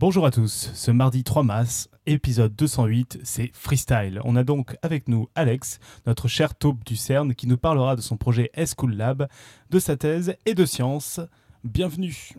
[0.00, 4.22] Bonjour à tous, ce mardi 3 mars, épisode 208, c'est Freestyle.
[4.24, 8.00] On a donc avec nous Alex, notre cher taupe du CERN, qui nous parlera de
[8.00, 9.28] son projet S-Cool Lab,
[9.68, 11.20] de sa thèse et de science.
[11.64, 12.32] Bienvenue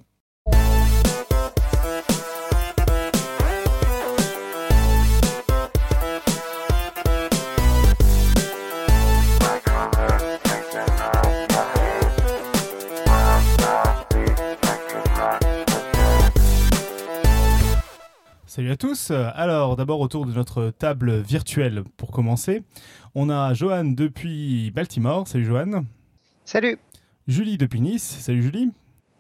[18.54, 19.12] Salut à tous.
[19.12, 22.64] Alors, d'abord autour de notre table virtuelle pour commencer.
[23.16, 25.26] On a Johan depuis Baltimore.
[25.26, 25.86] Salut Johan.
[26.44, 26.78] Salut.
[27.30, 28.04] Julie depuis Nice.
[28.04, 28.72] Salut Julie.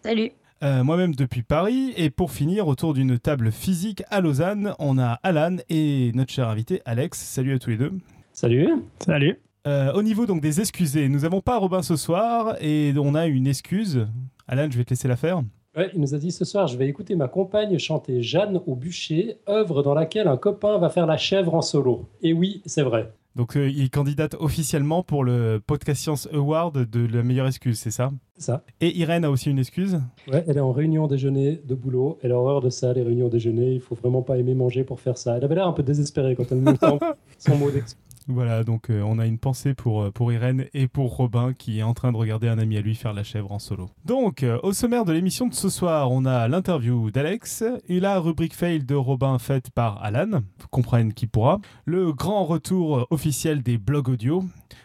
[0.04, 0.31] Salut.
[0.63, 1.94] Euh, moi-même depuis Paris.
[1.95, 6.49] Et pour finir, autour d'une table physique à Lausanne, on a Alan et notre cher
[6.49, 7.18] invité Alex.
[7.18, 7.93] Salut à tous les deux.
[8.34, 8.84] Salut.
[8.99, 9.40] Salut.
[9.66, 13.27] Euh, au niveau donc des excusés, nous n'avons pas Robin ce soir et on a
[13.27, 14.05] une excuse.
[14.49, 15.41] Alan, je vais te laisser la faire.
[15.78, 18.76] Ouais, il nous a dit ce soir, je vais écouter ma compagne chanter Jeanne au
[18.76, 22.10] bûcher, œuvre dans laquelle un copain va faire la chèvre en solo.
[22.22, 23.13] Et oui, c'est vrai.
[23.38, 27.91] Donc euh, il candidate officiellement pour le Podcast Science Award de la meilleure excuse, c'est
[27.91, 28.12] ça?
[28.36, 28.66] C'est ça.
[28.82, 30.02] Et Irène a aussi une excuse?
[30.28, 32.20] Ouais, elle est en réunion déjeuner de boulot.
[32.22, 33.72] Elle a horreur de ça, les réunions déjeuner.
[33.72, 35.38] Il faut vraiment pas aimer manger pour faire ça.
[35.38, 36.76] Elle avait l'air un peu désespérée quand elle nous
[37.38, 37.98] son mot d'excuse.
[38.34, 41.79] Voilà, donc euh, on a une pensée pour, euh, pour Irène et pour Robin qui
[41.79, 43.90] est en train de regarder un ami à lui faire la chèvre en solo.
[44.05, 48.20] Donc, euh, au sommaire de l'émission de ce soir, on a l'interview d'Alex et la
[48.20, 53.77] rubrique fail de Robin faite par Alan, comprenne qui pourra, le grand retour officiel des
[53.77, 54.43] blogs audio,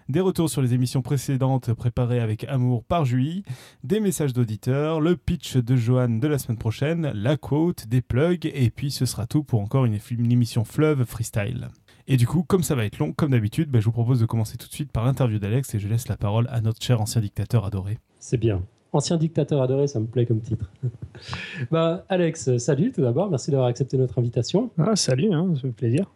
[0.08, 3.44] des retours sur les émissions précédentes préparées avec amour par Julie,
[3.84, 8.50] des messages d'auditeurs, le pitch de Johan de la semaine prochaine, la quote, des plugs,
[8.52, 11.68] et puis ce sera tout pour encore une, une émission fleuve freestyle.
[12.08, 14.26] Et du coup, comme ça va être long, comme d'habitude, bah, je vous propose de
[14.26, 17.00] commencer tout de suite par l'interview d'Alex et je laisse la parole à notre cher
[17.00, 17.98] ancien dictateur adoré.
[18.20, 18.62] C'est bien.
[18.92, 20.70] Ancien dictateur adoré, ça me plaît comme titre.
[21.72, 24.70] bah, Alex, salut tout d'abord, merci d'avoir accepté notre invitation.
[24.78, 26.06] Ah, salut, hein, ça fait plaisir.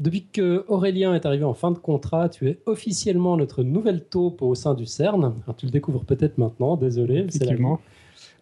[0.00, 4.42] Depuis que Aurélien est arrivé en fin de contrat, tu es officiellement notre nouvelle taupe
[4.42, 5.34] au sein du CERN.
[5.44, 7.26] Alors, tu le découvres peut-être maintenant, désolé.
[7.28, 7.80] Effectivement.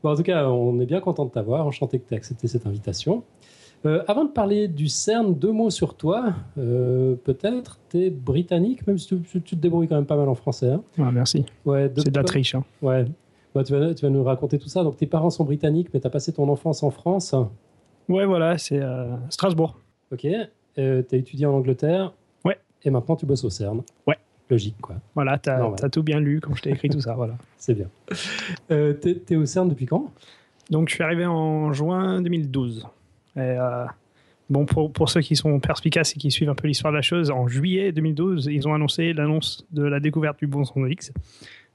[0.02, 2.48] Bon, en tout cas, on est bien content de t'avoir, enchanté que tu aies accepté
[2.48, 3.22] cette invitation.
[3.84, 6.34] Euh, avant de parler du CERN, deux mots sur toi.
[6.58, 10.28] Euh, Peut-être, tu es britannique, même si tu, tu, te débrouilles quand même pas mal
[10.28, 10.70] en français.
[10.70, 10.82] Hein.
[10.98, 11.44] Ah, merci.
[11.64, 12.54] Ouais, C'est de la triche.
[12.54, 12.64] Hein.
[12.82, 13.04] Ouais.
[13.54, 14.82] Bah, tu, vas, tu vas nous raconter tout ça.
[14.82, 17.34] Donc, tes parents sont britanniques, mais tu as passé ton enfance en France.
[18.08, 19.78] Ouais, voilà, c'est euh, Strasbourg.
[20.12, 20.26] Ok.
[20.26, 22.12] Euh, tu as étudié en Angleterre.
[22.44, 22.58] Ouais.
[22.84, 23.82] Et maintenant, tu bosses au CERN.
[24.06, 24.16] Ouais.
[24.50, 24.96] Logique, quoi.
[25.14, 27.14] Voilà, tu as, tout bien lu quand je t'ai écrit tout ça.
[27.14, 27.34] Voilà.
[27.56, 27.88] C'est bien.
[28.70, 30.12] Euh, tu es, au CERN depuis quand?
[30.70, 32.86] Donc, je suis arrivé en juin 2012.
[33.36, 33.84] Et, euh,
[34.50, 37.02] bon, pour, pour, ceux qui sont perspicaces et qui suivent un peu l'histoire de la
[37.02, 41.12] chose, en juillet 2012, ils ont annoncé l'annonce de la découverte du boson Higgs.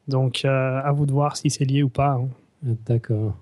[0.07, 2.13] Donc, euh, à vous de voir si c'est lié ou pas.
[2.13, 2.29] Hein.
[2.63, 3.35] D'accord.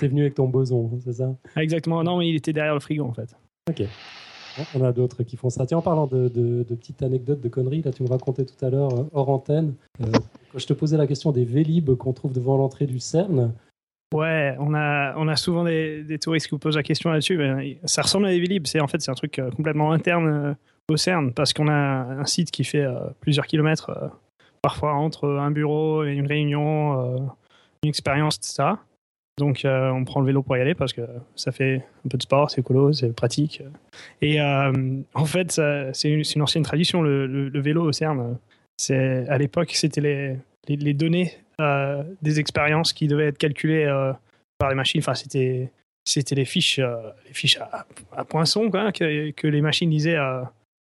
[0.00, 1.34] T'es venu avec ton boson, c'est ça?
[1.56, 2.02] Exactement.
[2.02, 3.36] Non, mais il était derrière le frigo, en fait.
[3.68, 3.82] Ok.
[4.74, 5.66] On a d'autres qui font ça.
[5.66, 8.64] Tiens, en parlant de, de, de, petites anecdotes, de conneries, là, tu me racontais tout
[8.64, 10.06] à l'heure, euh, hors antenne, euh,
[10.52, 13.52] quand je te posais la question des Vélib qu'on trouve devant l'entrée du CERN,
[14.12, 17.36] Ouais, on a, on a souvent des, des touristes qui vous posent la question là-dessus.
[17.36, 18.66] Mais ça ressemble à des Vélib.
[18.66, 20.56] C'est en fait c'est un truc euh, complètement interne
[20.90, 24.08] au CERN parce qu'on a un site qui fait euh, plusieurs kilomètres, euh,
[24.62, 27.18] parfois entre un bureau et une réunion, euh,
[27.82, 28.74] une expérience, etc.
[29.38, 31.00] Donc on prend le vélo pour y aller parce que
[31.34, 33.62] ça fait un peu de sport, c'est écolo, c'est pratique.
[34.20, 35.58] Et en fait,
[35.94, 38.36] c'est une, ancienne tradition le, le, le vélo au CERN.
[38.90, 40.36] À l'époque c'était les,
[40.70, 44.12] les, les données euh, des expériences qui devaient être calculées euh,
[44.58, 45.00] par les machines.
[45.00, 45.70] Enfin, c'était
[46.04, 47.86] c'était les fiches, euh, les fiches à,
[48.16, 50.18] à poinçon que, que, les machines lisaient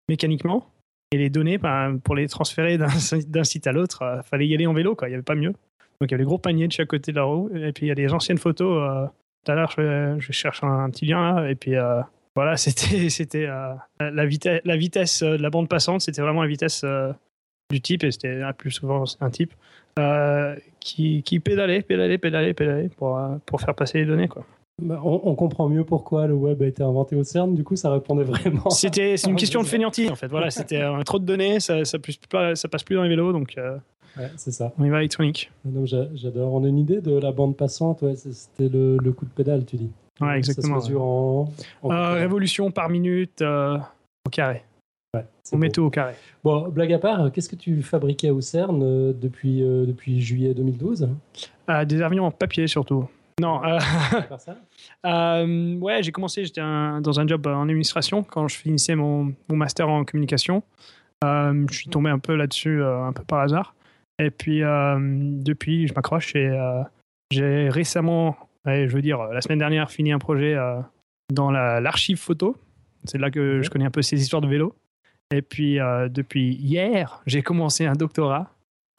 [0.07, 0.67] mécaniquement.
[1.11, 2.89] Et les données, ben, pour les transférer d'un
[3.43, 4.95] site à l'autre, fallait y aller en vélo.
[4.95, 5.07] Quoi.
[5.07, 5.53] Il n'y avait pas mieux.
[5.99, 7.49] Donc il y avait des gros paniers de chaque côté de la roue.
[7.55, 9.09] Et puis il y a des anciennes photos.
[9.45, 11.47] Tout à l'heure, je, cherche un, petit lien.
[11.47, 11.73] Et puis
[12.35, 13.47] voilà, c'était c'était
[13.99, 16.01] la, vitesse, la vitesse de la bande passante.
[16.01, 16.85] C'était vraiment la vitesse
[17.69, 19.53] du type, et c'était plus souvent un type,
[19.99, 24.27] euh, qui, qui, pédalait, pédalait, pédalait, pédalait pour, euh, pour faire passer les données.
[24.27, 24.45] Quoi.
[24.81, 27.75] Bah, on, on, comprend mieux pourquoi le web a été inventé au CERN, du coup
[27.75, 28.69] ça répondait vraiment.
[28.69, 30.27] C'était c'est une question de fainéantise en fait.
[30.27, 33.77] Voilà, c'était euh, trop de données, ça, ça, passe plus dans les vélos, donc euh,
[34.17, 34.73] ouais, c'est ça.
[34.77, 35.51] On y va électronique.
[36.13, 36.53] J'adore.
[36.53, 39.65] On a une idée de la bande passante, ouais, c'était le, le, coup de pédale,
[39.65, 39.89] tu dis.
[40.21, 40.79] Ouais, exactement.
[40.79, 41.51] Ça se mesure en,
[41.81, 44.63] en révolution par minute au carré.
[45.17, 46.13] Ouais, on met tout au carré.
[46.43, 50.53] Bon, blague à part, qu'est-ce que tu fabriquais au CERN euh, depuis, euh, depuis juillet
[50.53, 51.09] 2012
[51.69, 53.07] euh, Des avions en papier surtout.
[53.39, 53.63] Non.
[53.63, 53.77] Euh,
[55.05, 59.55] euh, ouais, j'ai commencé, j'étais dans un job en administration quand je finissais mon, mon
[59.55, 60.63] master en communication.
[61.23, 63.75] Euh, je suis tombé un peu là-dessus, un peu par hasard.
[64.19, 66.51] Et puis, depuis, je m'accroche et
[67.31, 68.35] j'ai récemment,
[68.65, 70.55] je veux dire, la semaine dernière, fini un projet
[71.31, 72.55] dans la- l'archive photo.
[73.03, 74.73] C'est là que je connais un peu ces histoires de vélo.
[75.33, 78.47] Et puis, euh, depuis hier, j'ai commencé un doctorat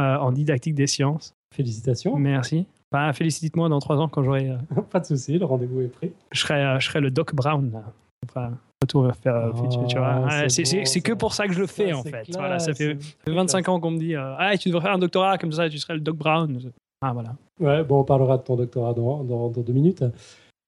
[0.00, 1.32] euh, en didactique des sciences.
[1.54, 2.16] Félicitations.
[2.16, 2.66] Merci.
[2.92, 4.50] Bah, Félicite-moi dans trois ans quand j'aurai.
[4.50, 4.56] euh,
[4.90, 6.12] Pas de souci, le rendez-vous est pris.
[6.32, 7.70] je, serai, je serai le Doc Brown.
[7.72, 7.82] Là.
[8.28, 8.52] Enfin,
[8.82, 12.02] retour vers faire euh, Oh, c'est que pour ça que je le fais, Ça, en
[12.02, 12.10] fait.
[12.10, 13.68] classe, Voilà, ça fait, c'est ça fait 25 classe.
[13.74, 16.00] ans qu'on me dit Ah, tu devrais faire un doctorat comme ça, tu serais le
[16.00, 16.58] Doc Brown.
[17.00, 17.34] Ah, voilà.
[17.60, 20.04] Ouais, bon, on parlera de ton doctorat dans, dans- dans deux minutes.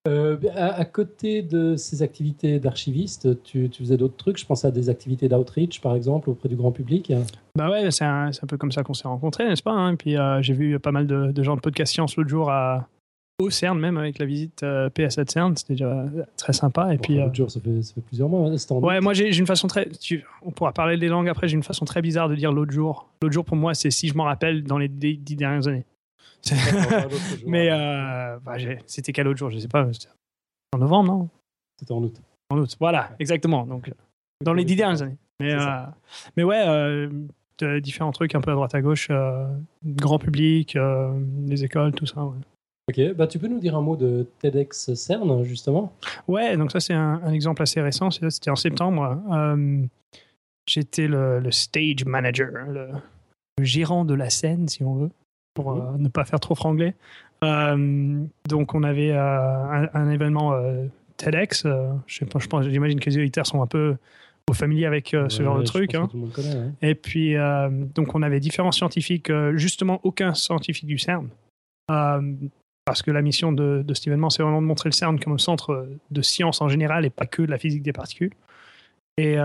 [0.09, 4.39] Euh, à, à côté de ces activités d'archiviste, tu, tu faisais d'autres trucs?
[4.39, 7.13] Je pense à des activités d'outreach, par exemple, auprès du grand public.
[7.55, 9.93] Bah ouais, c'est un, peu comme ça qu'on s'est rencontrés, n'est-ce pas hein?
[9.93, 12.51] Et puis euh, j'ai vu pas mal de, de gens de podcast science l'autre jour
[12.51, 12.89] à,
[13.43, 15.55] au CERN, même avec la visite euh, PSA de CERN.
[15.55, 16.07] C'était déjà
[16.39, 16.95] très sympa.
[16.95, 18.49] Et Bon, puis, enfin, euh, l'autre jour, ça fait, ça fait plusieurs mois.
[18.49, 19.87] hein, en ouais, moi j'ai une façon très.
[19.91, 22.73] tu- on pourra parler des langues après, j'ai une façon très bizarre de dire l'autre
[22.73, 23.11] jour.
[23.21, 25.85] L'autre jour pour moi, c'est si je m'en rappelle dans les dix dernières années.
[27.47, 28.55] Mais euh, bah,
[28.87, 29.93] c'était quel autre jour Je sais pas.
[29.93, 30.09] c'était
[30.75, 31.29] En novembre, non?
[31.79, 32.21] C'était en août.
[32.51, 32.77] En août.
[32.81, 33.67] Voilà, exactement.
[33.67, 33.93] Donc, euh,
[34.45, 35.17] dans les dix dernières années.
[35.41, 35.67] Mais, euh,
[36.37, 37.09] mais ouais, euh,
[37.59, 39.09] de- différents trucs un peu à droite à gauche,
[39.85, 40.77] grand public,
[41.47, 42.25] les écoles, tout ça.
[42.25, 42.37] Ouais,
[42.91, 45.93] Ok, bah, tu peux nous dire un mot de TEDx CERN, justement?
[46.27, 48.11] Ouais, donc ça, c'est un, un exemple assez récent.
[48.11, 49.23] C'était en septembre.
[50.67, 52.89] J'étais le, le stage manager, le,
[53.59, 55.11] le gérant de la scène, si on veut,
[55.55, 55.81] pour Mhm.
[55.81, 56.95] euh, ne pas faire trop franglais.
[57.45, 60.53] Euh, donc, on avait euh, un, un événement
[61.17, 61.67] TEDx.
[62.07, 63.97] je sais pas, je pense, j'imagine que les auditeurs sont un peu
[64.53, 65.95] familier avec euh, ce Ouais, genre de truc.
[65.95, 66.09] hein.
[66.35, 66.71] connaît, ouais.
[66.83, 71.29] Et puis, euh, donc, on avait différents scientifiques, euh, justement, aucun scientifique du CERN.
[72.85, 75.35] Parce que la mission de, de cet événement, c'est vraiment de montrer le CERN comme
[75.35, 78.33] un centre de science en général et pas que de la physique des particules.
[79.19, 79.37] Et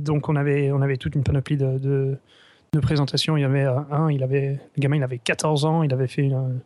[0.00, 2.16] donc, on avait, on avait toute une panoplie de, de,
[2.72, 3.36] de présentations.
[3.36, 6.06] Il y avait euh, un, il avait, le gamin, il avait 14 ans, il avait
[6.06, 6.60] fait une-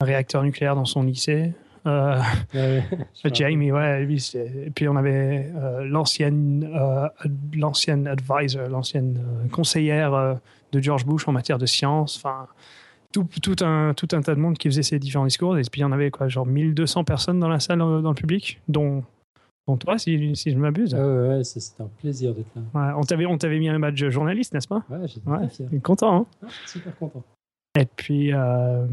[0.00, 1.52] un réacteur nucléaire dans son lycée.
[1.86, 2.20] Euh,
[2.54, 2.82] Ouais,
[3.32, 7.08] Jamie, ouais, lui, c'est- et puis on avait euh, l'ancienne, euh,
[7.54, 9.18] l'ancienne advisor, l'ancienne
[9.52, 10.36] conseillère
[10.72, 12.46] de George Bush en matière de science, enfin
[13.12, 15.56] tout, tout un tout un tas de monde qui faisait ces différents discours.
[15.56, 18.14] Et puis il y en avait quoi, genre 1200 personnes dans la salle, dans le
[18.14, 19.04] public, dont,
[19.66, 20.94] dont toi, si, si je m'abuse.
[20.94, 22.62] Ouais, ouais, c'était un plaisir d'être là.
[22.74, 24.84] Ouais, on t'avait on t'avait mis un badge journaliste, n'est-ce pas?
[24.88, 25.68] Ouais, j'étais Ouais, fier.
[25.82, 26.16] content.
[26.20, 26.26] Hein?
[26.44, 27.22] Ah, super content.
[27.78, 28.86] Et puis, euh,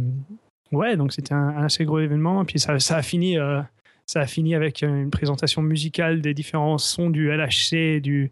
[0.72, 2.42] ouais, donc c'était un, un assez gros événement.
[2.42, 3.62] Et puis ça, ça a fini, euh,
[4.06, 8.31] ça a fini avec une présentation musicale des différents sons du LHC, du,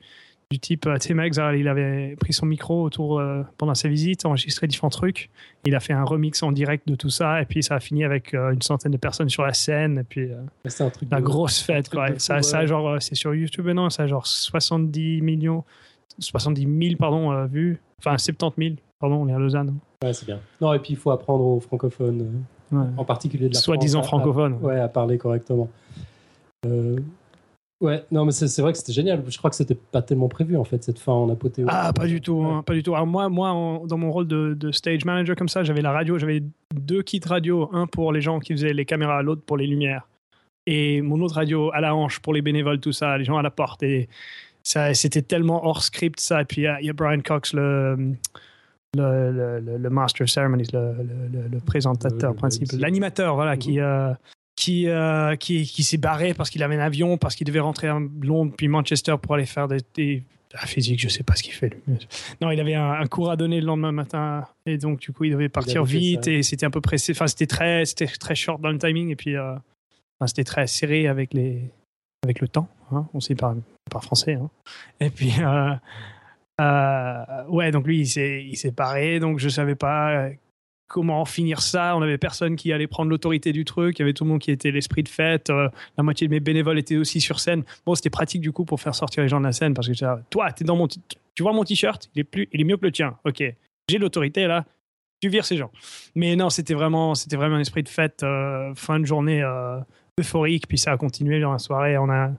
[0.52, 1.56] du type euh, Tim Exile.
[1.58, 5.30] Il avait pris son micro autour euh, pendant sa visite, enregistré différents trucs.
[5.66, 7.42] Il a fait un remix en direct de tout ça.
[7.42, 9.98] Et puis ça a fini avec euh, une centaine de personnes sur la scène.
[10.00, 10.36] Et puis euh,
[10.80, 12.08] un truc la de- grosse fête, quoi.
[12.10, 13.90] fou, ça, genre, c'est sur YouTube maintenant.
[13.90, 15.64] Ça a genre 70 millions,
[16.20, 17.80] 70 000 pardon vues.
[18.00, 18.76] Enfin 70 000.
[19.00, 19.78] Pardon, on est à Lausanne.
[20.04, 20.40] Ouais, c'est bien.
[20.60, 22.86] Non, et puis il faut apprendre aux francophones, Ouais.
[22.98, 24.58] en particulier de la Soi-disant France, à- à- francophone.
[24.62, 25.70] Ouais, à parler correctement.
[26.66, 26.98] Euh,
[27.82, 29.24] ouais, non, mais c'est vrai que c'était génial.
[29.28, 31.68] Je crois que c'était pas tellement prévu en fait cette fin en apothéose.
[31.70, 32.94] Ah, pas du tout, hein, pas du tout.
[32.96, 35.92] Alors moi, moi en- dans mon rôle de, de stage manager comme ça, j'avais la
[35.92, 36.42] radio, j'avais
[36.74, 40.08] deux kits radio, un pour les gens qui faisaient les caméras, l'autre pour les lumières.
[40.68, 43.42] Et mon autre radio à la hanche pour les bénévoles, tout ça, les gens à
[43.42, 43.82] la porte.
[43.84, 44.08] Et
[44.64, 46.42] ça, c'était tellement hors script ça.
[46.42, 47.96] Et puis il y a- il y, a Brian Cox, le,
[48.96, 53.58] le, le, le- le master of ceremonies, le, présentateur principal, l'animateur, voilà, Mhm.
[53.60, 54.14] qui, euh,
[54.62, 57.88] qui, euh, qui, qui s'est barré parce qu'il avait un avion, parce qu'il devait rentrer
[57.88, 61.44] à Londres puis Manchester pour aller faire des, des- la physique, je sais pas ce
[61.44, 62.08] qu'il fait lui.
[62.42, 65.24] Non, il avait un, un cours à donner le lendemain matin et donc du coup
[65.24, 66.32] il devait partir vite ça.
[66.32, 67.14] et c'était un peu pressé.
[67.14, 69.54] Enfin c'était très, c'était très short dans le timing et puis euh,
[70.20, 71.62] enfin, c'était très serré avec les,
[72.24, 72.68] avec le temps.
[72.92, 73.08] hein.
[73.14, 73.56] On sait pas,
[73.90, 74.34] pas français.
[74.34, 74.50] hein.
[75.00, 75.74] Et puis euh,
[76.60, 80.30] euh, ouais, donc lui il s'est, il s'est barré, donc je savais pas
[80.92, 81.96] comment finir ça.
[81.96, 83.98] On avait personne qui allait prendre l'autorité du truc.
[83.98, 85.50] Il y avait tout le monde qui était l'esprit de fête.
[85.50, 87.64] Euh, la moitié de mes bénévoles étaient aussi sur scène.
[87.86, 89.94] Bon, c'était pratique du coup pour faire sortir les gens de la scène parce que
[90.30, 92.86] toi, es dans mon, tu vois mon t-shirt, il est plus, il est mieux que
[92.86, 93.18] le tien.
[93.24, 93.42] Ok,
[93.88, 94.66] j'ai l'autorité là.
[95.22, 95.72] Tu vires ces gens.
[96.16, 99.80] Mais non, c'était vraiment, c'était vraiment un esprit de fête, euh, fin de journée euh,
[100.20, 100.68] euphorique.
[100.68, 101.98] Puis ça a continué dans la soirée.
[101.98, 102.32] On a,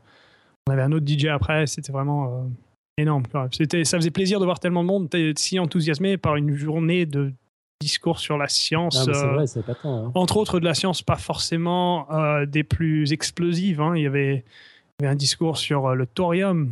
[0.66, 1.66] on avait un autre DJ après.
[1.68, 2.50] C'était vraiment
[2.98, 3.22] énorme.
[3.52, 7.06] C'était, ça faisait plaisir de voir tellement de monde t'es si enthousiasmé par une journée
[7.06, 7.32] de
[7.82, 9.06] discours sur la science.
[9.08, 10.06] Ah, euh, vrai, c'est pas tant.
[10.06, 10.12] hein.
[10.14, 13.80] entre autres de la science pas forcément euh, des plus explosives.
[13.80, 13.92] hein.
[13.96, 14.44] Il, y avait,
[14.98, 16.70] il y avait un discours sur euh, le thorium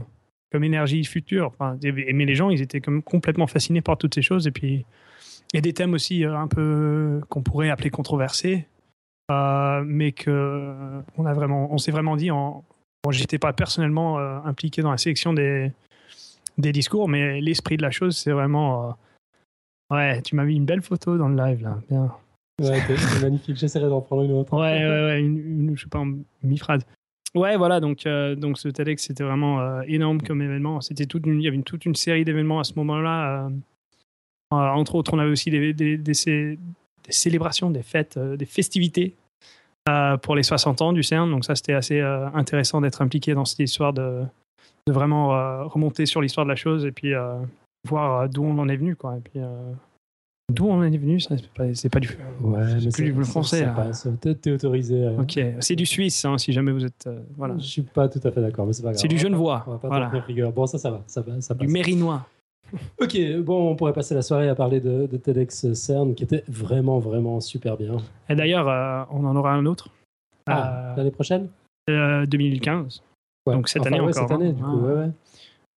[0.53, 1.47] comme énergie future.
[1.47, 4.47] Enfin, mais les gens, ils étaient comme complètement fascinés par toutes ces choses.
[4.47, 4.85] Et puis,
[5.53, 8.67] il y a des thèmes aussi un peu qu'on pourrait appeler controversés,
[9.31, 12.31] euh, mais que on a vraiment, on s'est vraiment dit.
[12.31, 12.65] En,
[13.05, 15.73] bon, j'étais pas personnellement impliqué dans la sélection des
[16.59, 18.97] des discours, mais l'esprit de la chose, c'est vraiment.
[19.91, 21.79] Ouais, tu m'as mis une belle photo dans le live là.
[21.89, 22.13] Bien.
[22.61, 23.57] Ouais, c'est magnifique.
[23.57, 24.53] J'essaierai d'en prendre une autre.
[24.53, 25.39] Ouais, ouais, ouais, une,
[25.71, 26.83] une- je sais pas, une mi-phrase.
[27.35, 30.81] Ouais, voilà, donc, euh, donc ce TEDx, c'était vraiment euh, énorme comme événement.
[30.81, 33.47] C'était toute une, il y avait une, toute une série d'événements à ce moment-là.
[33.47, 33.51] euh,
[34.53, 36.59] entre autres, on avait aussi des, des, des, des
[37.09, 39.15] célébrations, des fêtes, des festivités
[40.23, 41.31] pour les 60 ans du CERN.
[41.31, 44.23] Donc ça, c'était assez intéressant d'être impliqué dans cette histoire, de,
[44.89, 45.29] de vraiment
[45.69, 47.13] remonter sur l'histoire de la chose et puis
[47.89, 48.97] voir euh, d'où on en est venu.
[48.97, 49.17] Quoi.
[49.17, 49.73] Et puis, euh,
[50.53, 51.37] d'où on en est venu, ça,
[51.75, 52.09] c'est pas, du...
[52.43, 53.65] Ouais, c'est plus du ça- français.
[53.65, 53.91] hein.
[54.21, 55.07] T'es t'es autorisé.
[55.07, 57.07] à- Ok, c'est du suisse, hein, si jamais vous êtes...
[57.07, 57.57] euh, voilà.
[57.59, 59.01] Je suis pas tout à fait d'accord, mais c'est pas grave.
[59.01, 60.09] C'est du genevois, pas- On va pas voilà.
[60.09, 60.53] rigueur.
[60.53, 61.03] Bon, ça, ça va.
[61.07, 62.27] Ça, ça Du mérinois.
[63.03, 66.45] Ok, bon, on pourrait passer la soirée à parler de, de TEDx CERN, qui était
[66.47, 67.97] vraiment, vraiment super bien.
[68.29, 69.89] Et d'ailleurs, euh, on en aura un autre.
[70.47, 71.49] Ah, l'année prochaine?
[71.89, 73.03] euh, 2015.
[73.47, 73.55] Ouais.
[73.55, 74.53] donc cette Enfin, année ouais, encore, Cette année, hein.
[74.53, 74.93] du coup, Ouais.
[74.93, 75.11] ouais, ouais.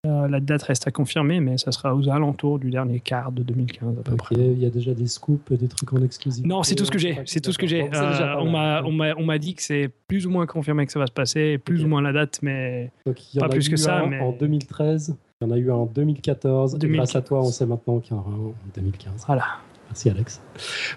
[0.05, 3.41] Euh, la date reste à confirmer, mais ça sera aux alentours du dernier quart de
[3.41, 4.35] 2015 à peu près.
[4.35, 6.45] il y a déjà des scoops, des trucs en exclusivité.
[6.45, 7.21] Non, c'est tout ce que j'ai.
[7.25, 7.83] C'est tout ce que j'ai.
[7.83, 10.91] Euh, on m'a, on m'a, on m'a dit que c'est plus ou moins confirmé que
[10.91, 13.45] ça va se passer, plus ou moins la date, mais Donc, il y en Pas
[13.45, 15.75] a plus eu que ça, un mais- en 2013, il y en a eu un
[15.75, 16.97] en 2014, et 2015.
[16.97, 19.23] grâce à toi, on sait maintenant qu'il y en aura un en 2015.
[19.25, 19.45] voilà.
[19.93, 20.41] Merci Alex.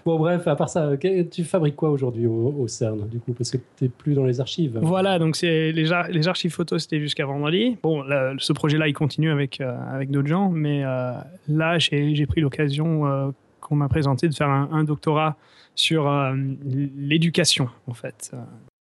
[0.06, 0.90] Bon, bref, à part ça,
[1.30, 4.40] tu fabriques quoi aujourd'hui au, CERN, du coup, parce que tu n'es plus dans les
[4.40, 7.76] archives Voilà, donc c'est les, ar- les archives photos, c'était jusqu'à vendredi.
[7.82, 8.02] Bon,
[8.38, 11.12] ce projet-là, il continue avec, euh, avec d'autres gens, mais euh,
[11.46, 13.28] là, j'ai pris l'occasion euh,
[13.60, 15.36] qu'on m'a présenté de faire un, un doctorat
[15.74, 16.10] sur
[16.64, 18.32] l'éducation, en fait.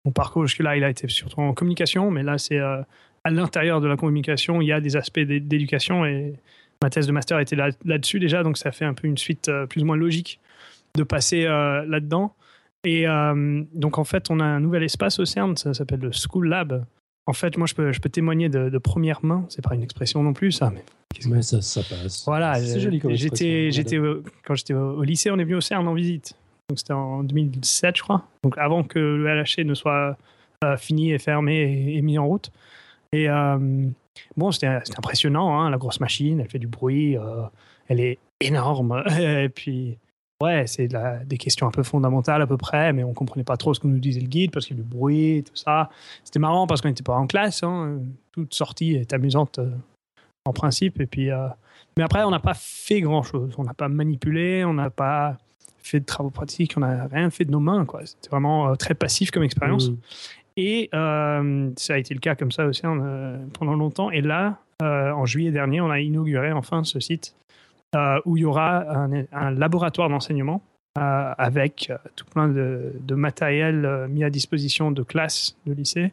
[0.05, 2.85] Mon parcours jusque-là, il a été surtout en communication, mais là, c'est à
[3.31, 6.35] l'intérieur de la communication, il y a des aspects d'é- d'éducation et
[6.83, 9.49] ma thèse de master était là- là-dessus déjà, donc ça fait un peu une suite
[9.49, 10.41] euh, plus ou moins logique
[10.97, 12.35] de passer euh, là-dedans.
[12.85, 16.11] Et euh, donc, en fait, on a un nouvel espace au CERN, ça s'appelle le
[16.13, 16.85] School Lab.
[17.27, 19.83] En fait, moi, je peux, je peux témoigner de, de première main, c'est pas une
[19.83, 20.83] expression non plus, ça, mais
[21.27, 22.25] Mais ça, ça passe.
[22.25, 23.99] voilà, c'est joli comme j'étais, j'étais
[24.45, 26.35] quand j'étais au, au lycée, on est venu au CERN en visite.
[26.71, 28.25] Donc c'était en 2007, je crois.
[28.43, 30.17] Donc avant que le LHC ne soit
[30.65, 32.51] euh, fini et fermé et, et mis en route.
[33.13, 33.59] Et euh,
[34.37, 37.43] bon, c'était, impressionnant, hein, la grosse machine, elle fait du bruit, euh,
[37.89, 39.03] elle est énorme.
[39.21, 39.99] et puis,
[40.43, 40.89] ouais, c'est
[41.27, 43.87] des questions un peu fondamentales à peu près, mais on comprenait pas trop ce que
[43.87, 45.91] nous disait le guide parce qu'il y a du bruit et tout ça.
[46.25, 47.63] C'était marrant parce qu'on n'était pas en classe.
[47.63, 47.99] hein.
[48.33, 49.71] Toute sortie est amusante euh,
[50.45, 51.01] en principe.
[51.01, 51.49] Et puis, euh,
[51.97, 53.55] mais après, on n'a pas fait grand-chose.
[53.59, 55.37] On n'a pas manipulé, on n'a pas
[55.83, 57.87] fait de travaux pratiques, on n'a rien fait de nos mains.
[58.05, 59.91] C'était vraiment très passif comme expérience.
[59.91, 59.97] Mm.
[60.57, 64.11] Et euh, ça a été le cas comme ça aussi euh, pendant longtemps.
[64.11, 67.35] Et là, euh, en juillet dernier, on a inauguré enfin ce site
[68.25, 68.85] où il y aura
[69.33, 70.63] un, laboratoire d'enseignement
[70.95, 76.13] avec tout plein de, de matériel mis à disposition de classes de lycée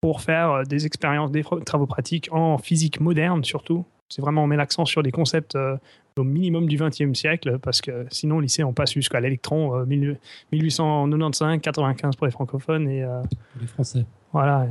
[0.00, 3.84] pour faire des expériences, des travaux pratiques en physique moderne surtout.
[4.12, 5.76] C'est vraiment, on met l'accent sur des concepts euh,
[6.18, 9.84] au minimum du XXe siècle, parce que sinon, au lycée, on passe jusqu'à l'électron, euh,
[9.86, 10.18] 1000
[10.52, 13.22] 1895, 95 pour les francophones, et euh,
[13.60, 14.04] Les Français.
[14.32, 14.66] voilà.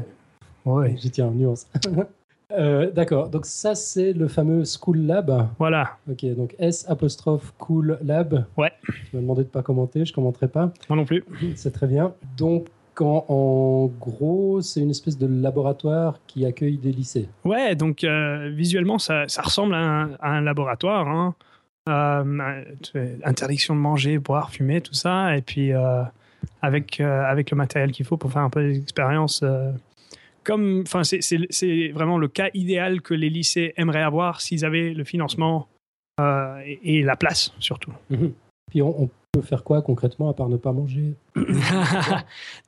[0.63, 1.67] Ouais, J'y tiens, nuance.
[2.53, 5.47] Euh, D'accord, donc ça c'est le fameux School Lab.
[5.57, 8.45] voilà, Ok, donc S apostrophe Cool Lab.
[8.57, 8.73] Ouais.
[8.83, 10.69] Tu m'as demandé de pas commenter, je commenterai pas.
[10.89, 11.23] moi non plus.
[11.55, 12.13] C'est très bien.
[12.35, 12.67] Donc
[12.99, 17.29] en, en gros, c'est une espèce de laboratoire qui accueille des lycées.
[17.45, 21.07] Ouais, donc euh, visuellement, ça, ça ressemble à un, à un laboratoire.
[21.07, 21.35] hein.
[21.89, 22.63] Euh,
[23.23, 25.35] interdiction de manger, boire, fumer, tout ça.
[25.37, 26.03] Et puis, euh,
[26.61, 29.43] avec, avec le matériel qu'il faut pour faire un peu des expériences.
[30.43, 35.03] comme, enfin, c'est- vraiment le cas idéal que les lycées aimeraient avoir s'ils avaient le
[35.03, 35.67] financement
[36.19, 37.93] et, et la place, surtout.
[38.69, 41.13] Puis on, on peut faire quoi concrètement à part ne pas manger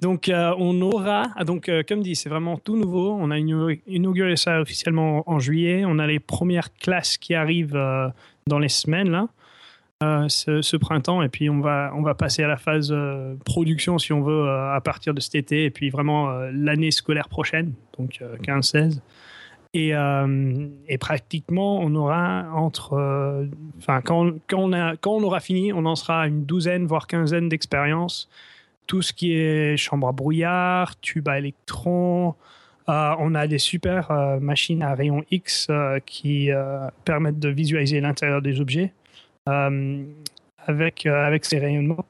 [0.01, 3.11] donc, euh, on aura, ah, donc, euh, comme dit, c'est vraiment tout nouveau.
[3.11, 5.83] On a inauguré ça officiellement en, juillet.
[5.85, 8.07] On a les premières classes qui arrivent euh,
[8.47, 9.27] dans les semaines, là,
[10.29, 11.21] ce, ce printemps.
[11.21, 12.93] Et puis, on va, on va passer à la phase
[13.45, 15.65] production, si on veut, à partir de cet été.
[15.65, 18.99] Et puis, vraiment, l'année scolaire prochaine, donc euh, 15-16.
[19.75, 22.93] Et, euh, et pratiquement, on aura entre.
[22.93, 23.45] euh,
[23.79, 27.07] Enfin, quand, quand, a, quand on aura fini, on en sera à une douzaine, voire
[27.07, 28.29] quinzaine d'expériences.
[28.85, 32.35] Tout ce qui est chambre à brouillard, tube à électrons.
[32.89, 37.49] Euh, on a des super euh, machines à rayons X euh, qui euh, permettent de
[37.49, 38.91] visualiser l'intérieur des objets
[39.47, 40.03] euh,
[40.67, 42.05] avec, euh, avec ces rayonnements.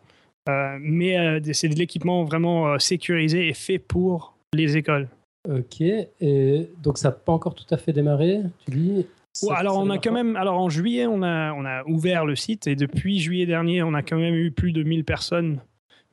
[0.50, 5.08] Euh, mais euh, c'est de l'équipement vraiment euh, sécurisé et fait pour les écoles.
[5.50, 9.78] Ok, et donc ça n'a pas encore tout à fait démarré, tu dis Ça- alors
[9.80, 12.76] on a quand même, alors en juillet on a on a ouvert le site et
[12.76, 15.60] depuis juillet dernier on a quand même eu plus de 1000 personnes.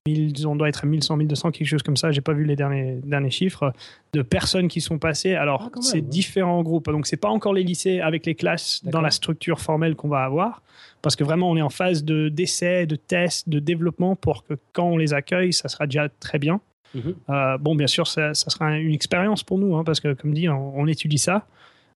[0.06, 2.10] 1000, on doit être à 1100, 1200, quelque chose comme ça.
[2.10, 3.72] J'ai pas vu les derniers derniers chiffres
[4.14, 5.34] de personnes qui sont passées.
[5.34, 6.00] Alors Ah, c'est ouais.
[6.00, 6.86] différents groupes.
[6.90, 10.24] Donc c'est pas encore les lycées avec les classes dans la structure formelle qu'on va
[10.24, 10.62] avoir
[11.02, 14.54] parce que vraiment on est en phase de d'essais, de tests, de développement pour que
[14.72, 16.60] quand on les accueille ça sera déjà très bien.
[16.94, 17.14] Mhm.
[17.60, 20.86] bon, bien sûr, ça, sera une expérience pour nous, hein, parce que, comme dit, on,
[20.86, 21.46] étudie ça.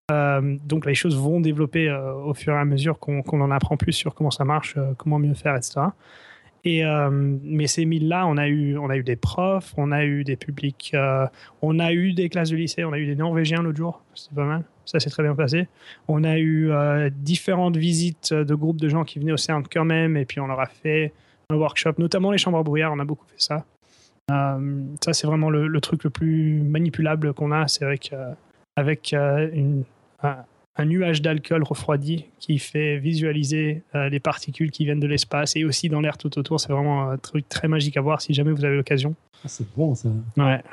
[0.09, 4.13] donc les choses vont développer au fur et à mesure qu'on en apprend plus sur
[4.13, 5.81] comment ça marche, comment mieux faire, etc.
[6.65, 10.05] Et, euh, mais ces milles-là, on, a eu, on a eu des profs, on a
[10.05, 11.27] eu des publics, euh,
[11.61, 14.35] on a eu des classes de lycée, on a eu des Norvégiens l'autre jour, c'était
[14.35, 15.67] pas mal, ça s'est très bien passé.
[16.07, 19.83] On a eu euh, différentes visites de groupes de gens qui venaient au CERN quand
[19.83, 21.11] même, et puis on leur a fait
[21.49, 23.65] un workshop, notamment les chambres brouillard, on a beaucoup fait ça.
[24.29, 28.13] Ça, c'est vraiment le, truc le plus manipulable qu'on a, c'est avec,
[28.75, 29.83] avec une,
[30.75, 35.65] un nuage d'alcool refroidi qui fait visualiser euh, les particules qui viennent de l'espace et
[35.65, 36.59] aussi dans l'air tout autour.
[36.59, 39.13] C'est vraiment un truc très magique à voir si jamais vous avez l'occasion.
[39.43, 40.09] Ah, c'est bon ça.
[40.37, 40.63] Ouais.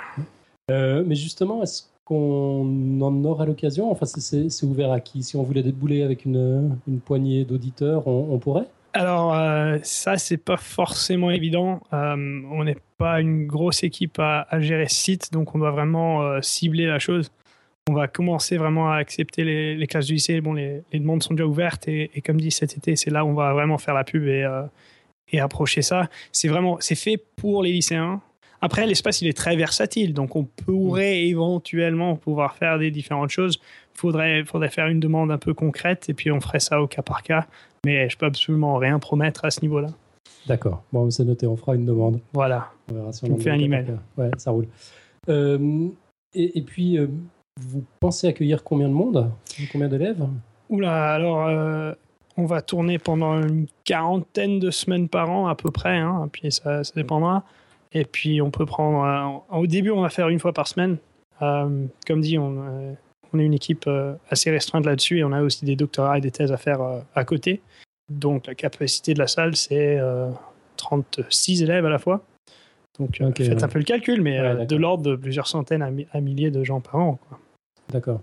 [0.71, 3.91] Euh, mais justement, est-ce qu'on en aura l'occasion?
[3.91, 5.23] Enfin, c'est ouvert à qui?
[5.23, 8.67] Si on voulait débouler avec une, une poignée d'auditeurs, on, pourrait?
[8.93, 11.81] Alors euh, ça c'est pas forcément évident.
[11.93, 16.43] on n'est pas une grosse équipe à, à, gérer ce site, donc on doit vraiment
[16.43, 17.31] cibler la chose
[17.91, 19.45] on va commencer vraiment à accepter
[19.77, 20.41] les, classes du lycée.
[20.41, 23.35] Bon, les, demandes sont déjà ouvertes et, comme dit cet été, c'est là où on
[23.35, 24.63] va vraiment faire la pub et, euh,
[25.41, 26.09] approcher ça.
[26.33, 28.21] C'est vraiment, c'est fait pour les lycéens.
[28.63, 33.59] Après, l'espace, il est très versatile, donc on pourrait éventuellement pouvoir faire des différentes choses.
[33.95, 36.87] Il faudrait, faudrait faire une demande un peu concrète et puis on ferait ça au
[36.87, 37.47] cas par cas.
[37.85, 39.89] Mais je peux absolument rien promettre à ce niveau-là.
[40.47, 40.83] D'accord.
[40.93, 42.21] Bon, c'est noté, on fera une demande.
[42.33, 42.71] Voilà.
[42.91, 43.97] On verra si on fait un email.
[44.17, 44.67] Ouais, ça roule.
[45.29, 45.89] Euh,
[46.35, 47.09] et, puis, euh,
[47.61, 49.31] vous pensez accueillir combien de monde?
[49.73, 50.27] Combien d'élèves?
[50.69, 51.93] Oula, alors euh,
[52.37, 56.53] on va tourner pendant une quarantaine de semaines par an à peu près, hein, puis
[56.53, 57.45] ça, dépendra.
[57.93, 59.43] Et puis on peut prendre.
[59.53, 60.99] Euh, au début, on va faire une fois par semaine.
[61.43, 62.97] Euh, comme dit, on,
[63.33, 63.89] on, est une équipe
[64.31, 66.81] assez restreinte là-dessus et on a aussi des doctorats et des thèses à faire
[67.15, 67.61] à côté.
[68.09, 70.01] Donc la capacité de la salle, c'est
[70.77, 72.25] 36 élèves à la fois.
[72.99, 76.65] Donc faites un peu le calcul, mais de l'ordre de plusieurs centaines à, milliers de
[76.65, 77.19] gens par an.
[77.91, 78.21] D'accord.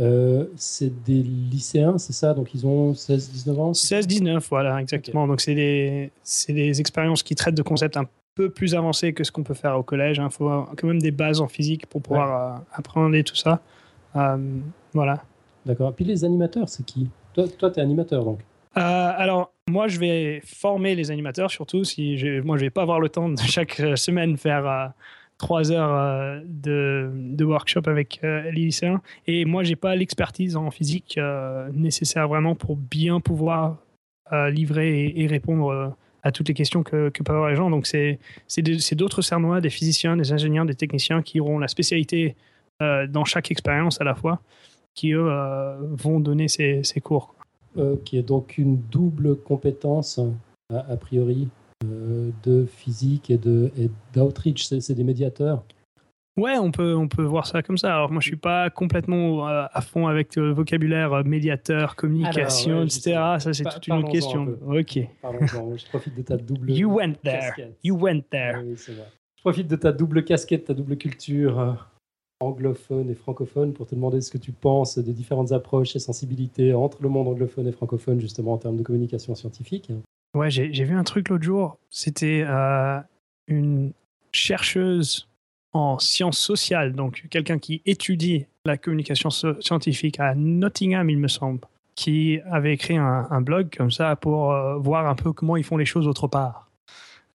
[0.00, 2.34] Euh, c'est des lycéens, c'est ça?
[2.34, 3.72] Donc ils ont 16-19 ans?
[3.72, 5.26] 16-19, voilà, exactement.
[5.26, 6.10] Donc c'est des,
[6.48, 9.78] des expériences qui traitent de concepts un peu plus avancés que ce qu'on peut faire
[9.78, 10.16] au collège.
[10.16, 10.30] Il hein.
[10.30, 13.60] faut quand même des bases en physique pour pouvoir euh, apprendre tout ça.
[14.16, 14.58] Euh,
[14.92, 15.22] voilà.
[15.64, 15.94] D'accord.
[15.94, 17.08] Puis les animateurs, c'est qui?
[17.34, 18.38] Toi, tu es animateur donc
[18.74, 23.10] alors, moi, je vais former les animateurs, surtout si moi, je vais pas avoir le
[23.10, 24.94] temps de chaque semaine faire
[25.42, 29.02] trois heures euh, de, de, workshop avec euh, les lycéens.
[29.26, 33.76] Et moi, j'ai pas l'expertise en physique euh, nécessaire vraiment pour bien pouvoir
[34.50, 37.68] livrer et, répondre à toutes les questions que, que peuvent avoir les gens.
[37.68, 38.18] Donc, c'est
[38.94, 42.34] d'autres cernois, des physiciens, des ingénieurs, des techniciens qui auront la spécialité
[43.08, 44.40] dans chaque expérience à la fois,
[44.94, 45.30] qui eux
[45.92, 47.34] vont donner ces, ces cours.
[48.04, 50.20] Qui est donc une double compétence
[50.70, 51.48] a priori
[51.84, 53.38] euh, de physique et
[54.14, 55.64] d'outreach, c'est des médiateurs?
[56.38, 57.94] Ouais, on peut, on peut voir ça comme ça.
[57.94, 62.84] Alors, moi, je suis pas complètement euh, à fond avec le vocabulaire euh, médiateur, communication,
[62.84, 63.02] etc.
[63.38, 64.56] Ça, c'est toute une autre question.
[64.66, 64.98] Ok.
[64.98, 67.52] Je profite de ta double You went there.
[67.84, 68.62] You went there.
[68.76, 71.86] Je profite de ta double casquette, ta double culture
[72.42, 76.74] anglophone et francophone pour te demander ce que tu penses des différentes approches et sensibilités
[76.74, 79.90] entre le monde anglophone et francophone, justement, en termes de communication scientifique.
[80.34, 81.76] Ouais, j'ai vu un truc l'autre jour.
[81.90, 82.98] C'était euh,
[83.48, 83.92] une
[84.32, 85.28] chercheuse
[85.72, 91.60] en sciences sociales, donc quelqu'un qui étudie la communication scientifique à Nottingham, il me semble,
[91.94, 95.76] qui avait écrit un, blog comme ça pour euh, voir un peu comment ils font
[95.76, 96.70] les choses autre part.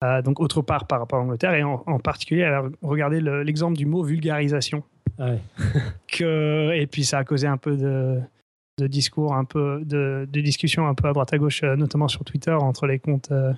[0.03, 3.75] Euh, donc autre part par rapport à l'Angleterre, et en, particulier, elle a regardé l'exemple
[3.75, 4.83] du mot vulgarisation.
[6.07, 8.21] Que, et puis ça a causé un peu de,
[8.79, 12.23] de discours un peu, de, discussions un peu à droite à gauche, euh, notamment sur
[12.23, 13.53] Twitter, entre les comptes euh,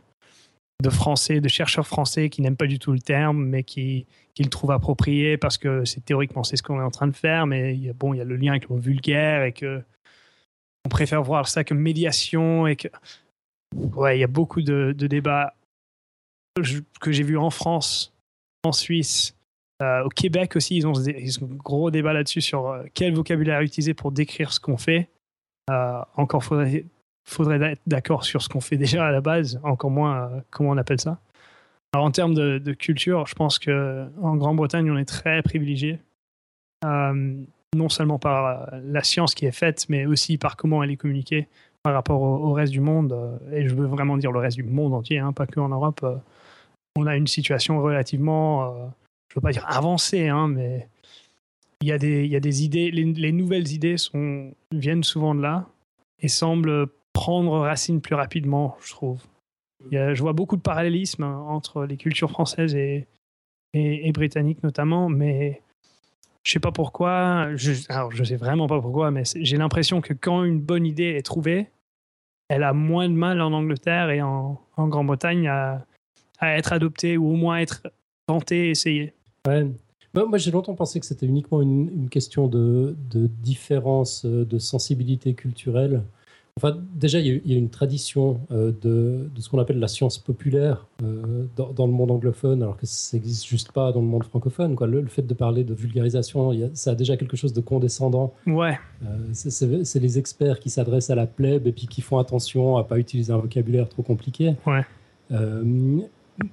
[0.82, 4.06] de Français, de chercheurs français qui n'aiment pas du tout le terme, mais qui,
[4.38, 7.46] le trouvent approprié parce que c'est théoriquement c'est ce qu'on est en train de faire,
[7.46, 9.84] mais il y a, bon, il y a le lien avec le vulgaire et que
[10.86, 15.54] on préfère voir ça comme médiation ouais, il y a beaucoup de débats
[17.02, 18.14] que j'ai vus en France,
[18.64, 19.36] en Suisse,
[19.82, 23.94] euh, au Québec aussi, ils ont, un gros débat là-dessus sur euh, quel vocabulaire utiliser
[23.94, 25.10] pour décrire ce qu'on fait.
[25.70, 26.86] Euh, encore faudrait,
[27.26, 30.78] faudrait être d'accord sur ce qu'on fait déjà à la base, encore moins comment on
[30.78, 31.20] appelle ça.
[31.94, 36.00] Alors en termes de, culture, je pense que en Grande-Bretagne, on est très privilégié,
[36.84, 41.48] non seulement par la science qui est faite, mais aussi par comment elle est communiquée
[41.82, 43.40] par rapport au, reste du monde.
[43.52, 46.06] et je veux vraiment dire le reste du monde entier, hein, pas que en Europe.
[46.96, 48.92] on a une situation relativement
[49.30, 50.88] je veux pas dire avancé, hein, mais
[51.82, 53.96] il y, a des, idées, les, nouvelles idées
[54.72, 55.66] viennent souvent de là
[56.20, 59.22] et semblent prendre racine plus rapidement, je trouve.
[59.90, 63.08] je vois beaucoup de parallélismes entre les cultures françaises et,
[64.12, 65.62] britanniques notamment, mais
[66.44, 67.48] je sais pas pourquoi.
[67.88, 71.26] Alors, je sais vraiment pas pourquoi, mais j'ai l'impression que quand une bonne idée est
[71.26, 71.68] trouvée,
[72.50, 75.86] elle a moins de mal en Angleterre et en, en Grande-Bretagne à,
[76.40, 77.84] à, être adoptée ou au moins être
[78.26, 79.14] tentée, essayée.
[79.48, 79.68] Ouais.
[80.16, 84.58] moi, j'ai longtemps pensé que c'était uniquement une, une question de, de, différence euh, de
[84.60, 86.04] sensibilité culturelle
[86.62, 90.88] Enfin, déjà, il y, a, une tradition euh, de, ce qu'on appelle la science populaire
[91.04, 94.76] euh, dans, le monde anglophone, alors que ça n'existe juste pas dans le monde francophone.
[94.76, 94.88] Quoi.
[94.88, 98.34] Le, fait de parler de vulgarisation, ça a déjà quelque chose de condescendant.
[98.46, 98.78] Ouais.
[99.06, 102.84] Euh, c'est les experts qui s'adressent à la plèbe et puis qui font attention à
[102.84, 104.56] pas utiliser un vocabulaire trop compliqué.
[104.66, 104.86] Ouais.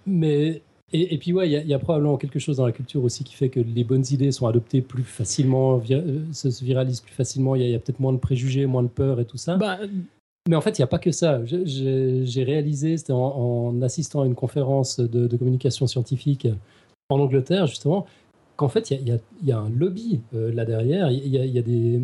[0.07, 3.35] mais et, puis, ouais, il y, a probablement quelque chose dans la culture aussi qui
[3.35, 7.57] fait que les bonnes idées sont adoptées plus facilement, euh, se, viralisent plus facilement.
[7.57, 9.57] Il y a, peut-être moins de préjugés, moins de peur et tout ça.
[9.57, 9.81] Bah,
[10.49, 11.41] mais en fait, il n'y a pas que ça.
[11.45, 16.47] J'ai réalisé, c'était en, assistant à une conférence de, communication scientifique
[17.09, 18.07] en Angleterre, justement,
[18.55, 21.11] qu'en fait, il y, y, a un lobby euh, là derrière.
[21.11, 22.01] Il y, a des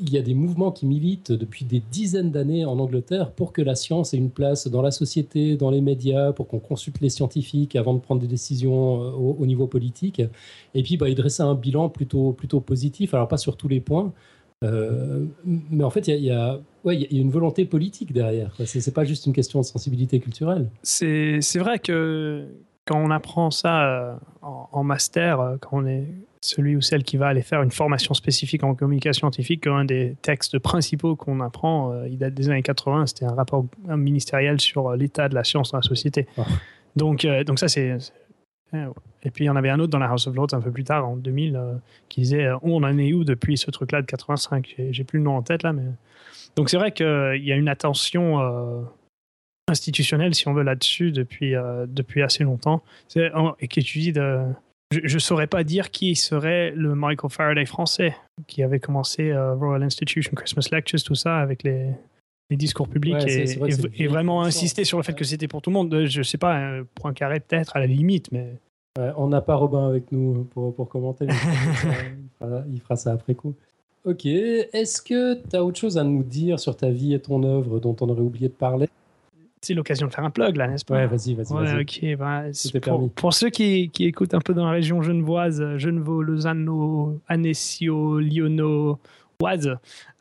[0.00, 3.62] il y a des mouvements qui militent depuis des dizaines d'années en Angleterre pour que
[3.62, 7.10] la science ait une place dans la société, dans les médias, pour qu'on consulte les
[7.10, 10.22] scientifiques avant de prendre des décisions euh, au, niveau politique.
[10.74, 13.80] Et puis, bah, il dressait un bilan plutôt, plutôt positif, alors pas sur tous les
[13.80, 14.12] points.
[14.62, 18.54] Euh, mais en fait, il y, a, ouais, y a une volonté politique derrière.
[18.64, 20.68] Ce n'est pas juste une question de sensibilité culturelle.
[20.82, 22.46] C'est vrai que
[22.90, 26.08] quand on apprend ça euh, en, master, quand on est
[26.40, 30.16] celui ou celle qui va aller faire une formation spécifique en communication scientifique, un des
[30.22, 34.88] textes principaux qu'on apprend, euh, il date des années 80, c'était un rapport ministériel sur
[34.88, 36.26] euh, l'état de la science dans la société.
[36.38, 36.44] Ah.
[36.96, 37.96] Donc, euh, donc ça, c'est...
[39.22, 40.70] Et puis, il y en avait un autre dans la House of Lords un peu
[40.70, 41.60] plus tard, en 2000,
[42.08, 45.36] qui disait On en est où depuis ce truc-là de 85 J'ai plus le nom
[45.36, 45.82] en tête là, mais.
[46.54, 48.38] Donc, c'est vrai qu'il y a une attention
[49.70, 51.54] institutionnelle, si on veut, là-dessus depuis,
[51.86, 52.82] depuis assez longtemps.
[53.16, 54.44] Et qui étudie de
[54.90, 58.16] je ne saurais pas dire qui serait le Michael Faraday français
[58.48, 61.90] qui avait commencé euh, Royal Institution Christmas Lectures, tout ça, avec les,
[62.50, 66.06] les discours publics et, vraiment insister sur le fait que c'était pour tout le monde.
[66.06, 68.56] Je ne sais pas, un point carré peut-être à la limite, mais.
[69.16, 73.54] on n'a pas Robin avec nous pour, pour commenter, il, fera, ça après coup.
[74.04, 77.44] Ok, est-ce que tu as autre chose à nous dire sur ta vie et ton
[77.44, 78.88] œuvre dont on aurait oublié de parler?
[79.62, 80.94] C'est l'occasion de faire un plug là, n'est-ce pas?
[80.94, 81.52] Ouais, vas-y, vas-y.
[81.52, 82.18] Ouais, ok.
[82.18, 82.44] Bah,
[82.82, 87.86] pour, pour, ceux qui, qui, écoutent un peu dans la région genevoise, Genevo, Lausanne, Annecy,
[87.86, 88.98] Lyonneau,
[89.42, 89.76] Oise,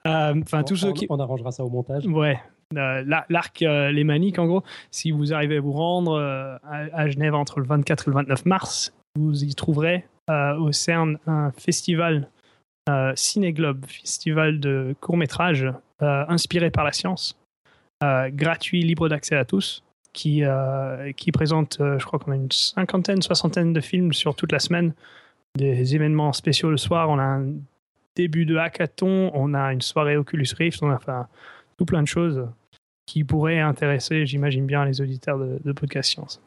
[0.08, 1.08] euh, enfin tous ceux qui.
[1.10, 2.06] On arrangera ça au montage.
[2.08, 2.39] Ouais.
[2.78, 6.19] Euh, l'arc euh, Les Maniques, en gros, si vous arrivez à vous rendre
[6.63, 11.52] à, Genève entre le 24 et le 29 mars, vous y trouverez au CERN un
[11.52, 12.30] festival
[13.15, 15.65] Ciné-Globe, festival de court-métrage
[15.99, 17.38] inspiré par la science
[18.03, 19.83] euh, gratuit, libre d'accès à tous,
[20.13, 24.51] qui, euh, présente, euh, je crois qu'on a une cinquantaine, soixantaine de films sur toute
[24.51, 24.93] la semaine,
[25.55, 27.09] des événements spéciaux le soir.
[27.09, 27.53] On a un
[28.15, 31.27] début de hackathon, on a une soirée Oculus Rift, on a enfin,
[31.77, 32.47] tout plein de choses
[33.05, 36.41] qui pourraient intéresser, j'imagine bien, les auditeurs de, de Podcast Science.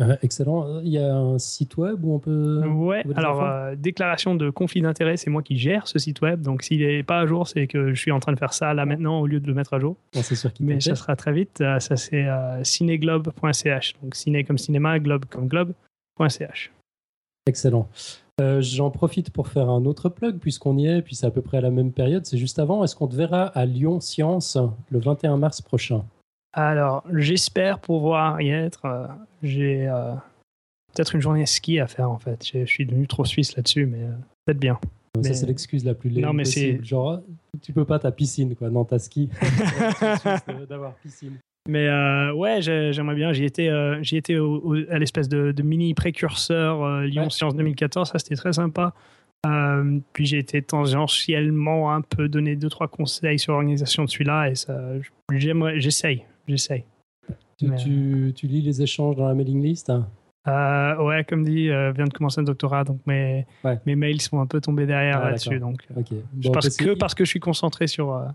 [0.00, 0.80] Euh, excellent.
[0.80, 2.66] Il y a un site web où on peut.
[2.66, 6.40] Ouais, alors, euh, déclaration de conflit d'intérêt, c'est moi qui gère ce site web.
[6.40, 8.72] Donc, s'il n'est pas à jour, c'est que je suis en train de faire ça
[8.72, 9.96] là maintenant au lieu de le mettre à jour.
[10.12, 11.60] c'est sûr Mais ça sera très vite.
[11.60, 12.26] Euh, ça, c'est
[12.62, 13.94] cinéglobe.ch.
[14.02, 16.72] Donc, ciné comme cinéma, globe comme globe.ch.
[17.46, 17.88] Excellent.
[18.60, 21.58] J'en profite pour faire un autre plug, puisqu'on y est, puis c'est à peu près
[21.58, 22.82] à la même période, c'est juste avant.
[22.82, 24.56] Est-ce qu'on te verra à Lyon Science
[24.90, 26.04] le 21 mars prochain?
[26.52, 28.84] Alors, j'espère pouvoir y être.
[28.84, 29.06] Euh,
[29.42, 30.12] j'ai euh,
[30.92, 32.44] peut-être une journée ski à faire en fait.
[32.44, 34.12] Je suis devenu trop suisse là-dessus, mais euh,
[34.44, 34.78] peut-être bien.
[35.22, 36.84] Ça, c'est l'excuse la plus non, mais possible.
[36.84, 37.20] Genre,
[37.62, 38.70] tu peux pas ta piscine, quoi.
[38.70, 39.28] Non, ta ski.
[40.68, 41.36] d'avoir piscine.
[41.68, 41.88] Mais
[42.32, 43.32] ouais, j'aimerais bien.
[43.32, 43.70] J'y étais,
[44.02, 44.36] j'y étais
[44.88, 48.10] à l'espèce de, mini précurseur Lyon Science 2014.
[48.10, 48.94] Ça, c'était très sympa.
[50.12, 54.54] puis j'ai été tangentiellement un peu donné deux trois conseils sur l'organisation de celui-là et
[54.54, 54.80] ça,
[55.32, 56.84] j'aimerais, j'essaye j'essaye.
[57.58, 60.08] Tu, tu, lis les échanges dans la mailing list hein?
[60.48, 63.46] Euh, Ouais, comme dit, euh, vient de commencer un doctorat, donc mes,
[63.86, 65.58] mes mails sont un peu tombés derrière ah, là-dessus.
[65.58, 66.02] Donc, euh,
[66.52, 68.12] parce, que, parce que je suis concentré sur.
[68.12, 68.26] Euh,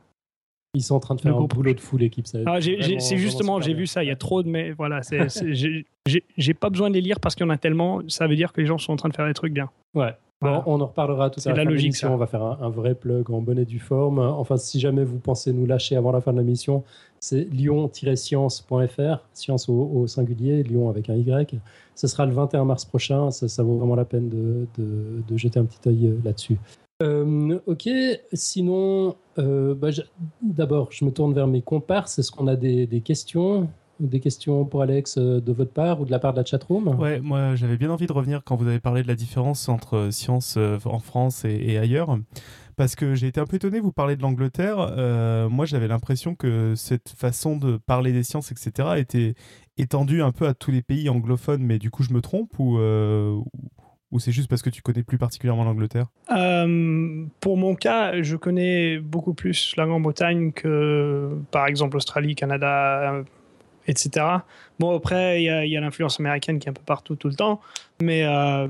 [0.75, 2.25] ils sont en train de faire un boulot de fou, l'équipe.
[2.45, 4.49] Ah, c'est justement, j'ai vu ça, il y a trop de.
[4.49, 5.01] Mais voilà,
[6.05, 8.01] j'ai pas besoin de les lire parce qu'il y en a tellement.
[8.07, 9.69] Ça veut dire que les gens sont en train de faire des trucs bien.
[9.93, 10.13] Ouais.
[10.41, 11.55] Bon, on en reparlera tout à l'heure.
[11.57, 11.95] C'est la logique.
[12.03, 14.19] On va faire un, vrai plug en bonne et due forme.
[14.19, 16.83] Enfin, si jamais vous pensez nous lâcher avant la fin de la mission,
[17.25, 21.59] c'est lyon-science.fr, science au, singulier, Lyon avec un Y.
[21.95, 25.89] Ce sera le 21 mars prochain, ça, vaut vraiment la peine de, jeter un petit
[25.89, 26.57] œil euh, là-dessus.
[27.01, 27.89] Euh, ok,
[28.33, 29.89] sinon, euh, bah,
[30.41, 32.19] d'abord, je me tourne vers mes comparses.
[32.19, 36.19] Est-ce qu'on a des, questions des questions pour Alex de votre part ou de la
[36.19, 36.99] part de la chatroom?
[36.99, 40.09] Ouais, moi j'avais bien envie de revenir quand vous avez parlé de la différence entre
[40.11, 42.17] sciences euh, en France et, ailleurs.
[42.77, 44.77] Parce que j'ai été un peu étonné, vous parlez de l'Angleterre.
[45.49, 49.35] moi j'avais l'impression que cette façon de parler des sciences, etc., était
[49.77, 52.77] étendue un peu à tous les pays anglophones, mais du coup je me trompe ou,
[54.11, 56.07] ou c'est juste parce que tu connais plus particulièrement l'Angleterre?
[56.27, 63.23] Pour mon cas, je connais beaucoup plus la Grande-Bretagne que par exemple Australie, Canada,
[63.87, 64.25] etc.
[64.79, 67.61] Bon, après, il y a, l'influence américaine qui est un peu partout tout le temps,
[68.01, 68.67] mais euh,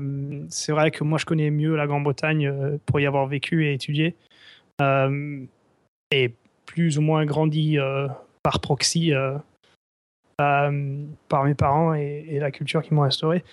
[0.48, 3.72] c'est vrai que moi, je connais mieux la Grande-Bretagne euh, pour y avoir vécu et
[3.72, 4.14] étudié,
[4.80, 5.40] euh,
[6.10, 6.34] et
[6.66, 7.78] plus ou moins grandi
[8.42, 9.12] par proxy
[10.36, 13.44] par mes parents et, la culture qui m'ont restauré.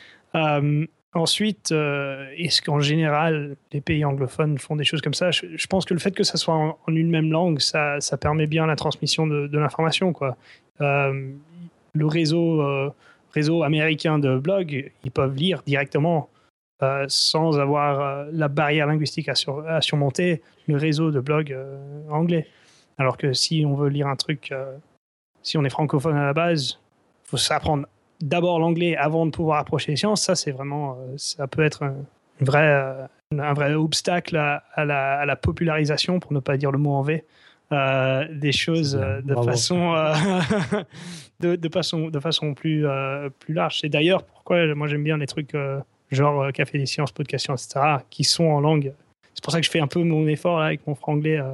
[1.16, 5.30] Ensuite, est-ce qu'en général, les pays anglophones font des choses comme ça?
[5.30, 8.48] Je, pense que le fait que ça soit en, une même langue, ça, ça, permet
[8.48, 10.12] bien la transmission de l'information.
[10.12, 10.36] Quoi
[11.94, 12.90] le réseau, euh,
[13.34, 16.30] réseau américain de blogs, ils peuvent lire directement
[16.82, 21.56] euh, sans avoir euh, la barrière linguistique à, surmonter le réseau de blogs
[22.10, 22.48] anglais.
[22.98, 24.54] Alors que si on veut lire un truc,
[25.42, 26.80] si on est francophone à la base,
[27.26, 27.88] il faut s'apprendre
[28.22, 30.22] d'abord l'anglais avant de pouvoir approcher les sciences.
[30.22, 31.96] Ça, c'est vraiment, ça peut être un,
[32.40, 36.94] vrai, un vrai obstacle à, la, à, la, popularisation, pour ne pas dire le mot
[36.94, 37.26] en V,
[37.74, 40.14] euh, des choses euh, de façon, euh,
[41.40, 42.86] de, façon, de façon plus,
[43.40, 43.80] plus large.
[43.82, 45.56] C'est d'ailleurs pourquoi moi j'aime bien les trucs
[46.12, 48.94] genre Café des sciences, podcast etc., qui sont en langue.
[49.34, 51.40] C'est pour ça que je fais un peu mon effort avec mon franglais.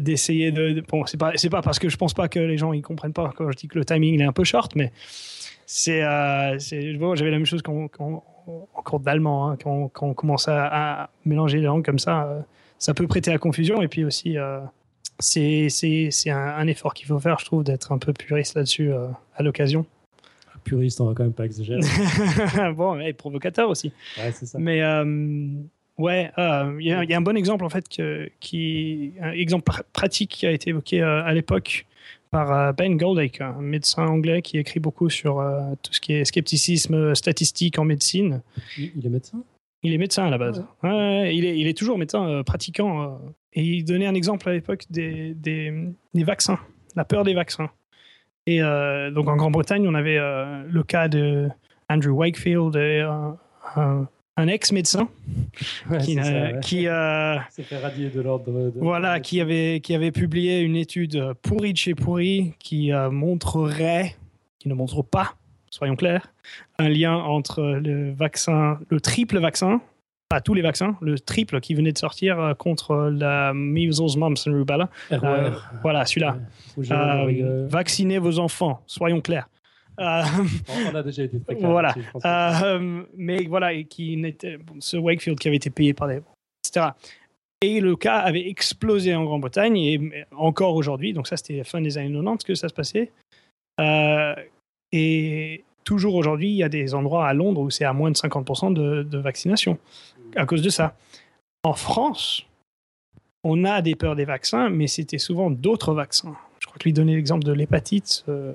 [0.00, 2.72] d'essayer de, bon c'est pas c'est pas parce que je pense pas que les gens
[2.72, 4.90] ils comprennent pas quand je dis que le timing est un peu short mais
[5.66, 6.00] c'est
[6.98, 11.02] bon, j'avais la même chose quand, en cours d'allemand hein, quand, quand, on commence à,
[11.02, 12.46] à, mélanger les langues comme ça
[12.78, 13.82] ça peut prêter à confusion.
[13.82, 14.60] Et puis aussi, euh,
[15.18, 15.70] c'est
[16.26, 19.42] un, un, effort qu'il faut faire, je trouve, d'être un peu puriste là-dessus euh, à
[19.42, 19.86] l'occasion.
[20.64, 21.80] Puriste, on va quand même pas exagérer.
[22.74, 23.92] bon, mais provocateur aussi.
[24.16, 24.58] Ouais, c'est ça.
[24.58, 25.46] Mais euh,
[25.98, 30.30] ouais, il y, y, a un bon exemple en fait, que, qui, un exemple pratique
[30.30, 31.84] qui a été évoqué à l'époque
[32.30, 35.44] par Ben Goldacre, un médecin anglais qui écrit beaucoup sur
[35.82, 38.40] tout ce qui est scepticisme statistique en médecine.
[38.78, 39.44] Il est médecin?
[39.84, 40.64] Il est médecin à la base.
[40.82, 41.36] Ouais.
[41.36, 43.02] il, est, il, est, toujours médecin euh, pratiquant.
[43.02, 43.08] Euh,
[43.52, 45.72] et il donnait un exemple à l'époque des, des,
[46.14, 46.58] des, vaccins,
[46.96, 47.70] la peur des vaccins.
[48.46, 51.48] Et euh, donc en Grande-Bretagne, on avait le cas de
[51.88, 52.76] Andrew Wakefield,
[53.76, 55.08] un, un ex-médecin
[56.00, 56.18] qui,
[56.62, 56.84] qui
[57.50, 58.50] s'est fait radier de l'ordre.
[58.50, 64.16] De, voilà, qui avait, qui avait publié une étude pourrie de chez pourrie qui montrerait,
[64.58, 65.36] qui ne montre pas
[65.74, 66.32] soyons clairs,
[66.78, 69.80] un lien entre le vaccin, le triple vaccin,
[70.28, 74.46] pas tous les vaccins, le triple qui venait de sortir euh, contre la measles, mumps
[74.46, 74.88] and rubella.
[75.12, 75.50] Euh,
[75.82, 76.38] voilà, celui-là.
[76.78, 79.48] Euh, vaccinez vos enfants, soyons clairs.
[79.98, 81.70] on a déjà été très clair.
[81.70, 81.94] Voilà.
[83.16, 86.20] mais voilà, qui n'était, ce Wakefield qui avait été payé par des.
[86.64, 86.90] etc.
[87.62, 91.98] Et le cas avait explosé en Grande-Bretagne et encore aujourd'hui, donc ça c'était fin des
[91.98, 93.10] années 90 que ça se passait.
[94.96, 98.16] Et toujours aujourd'hui, il y a des endroits à Londres où c'est à moins de
[98.16, 99.76] 50% de, vaccination
[100.36, 100.96] à cause de ça.
[101.64, 102.46] En France,
[103.42, 106.36] on a des peurs des vaccins, mais c'était souvent d'autres vaccins.
[106.60, 108.24] Je crois que lui donner l'exemple de l'hépatite.
[108.28, 108.52] Euh,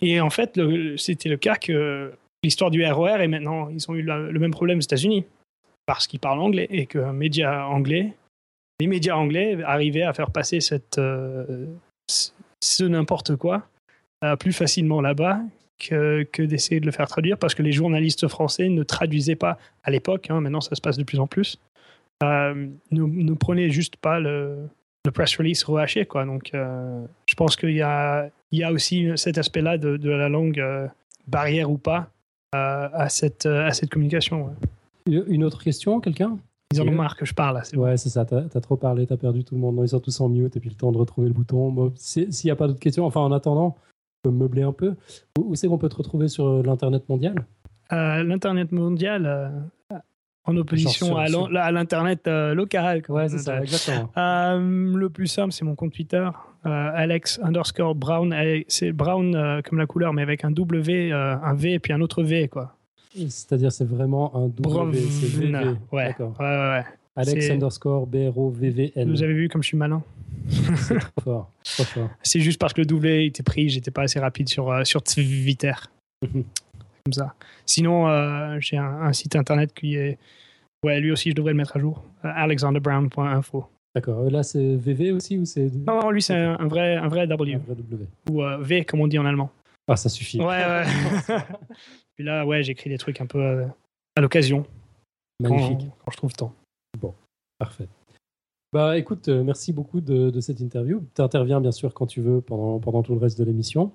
[0.00, 0.60] et en fait,
[0.96, 2.12] c'était le cas que
[2.42, 5.24] l'histoire du ROR, et maintenant, ils ont eu le même problème aux États-Unis,
[5.86, 8.14] parce qu'ils parlent anglais, et qu'un média anglais,
[8.80, 10.58] les médias anglais arrivaient à faire passer
[10.98, 11.66] euh,
[12.60, 13.68] ce n'importe quoi
[14.24, 15.40] euh, plus facilement là-bas
[15.78, 19.90] que, d'essayer de le faire traduire parce que les journalistes français ne traduisaient pas à
[19.90, 21.58] l'époque, hein, maintenant ça se passe de plus en plus,
[22.22, 24.68] euh, ne, ne, prenaient juste pas le,
[25.04, 26.04] le, press release rehaché.
[26.04, 26.24] Quoi.
[26.24, 30.10] Donc euh, je pense qu'il y a, il y a aussi cet aspect-là de, de,
[30.10, 30.86] la langue, euh,
[31.26, 32.10] barrière ou pas,
[32.52, 34.50] à, cette, à cette communication.
[35.06, 36.38] Une autre question, quelqu'un?
[36.72, 37.62] Ils en ont marre que je parle.
[37.74, 38.24] ouais, c'est ça.
[38.24, 39.78] T'as as trop parlé, t'as perdu tout le monde.
[39.82, 41.92] ils sont tous en mute et puis le temps de retrouver le bouton.
[41.96, 43.76] S'il n'y a pas d'autres questions, enfin en attendant,
[44.26, 44.94] meubler un peu.
[45.38, 47.46] Où, c'est qu'on peut te retrouver sur euh, l'Internet mondial?
[47.92, 49.48] Euh, L'Internet mondial, euh,
[50.44, 53.02] en opposition à l'Internet local.
[53.08, 54.10] Ouais, c'est ça, exactement.
[54.16, 56.28] le plus simple, c'est mon compte Twitter,
[56.64, 58.34] Alex underscore Brown.
[58.66, 62.22] C'est Brown comme la couleur, mais avec un W, un V et puis un autre
[62.22, 62.74] V, quoi.
[63.14, 65.76] C'est-à-dire, c'est vraiment un W, c'est VV.
[65.92, 66.34] Ouais, D'accord.
[66.40, 66.84] Ouais, ouais, ouais.
[67.16, 69.10] Alex underscore B-R-O-V-V-N.
[69.10, 70.02] Vous avez vu comme je suis malin
[70.76, 71.50] C'est trop fort.
[72.22, 75.02] C'est juste parce que le doublé était pris, j'étais pas assez rapide sur, euh, sur
[75.02, 75.74] Twitter.
[76.22, 76.44] Mhm.
[77.04, 77.34] Comme ça.
[77.66, 80.18] Sinon, euh, j'ai un, site internet qui est.
[80.84, 82.04] Ouais, lui aussi, je devrais le mettre à jour.
[82.22, 83.66] alexanderbrown.info.
[83.94, 84.30] D'accord.
[84.30, 85.70] Là, c'est VV aussi ou c'est.
[85.74, 87.54] Non, non, lui, c'est un, un vrai, un vrai W.
[87.54, 88.06] Un vrai W.
[88.30, 89.50] Ou euh, V, comme on dit en allemand.
[89.88, 90.38] Ah, ça suffit.
[90.38, 90.84] Ouais, ouais.
[92.14, 93.66] Puis là, ouais, j'écris des trucs un peu euh,
[94.16, 94.66] à l'occasion.
[95.40, 95.88] Magnifique.
[96.04, 96.54] Quand, je trouve temps.
[97.58, 97.88] Parfait.
[98.72, 101.02] Bah écoute, euh, merci beaucoup de, de cette interview.
[101.14, 103.92] Tu interviens bien sûr quand tu veux pendant, pendant tout le reste de l'émission.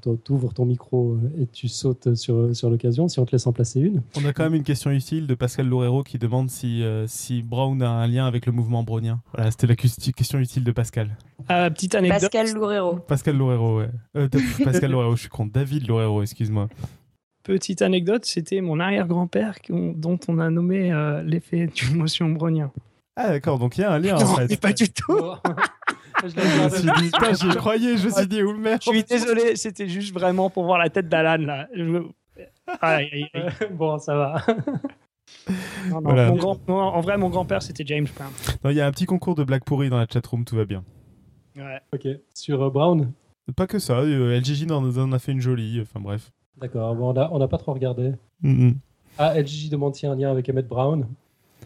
[0.00, 3.46] Tu ouvres ton micro euh, et tu sautes sur, sur l'occasion si on te laisse
[3.48, 4.02] en placer une.
[4.16, 7.42] On a quand même une question utile de Pascal Loureiro qui demande si, euh, si
[7.42, 9.20] Brown a un lien avec le mouvement brownien.
[9.34, 11.16] Voilà, c'était la question utile de Pascal.
[11.50, 12.20] Euh, petite anecdote.
[12.20, 12.96] Pascal Loureiro.
[12.96, 13.88] Pascal Loureiro, ouais.
[14.16, 14.28] Euh,
[14.64, 15.46] Pascal Loureiro, je suis con.
[15.46, 16.68] David Loureiro, excuse-moi.
[17.42, 22.70] Petite anecdote, c'était mon arrière-grand-père dont on a nommé euh, l'effet du motion brownien.
[23.16, 24.46] Ah d'accord, donc il y a un lien en non, fait.
[24.48, 25.12] mais pas du tout.
[26.24, 28.90] Je Je me suis dit, putain, j'y croyais, je me suis dit, où merde Je
[28.90, 31.68] suis désolé, c'était juste vraiment pour voir la tête d'Alan là.
[31.74, 32.06] Je-
[32.80, 33.48] Aïe, aïe, aïe.
[33.72, 34.44] bon, ça va.
[35.90, 36.28] Non, non, Voilà.
[36.30, 38.30] mon grand- non, en vrai, mon grand-père, c'était James Brown.
[38.62, 40.64] Non, il y a un petit concours de blagues pourries dans la chatroom, tout va
[40.64, 40.84] bien.
[41.56, 41.80] Ouais.
[41.92, 42.06] ok.
[42.34, 43.12] Sur euh, Brown?
[43.56, 46.30] Pas que ça, euh, LGJ en, en a fait une jolie, enfin bref.
[46.58, 46.94] D'accord.
[46.94, 48.12] Bon, on n'a on n'a pas trop regardé.
[49.18, 51.06] Ah, LGJ demande s'il y a un lien avec Emmett Brown.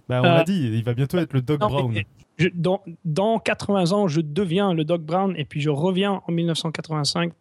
[0.09, 1.95] Bah, on Euh, l'a dit, il va bientôt être le Doc Non, Brown.
[2.39, 6.33] je- dans, dans 80 ans, je deviens le Doc Brown et puis je reviens en
[6.33, 7.33] 1985,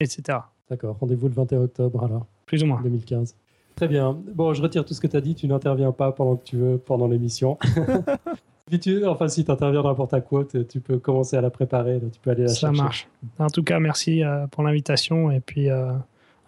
[0.00, 0.38] etc.
[0.70, 0.96] D'accord.
[1.00, 2.26] Rendez-vous le 21 octobre alors.
[2.46, 2.80] Plus ou moins.
[2.82, 3.34] 2015.
[3.76, 4.16] Très bien.
[4.34, 5.34] Bon, je retire tout ce que tu as dit.
[5.34, 7.58] Tu n'interviens pas pendant que tu veux pendant l'émission.
[8.66, 12.00] Puis tu- enfin, si tu interviens n'importe à quoi, tu peux commencer à la préparer.
[12.00, 12.82] là, tu peux aller la Ça chercher.
[12.82, 13.08] marche.
[13.38, 15.92] En tout cas, merci euh, pour l'invitation et puis euh,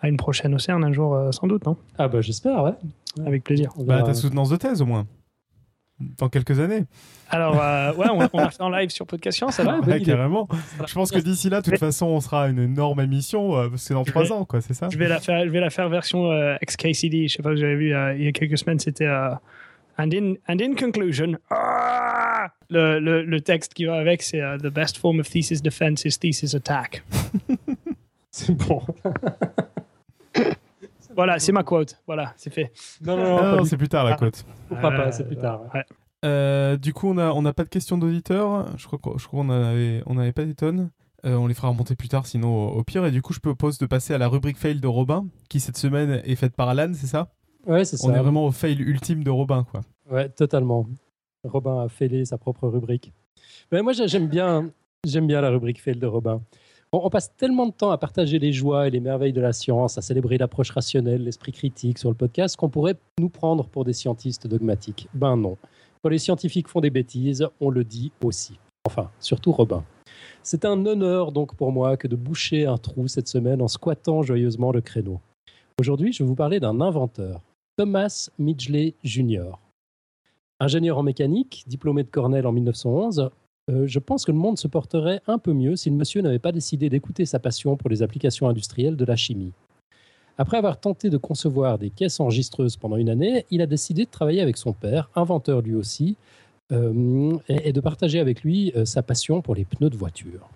[0.01, 1.77] à une prochaine au CERN un jour, euh, sans doute, non?
[1.97, 2.73] Ah, bah, j'espère, ouais.
[3.25, 3.73] Avec plaisir.
[3.85, 5.07] Bah, ta soutenance de thèse au moins.
[6.01, 6.85] Dans quelques années.
[7.29, 10.01] Alors, euh, ouais, on, on a fait en live sur Podcast Science, ça va Ouais,
[10.01, 10.49] carrément.
[10.87, 13.83] Je pense que d'ici là, de toute façon, on sera une énorme émission, euh, parce
[13.83, 15.71] que c'est dans trois ans, quoi, c'est ça Je vais la faire, je vais la
[15.71, 17.27] faire version euh, XKCD.
[17.27, 20.11] Je sais pas si vous avez vu euh, il y a quelques semaines, c'était and
[20.13, 24.99] in and in conclusion, ah le, le, le texte qui va avec, c'est the best
[24.99, 27.03] form of thesis defense is thesis attack.
[28.31, 28.83] C'est bon.
[31.19, 32.01] Voilà, c'est ma quote.
[32.07, 32.73] Voilà, c'est fait.
[33.05, 34.45] Non, non, non, Ah, c'est plus tard la côte.
[34.69, 34.75] tout.
[34.77, 35.63] Pas, pas, c'est plus tard.
[35.75, 35.85] ouais.
[36.25, 38.67] Euh, du coup, on n'a on a pas de questions d'auditeurs.
[38.77, 40.91] Je crois qu'on je crois qu'on avait, on avait pas des tonnes.
[41.27, 43.05] Euh, on les fera remonter plus tard, sinon au, au pire.
[43.05, 45.77] Et du coup, je propose de passer à la rubrique fail de Robin, qui cette
[45.77, 47.33] semaine est faite par Alan, c'est ça?
[47.67, 48.07] Ouais, c'est ça.
[48.09, 49.81] On est vraiment au fail ultime de Robin, quoi.
[50.11, 50.87] Ouais, totalement.
[51.43, 53.13] Robin a fêlé sa propre rubrique.
[53.73, 54.71] Mais moi, j'ai- j'aime bien,
[55.05, 56.41] j'aime bien la rubrique fail de Robin.
[56.91, 59.99] On, passe tellement de temps à partager les joies et les merveilles de la science,
[59.99, 63.93] à célébrer l'approche rationnelle, l'esprit critique sur le podcast, qu'on pourrait nous prendre pour des
[63.93, 65.07] scientistes dogmatiques.
[65.13, 65.59] Ben non.
[66.03, 68.59] Quand les scientifiques font des bêtises, on le dit aussi.
[68.87, 69.85] Enfin, surtout Robin.
[70.43, 74.23] C'est un honneur donc pour moi que de boucher un trou cette semaine en squattant
[74.23, 75.21] joyeusement le créneau.
[75.79, 77.43] Aujourd'hui, je vais vous parler d'un inventeur,
[77.77, 79.59] Thomas Midgley Jr.
[80.59, 83.31] Ingénieur en mécanique, diplômé de Cornell en 1911,
[83.69, 86.39] euh, je pense que le monde se porterait un peu mieux si le monsieur n'avait
[86.39, 89.53] pas décidé d'écouter sa passion pour les applications industrielles de la chimie.
[90.39, 94.11] Après avoir tenté de concevoir des caisses enregistreuses pendant une année, il a décidé de
[94.11, 96.17] travailler avec son père, inventeur lui aussi,
[96.71, 100.49] euh, et, de partager avec lui euh, sa passion pour les pneus de voiture.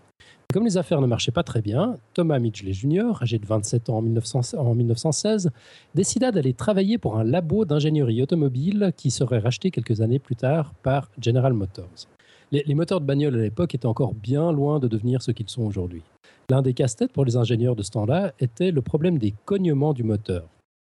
[0.52, 3.96] Comme les affaires ne marchaient pas très bien, Thomas Midgley Jr., âgé de 27 ans
[3.96, 5.50] en, 1900 en 1916,
[5.94, 10.74] décida d'aller travailler pour un labo d'ingénierie automobile qui serait racheté quelques années plus tard
[10.82, 12.06] par General Motors.
[12.52, 15.62] Les, moteurs de bagnole à l'époque étaient encore bien loin de devenir ce qu'ils sont
[15.62, 16.02] aujourd'hui.
[16.50, 20.02] L'un des casse-têtes pour les ingénieurs de ce temps-là était le problème des cognements du
[20.02, 20.44] moteur.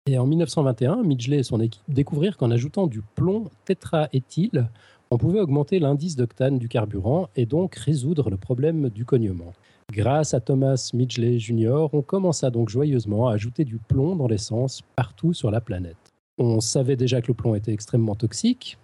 [0.05, 4.69] Et en 1921, Midgley et son équipe découvrirent qu'en ajoutant du plomb tétraéthyle,
[5.09, 9.53] on pouvait augmenter l'indice d'octane du carburant et donc résoudre le problème du cognement.
[9.91, 14.83] Grâce à Thomas Midgley Jr., on commença donc joyeusement à ajouter du plomb dans l'essence
[14.95, 15.97] partout sur la planète.
[16.37, 18.77] On savait déjà que le plomb était extrêmement toxique,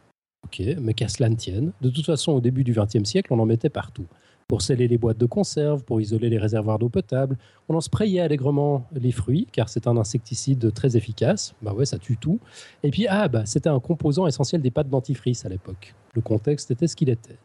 [0.46, 1.72] ok, mais qu'à cela ne tienne.
[1.82, 4.06] De toute façon, au début du XXe siècle, on en mettait partout.
[4.48, 7.38] Pour sceller les boîtes de conserve, pour isoler les réservoirs d'eau potable,
[7.70, 11.56] on en sprayait allègrement les fruits, car c'est un insecticide très efficace.
[11.62, 12.40] Bah ouais, ça tue tout.
[12.84, 15.96] Et puis, ah, bah, c'était un composant essentiel des pâtes dentifrice à l'époque.
[16.14, 17.38] Le contexte était ce qu'il était.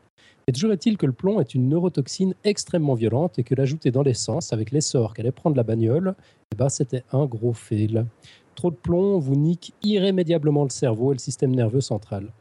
[0.49, 4.03] Et toujours est-il que le plomb est une neurotoxine extrêmement violente et que l'ajouter dans
[4.03, 6.15] l'essence avec l'essor qu'allait prendre la bagnole,
[6.53, 8.07] eh ben, c'était un gros fail.
[8.55, 12.33] Trop de plomb vous nique irrémédiablement le cerveau et le système nerveux central.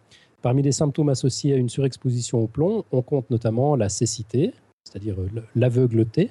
[0.41, 5.17] Parmi les symptômes associés à une surexposition au plomb, on compte notamment la cécité, c'est-à-dire
[5.19, 6.29] le- l'aveugleté,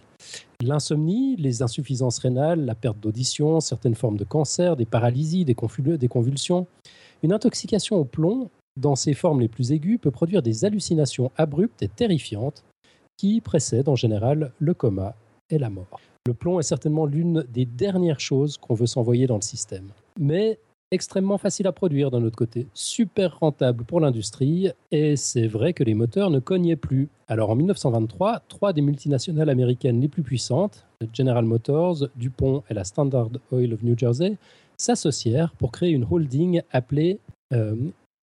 [0.62, 6.66] l'insomnie, les insuffisances rénales, la perte d'audition, certaines formes de cancer, des paralysies, des convulsions.
[7.22, 8.48] Une intoxication au plomb,
[8.80, 12.62] dans ses formes les plus aiguës, peut produire des hallucinations abruptes et terrifiantes
[13.16, 15.14] qui précèdent en général le coma
[15.50, 16.00] et la mort.
[16.26, 19.88] Le plomb est certainement l'une des dernières choses qu'on veut s'envoyer dans le système.
[20.18, 20.58] Mais
[20.90, 25.82] extrêmement facile à produire d'un autre côté, super rentable pour l'industrie, et c'est vrai que
[25.82, 27.08] les moteurs ne cognaient plus.
[27.28, 32.84] Alors en 1923, trois des multinationales américaines les plus puissantes, General Motors, DuPont et la
[32.84, 34.36] Standard Oil of New Jersey,
[34.76, 37.18] s'associèrent pour créer une holding appelée
[37.52, 37.74] euh,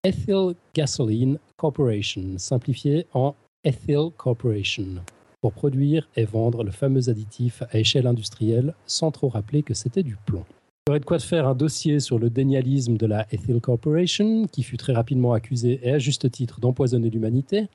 [0.03, 5.01] Ethyl Gasoline Corporation, simplifiée en Ethyl Corporation,
[5.41, 10.03] pour produire et vendre le fameux additif à échelle industrielle sans trop rappeler que c'était
[10.03, 10.45] du plomb.
[10.85, 14.63] Il aurait de quoi faire un dossier sur le dénialisme de la Ethyl Corporation, qui
[14.63, 17.69] fut très rapidement accusée, et à juste titre, d'empoisonner l'humanité.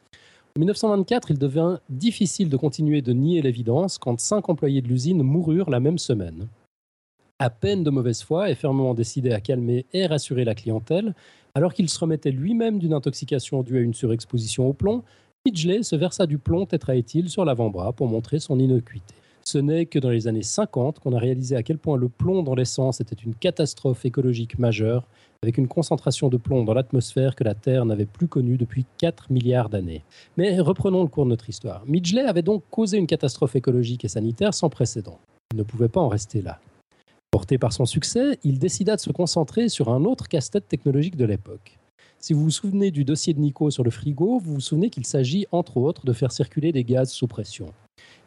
[0.54, 5.22] En 1924, il devint difficile de continuer de nier l'évidence quand cinq employés de l'usine
[5.22, 6.48] moururent la même semaine.
[7.38, 11.14] À peine de mauvaise foi et fermement décidé à calmer et rassurer la clientèle,
[11.54, 15.02] alors qu'il se remettait lui-même d'une intoxication due à une surexposition au plomb,
[15.44, 19.14] Pidgley se versa du plomb tétraéthyle sur l'avant-bras pour montrer son innocuité.
[19.50, 22.42] Ce n'est que dans les années 50 qu'on a réalisé à quel point le plomb
[22.42, 25.06] dans l'essence était une catastrophe écologique majeure,
[25.42, 29.32] avec une concentration de plomb dans l'atmosphère que la Terre n'avait plus connue depuis 4
[29.32, 30.04] milliards d'années.
[30.36, 31.82] Mais reprenons le cours de notre histoire.
[31.86, 35.18] Midgley avait donc causé une catastrophe écologique et sanitaire sans précédent.
[35.54, 36.60] Il ne pouvait pas en rester là.
[37.30, 41.24] Porté par son succès, il décida de se concentrer sur un autre casse-tête technologique de
[41.24, 41.78] l'époque.
[42.18, 45.06] Si vous vous souvenez du dossier de Nico sur le frigo, vous vous souvenez qu'il
[45.06, 47.72] s'agit entre autres de faire circuler des gaz sous pression.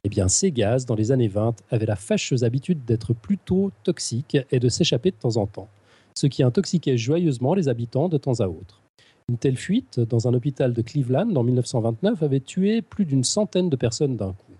[0.03, 4.37] Eh bien, ces gaz, dans les années 20, avaient la fâcheuse habitude d'être plutôt toxiques
[4.51, 5.69] et de s'échapper de temps en temps,
[6.17, 8.81] ce qui intoxiquait joyeusement les habitants de temps à autre.
[9.29, 13.69] Une telle fuite, dans un hôpital de Cleveland en 1929, avait tué plus d'une centaine
[13.69, 14.51] de personnes d'un coup.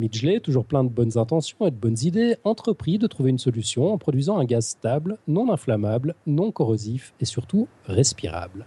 [0.00, 3.92] Midgley, toujours plein de bonnes intentions et de bonnes idées, entreprit de trouver une solution
[3.92, 8.66] en produisant un gaz stable, non inflammable, non corrosif et surtout respirable.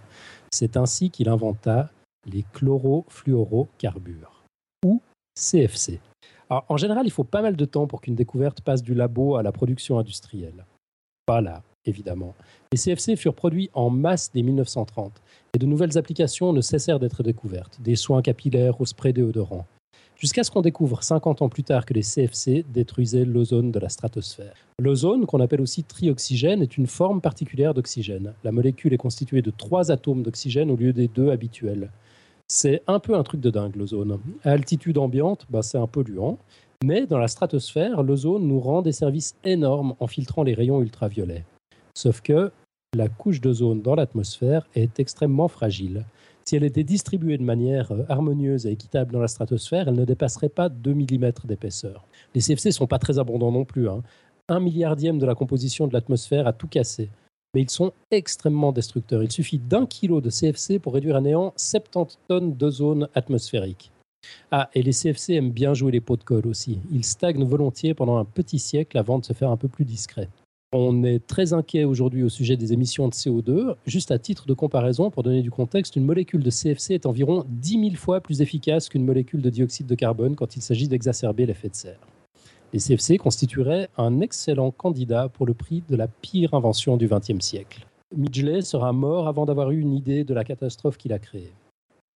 [0.50, 1.90] C'est ainsi qu'il inventa
[2.24, 4.35] les chlorofluorocarbures,
[5.38, 6.00] CFC.
[6.48, 9.42] en général, il faut pas mal de temps pour qu'une découverte passe du labo à
[9.42, 10.64] la production industrielle.
[11.26, 12.34] Pas là, évidemment.
[12.72, 15.12] Les CFC furent produits en masse dès 1930
[15.54, 19.66] et de nouvelles applications ne cessèrent d'être découvertes, des soins capillaires au spray déodorant.
[20.18, 23.90] Jusqu'à ce qu'on découvre 50 ans plus tard que les CFC détruisaient l'ozone de la
[23.90, 24.54] stratosphère.
[24.78, 28.32] L'ozone, qu'on appelle aussi trioxygène, est une forme particulière d'oxygène.
[28.42, 31.90] La molécule est constituée de trois atomes d'oxygène au lieu des deux habituels.
[32.48, 34.20] C'est un peu un truc de dingue, l'ozone.
[34.44, 36.38] À altitude ambiante, bah, c'est un polluant.
[36.84, 41.44] Mais dans la stratosphère, l'ozone nous rend des services énormes en filtrant les rayons ultraviolets.
[41.94, 42.52] Sauf que
[42.94, 46.04] la couche d'ozone dans l'atmosphère est extrêmement fragile.
[46.44, 50.04] Si elle était distribuée de manière euh, harmonieuse et équitable dans la stratosphère, elle ne
[50.04, 52.06] dépasserait pas 2 mm d'épaisseur.
[52.34, 53.88] Les CFC ne sont pas très abondants non plus.
[53.88, 54.02] Hein.
[54.48, 57.10] Un milliardième de la composition de l'atmosphère a tout cassé
[57.56, 59.22] mais ils sont extrêmement destructeurs.
[59.22, 63.90] Il suffit d'un kilo de CFC pour réduire à néant 70 tonnes d'ozone atmosphérique.
[64.50, 66.80] Ah, et les CFC aiment bien jouer les pots de colle aussi.
[66.92, 70.28] Ils stagnent volontiers pendant un petit siècle avant de se faire un peu plus discret.
[70.74, 73.76] On est très inquiet aujourd'hui au sujet des émissions de CO2.
[73.86, 77.46] Juste à titre de comparaison, pour donner du contexte, une molécule de CFC est environ
[77.48, 81.46] 10 000 fois plus efficace qu'une molécule de dioxyde de carbone quand il s'agit d'exacerber
[81.46, 82.00] l'effet de serre
[82.72, 87.44] les CFC constitueraient un excellent candidat pour le prix de la pire invention du XXe
[87.44, 87.86] siècle.
[88.14, 91.52] Midgley sera mort avant d'avoir eu une idée de la catastrophe qu'il a créée.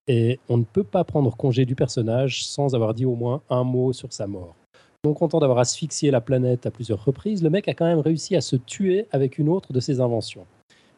[0.06, 3.64] Et on ne peut pas prendre congé du personnage sans avoir dit au moins un
[3.64, 4.56] mot sur sa mort.
[5.04, 8.36] Non content d'avoir asphyxié la planète à plusieurs reprises, le mec a quand même réussi
[8.36, 10.46] à se tuer avec une autre de ses inventions.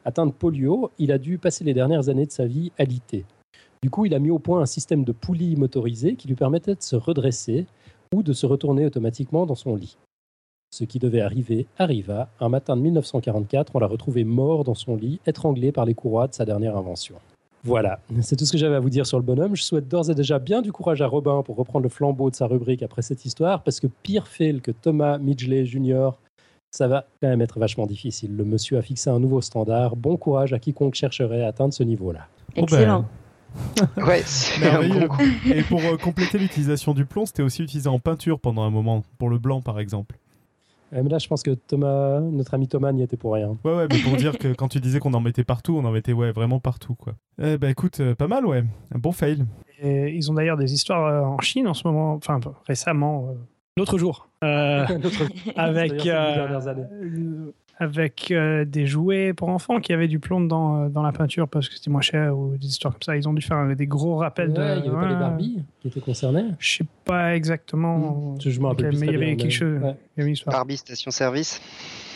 [0.05, 3.25] Atteint de polio, il a dû passer les dernières années de sa vie alité.
[3.83, 6.75] Du coup, il a mis au point un système de poulies motorisées qui lui permettait
[6.75, 7.67] de se redresser
[8.13, 9.97] ou de se retourner automatiquement dans son lit.
[10.71, 12.29] Ce qui devait arriver arriva.
[12.41, 16.29] Un matin de 1944, on l'a retrouvé mort dans son lit, étranglé par les courroies
[16.29, 17.17] de sa dernière invention.
[17.65, 19.55] Voilà, c'est tout ce que j'avais à vous dire sur le bonhomme.
[19.55, 22.35] Je souhaite d'ores et déjà bien du courage à Robin pour reprendre le flambeau de
[22.35, 26.11] sa rubrique après cette histoire, parce que pire fail que Thomas Midgley Jr.,
[26.73, 28.35] ça va quand même être vachement difficile.
[28.35, 29.95] Le monsieur a fixé un nouveau standard.
[29.95, 32.27] Bon courage à quiconque chercherait à atteindre ce niveau-là.
[32.57, 33.05] Excellent.
[34.07, 34.23] ouais,
[35.51, 39.03] Et pour euh, compléter l'utilisation du plomb, c'était aussi utilisé en peinture pendant un moment,
[39.19, 40.17] pour le blanc par exemple.
[40.93, 43.57] mais là, je pense que Thomas, notre ami Thomas n'y était pour rien.
[43.65, 45.91] Ouais, ouais, mais pour dire que quand tu disais qu'on en mettait partout, on en
[45.93, 46.95] mettait ouais, vraiment partout.
[46.95, 47.15] quoi.
[47.43, 48.65] Eh ben écoute, euh, pas mal, ouais.
[48.95, 49.45] Un bon fail.
[49.81, 53.35] Et ils ont d'ailleurs des histoires euh, en Chine en ce moment, enfin récemment,
[53.77, 54.29] l'autre jour,
[55.57, 56.07] avec
[57.83, 61.49] avec euh, des jouets pour enfants qui avaient du plomb dans, euh, dans la peinture
[61.49, 63.17] parce que c'était moins cher ou des histoires comme ça.
[63.17, 64.61] Ils ont dû faire des gros rappels de.
[64.61, 68.35] Il n'y avait pas les Barbie qui étaient concernés Je sais pas exactement.
[68.35, 68.41] Hmm.
[68.41, 69.81] Je me rappelle mais il y avait quelque chose.
[70.47, 71.61] Barbie Station Service.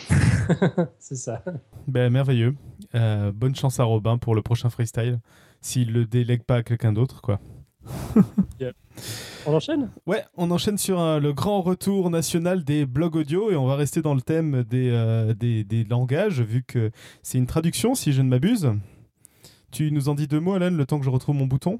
[0.99, 1.43] C'est ça.
[1.87, 2.55] Ben, merveilleux.
[2.95, 5.19] Euh, bonne chance à Robin pour le prochain freestyle.
[5.61, 7.39] S'il le délègue pas à quelqu'un d'autre, quoi.
[9.47, 13.65] On enchaîne Ouais, on enchaîne sur le grand retour national des blogs audio et on
[13.65, 16.91] va rester dans le thème des, des, des langages vu que
[17.23, 18.69] c'est une traduction si je ne m'abuse.
[19.71, 21.79] Tu nous en dis deux mots, Alan, le temps que je retrouve mon bouton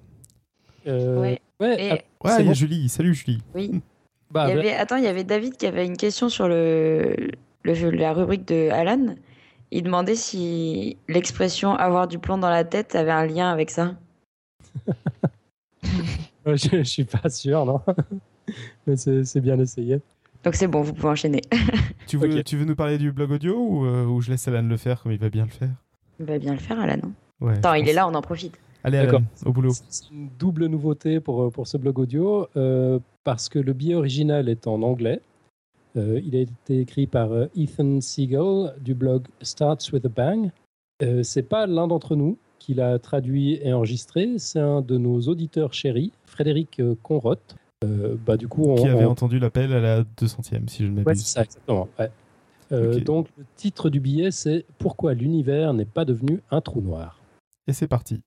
[0.88, 1.42] euh, Ouais.
[1.60, 2.88] Ouais, ah, il y a Julie.
[2.90, 3.42] Salut, Julie.
[3.56, 3.82] Oui.
[4.30, 4.60] Bah, il y bah.
[4.60, 7.16] avait, attends, il y avait David qui avait une question sur le,
[7.64, 9.16] le la rubrique de Alan.
[9.72, 13.96] Il demandait si l'expression avoir du plomb dans la tête avait un lien avec ça.
[16.56, 17.82] je, ne suis pas sûr, non.
[18.88, 20.00] Mais c'est bien essayé.
[20.44, 21.42] Donc c'est bon, vous pouvez enchaîner.
[22.08, 24.62] tu, veux, tu veux nous parler du blog audio ou, euh, ou je laisse Alan
[24.62, 25.74] le faire comme il va bien le faire?
[26.20, 27.02] Il va bien le faire, Alan.
[27.46, 28.58] Attends, il est là, on en profite.
[28.84, 29.72] Allez, Alan, au boulot.
[29.90, 33.96] C'est une double nouveauté pour, euh, pour ce blog audio euh, parce que le billet
[33.96, 35.22] original est en anglais.
[35.98, 40.52] Euh, il a été écrit par Ethan Siegel du blog Starts with a Bang.
[41.24, 45.74] c'est pas l'un d'entre nous qui l'a traduit et enregistré, c'est un de nos auditeurs
[45.74, 47.56] chéris, Frédéric Conroth.
[47.84, 51.08] bah, du coup, qui avait entendu l'appel à la 200e, si je ne m'abuse.
[51.08, 51.90] Ouais, c'est ça, exactement.
[52.70, 57.20] Donc, le titre du billet, c'est Pourquoi l'univers n'est pas devenu un trou noir?
[57.66, 58.22] Et c'est parti.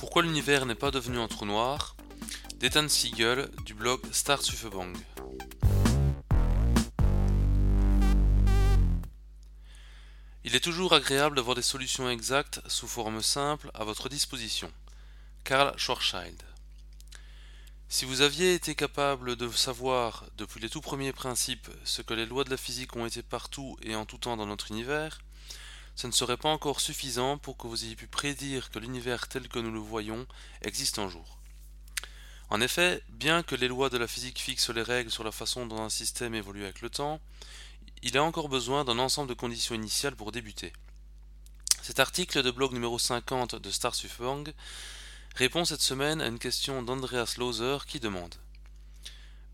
[0.00, 1.96] Pourquoi l'univers n'est pas devenu un trou noir?
[2.58, 4.96] d'Ethan Siegel du blog Start Bang.
[10.46, 14.70] Il est toujours agréable d'avoir des solutions exactes sous forme simple à votre disposition.
[15.42, 16.42] Karl Schwarzschild
[17.88, 22.26] si vous aviez été capable de savoir, depuis les tout premiers principes, ce que les
[22.26, 25.20] lois de la physique ont été partout et en tout temps dans notre univers,
[25.94, 29.48] ce ne serait pas encore suffisant pour que vous ayez pu prédire que l'univers tel
[29.48, 30.26] que nous le voyons
[30.62, 31.38] existe un jour.
[32.50, 35.66] En effet, bien que les lois de la physique fixent les règles sur la façon
[35.66, 37.20] dont un système évolue avec le temps,
[38.06, 40.74] il a encore besoin d'un ensemble de conditions initiales pour débuter.
[41.82, 44.52] Cet article de blog numéro 50 de Star Bang
[45.36, 48.34] répond cette semaine à une question d'Andreas Loser qui demande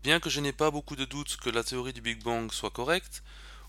[0.03, 2.71] Bien que je n'ai pas beaucoup de doutes que la théorie du Big Bang soit
[2.71, 3.23] correcte,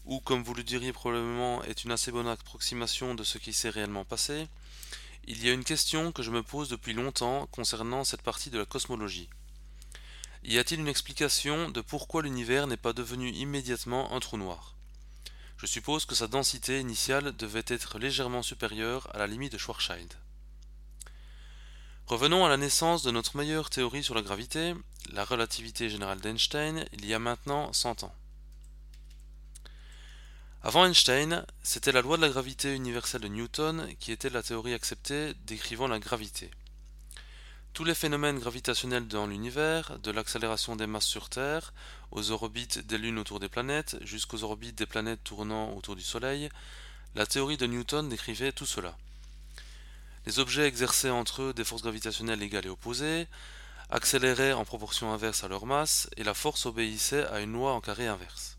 [0.05, 3.71] ou comme vous le diriez probablement est une assez bonne approximation de ce qui s'est
[3.71, 4.49] réellement passé,
[5.29, 8.59] il y a une question que je me pose depuis longtemps concernant cette partie de
[8.59, 9.29] la cosmologie.
[10.45, 14.75] Y a-t-il une explication de pourquoi l'univers n'est pas devenu immédiatement un trou noir?
[15.57, 20.13] Je suppose que sa densité initiale devait être légèrement supérieure à la limite de Schwarzschild.
[22.07, 24.75] Revenons à la naissance de notre meilleure théorie sur la gravité,
[25.13, 28.15] la relativité générale d'Einstein, il y a maintenant 100 ans.
[30.65, 34.75] Avant Einstein, c'était la loi de la gravité universelle de Newton qui était la théorie
[34.75, 36.51] acceptée décrivant la gravité.
[37.75, 41.73] Tous les phénomènes gravitationnels dans l'univers, de l'accélération des masses sur Terre,
[42.11, 46.51] aux orbites des lunes autour des planètes, jusqu'aux orbites des planètes tournant autour du Soleil,
[47.15, 48.95] la théorie de Newton décrivait tout cela.
[50.27, 53.27] Les objets exerçaient entre eux des forces gravitationnelles égales et opposées,
[53.89, 57.81] accéléraient en proportion inverse à leur masse, et la force obéissait à une loi en
[57.81, 58.59] carré inverse.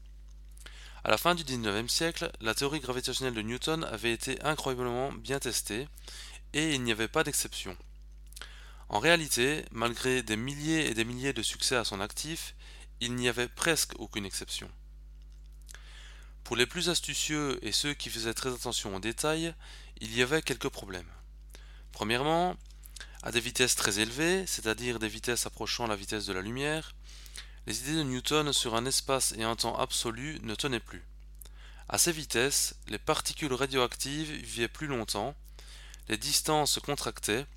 [1.03, 5.37] À la fin du XIXe siècle, la théorie gravitationnelle de Newton avait été incroyablement bien
[5.37, 5.87] testée,
[6.53, 7.77] et il n'y avait pas d'exception.
[8.93, 12.53] En réalité, malgré des milliers et des milliers de succès à son actif,
[12.99, 14.69] il n'y avait presque aucune exception.
[16.43, 19.55] Pour les plus astucieux et ceux qui faisaient très attention aux détails,
[19.99, 21.09] il y avait quelques problèmes.
[21.91, 22.55] Premièrement,
[23.23, 26.93] à des vitesses très élevées, c'est-à-dire des vitesses approchant la vitesse de la lumière,
[27.65, 31.03] les idées de Newton sur un espace et un temps absolu ne tenaient plus.
[31.89, 35.33] À ces vitesses, les particules radioactives vivaient plus longtemps,
[36.09, 37.47] les distances se contractaient,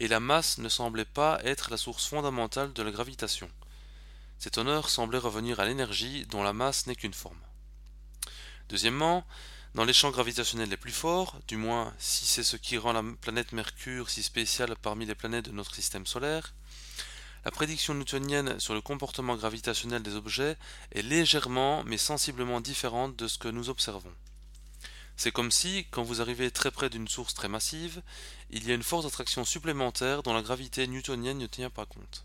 [0.00, 3.50] et la masse ne semblait pas être la source fondamentale de la gravitation.
[4.38, 7.40] Cet honneur semblait revenir à l'énergie dont la masse n'est qu'une forme.
[8.68, 9.24] Deuxièmement,
[9.74, 13.02] dans les champs gravitationnels les plus forts, du moins si c'est ce qui rend la
[13.20, 16.54] planète Mercure si spéciale parmi les planètes de notre système solaire,
[17.44, 20.56] la prédiction newtonienne sur le comportement gravitationnel des objets
[20.92, 24.12] est légèrement mais sensiblement différente de ce que nous observons.
[25.16, 28.02] C'est comme si, quand vous arrivez très près d'une source très massive,
[28.50, 32.24] il y a une force d'attraction supplémentaire dont la gravité newtonienne ne tient pas compte.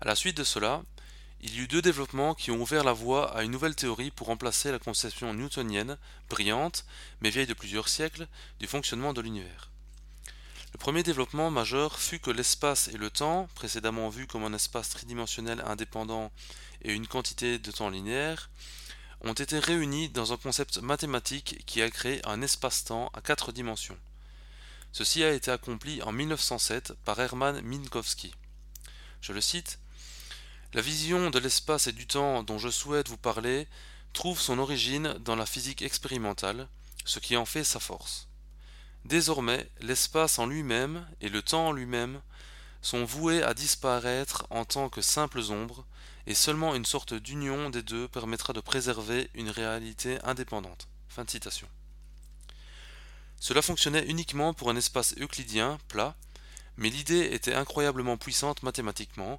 [0.00, 0.82] À la suite de cela,
[1.40, 4.28] il y eut deux développements qui ont ouvert la voie à une nouvelle théorie pour
[4.28, 5.98] remplacer la conception newtonienne,
[6.30, 6.86] brillante,
[7.20, 8.26] mais vieille de plusieurs siècles,
[8.60, 9.70] du fonctionnement de l'univers.
[10.72, 14.88] Le premier développement majeur fut que l'espace et le temps, précédemment vus comme un espace
[14.88, 16.32] tridimensionnel indépendant
[16.82, 18.50] et une quantité de temps linéaire,
[19.20, 23.96] ont été réunis dans un concept mathématique qui a créé un espace-temps à quatre dimensions.
[24.94, 28.32] Ceci a été accompli en 1907 par Hermann Minkowski.
[29.20, 29.80] Je le cite
[30.72, 33.66] la vision de l'espace et du temps dont je souhaite vous parler
[34.12, 36.68] trouve son origine dans la physique expérimentale,
[37.04, 38.28] ce qui en fait sa force.
[39.04, 42.22] Désormais, l'espace en lui-même et le temps en lui-même
[42.80, 45.84] sont voués à disparaître en tant que simples ombres,
[46.28, 50.86] et seulement une sorte d'union des deux permettra de préserver une réalité indépendante.
[53.44, 56.16] Cela fonctionnait uniquement pour un espace euclidien plat,
[56.78, 59.38] mais l'idée était incroyablement puissante mathématiquement,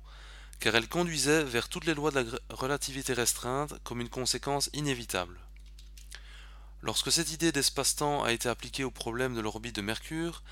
[0.59, 5.39] car elle conduisait vers toutes les lois de la relativité restreinte comme une conséquence inévitable.
[6.83, 10.43] Lorsque cette idée d'espace-temps a été appliquée au problème de l'orbite de Mercure,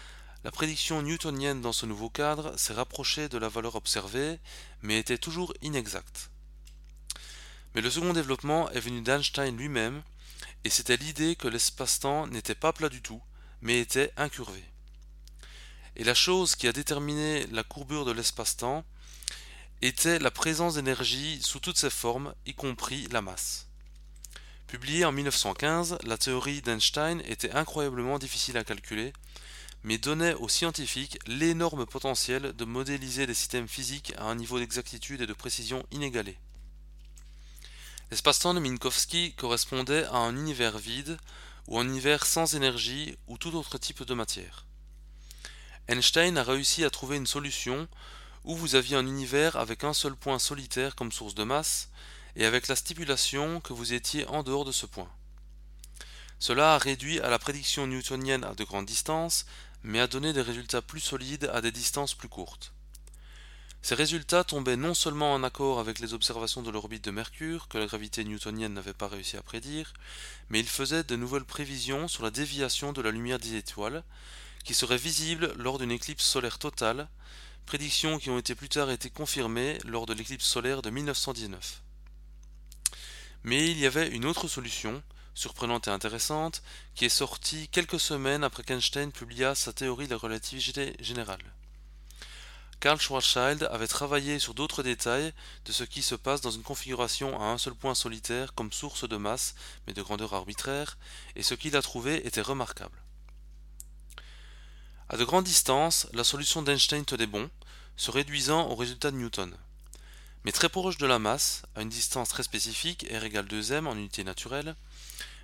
[0.44, 4.40] la prédiction newtonienne dans ce nouveau cadre s'est rapprochée de la valeur observée,
[4.82, 6.32] mais était toujours inexacte.
[7.76, 10.02] Mais le second développement est venu d'Einstein lui-même,
[10.64, 13.22] et c'était l'idée que l'espace-temps n'était pas plat du tout,
[13.64, 14.64] mais était incurvé.
[15.96, 18.84] Et la chose qui a déterminé la courbure de l'espace-temps
[19.82, 23.68] était la présence d'énergie sous toutes ses formes, y compris la masse.
[24.68, 29.14] Publiée en 1915, la théorie d'Einstein était incroyablement difficile à calculer,
[29.84, 35.22] mais donnait aux scientifiques l'énorme potentiel de modéliser des systèmes physiques à un niveau d'exactitude
[35.22, 36.38] et de précision inégalé.
[38.10, 41.18] L'espace-temps de Minkowski correspondait à un univers vide
[41.68, 44.66] ou un univers sans énergie ou tout autre type de matière.
[45.88, 47.88] Einstein a réussi à trouver une solution
[48.44, 51.90] où vous aviez un univers avec un seul point solitaire comme source de masse
[52.36, 55.10] et avec la stipulation que vous étiez en dehors de ce point.
[56.40, 59.46] Cela a réduit à la prédiction newtonienne à de grandes distances,
[59.82, 62.74] mais a donné des résultats plus solides à des distances plus courtes.
[63.84, 67.78] Ces résultats tombaient non seulement en accord avec les observations de l'orbite de Mercure, que
[67.78, 69.92] la gravité newtonienne n'avait pas réussi à prédire,
[70.48, 74.06] mais ils faisaient de nouvelles prévisions sur la déviation de la lumière des étoiles,
[74.64, 77.10] qui serait visible lors d'une éclipse solaire totale,
[77.66, 81.82] prédictions qui ont été plus tard été confirmées lors de l'éclipse solaire de 1919.
[83.44, 85.04] Mais il y avait une autre solution,
[85.34, 86.64] surprenante et intéressante,
[86.96, 91.44] qui est sortie quelques semaines après qu'Einstein publia sa théorie de la relativité générale.
[92.84, 95.32] Karl Schwarzschild avait travaillé sur d'autres détails
[95.64, 99.08] de ce qui se passe dans une configuration à un seul point solitaire comme source
[99.08, 99.56] de masse,
[99.88, 100.98] mais de grandeur arbitraire,
[101.38, 103.02] et ce qu'il a trouvé était remarquable.
[105.08, 107.50] À de grandes distances, la solution d'Einstein tenait bon,
[107.96, 109.56] se réduisant au résultat de Newton.
[110.44, 113.96] Mais très proche de la masse, à une distance très spécifique, r égale 2m en
[113.96, 114.76] unité naturelle,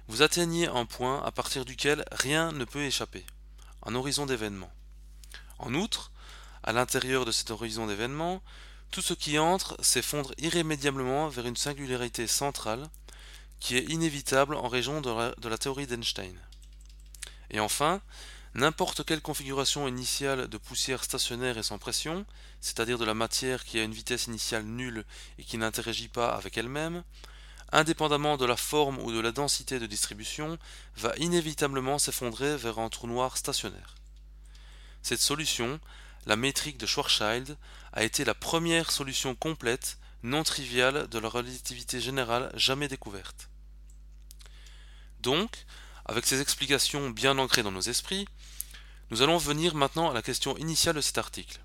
[0.10, 3.26] vous atteignez un point à partir duquel rien ne peut échapper,
[3.86, 4.74] un horizon d'événements.
[5.58, 6.12] En outre,
[6.70, 8.44] à l'intérieur de cet horizon d'événements,
[8.92, 12.88] tout ce qui entre s'effondre irrémédiablement vers une singularité centrale
[13.60, 16.38] qui est inévitable en raison de la, de la théorie d'Einstein.
[17.50, 18.02] Et enfin,
[18.54, 22.24] n'importe quelle configuration initiale de poussière stationnaire et sans pression,
[22.62, 25.06] c'est-à-dire de la matière qui a une vitesse initiale nulle
[25.40, 27.04] et qui n'interagit pas avec elle-même,
[27.72, 30.60] indépendamment de la forme ou de la densité de distribution,
[30.98, 33.96] va inévitablement s'effondrer vers un trou noir stationnaire.
[35.02, 35.80] Cette solution
[36.30, 37.58] la métrique de Schwarzschild
[37.92, 43.50] a été la première solution complète, non triviale de la relativité générale jamais découverte.
[45.22, 45.66] Donc,
[46.06, 48.28] avec ces explications bien ancrées dans nos esprits,
[49.10, 51.62] nous allons venir maintenant à la question initiale de cet article.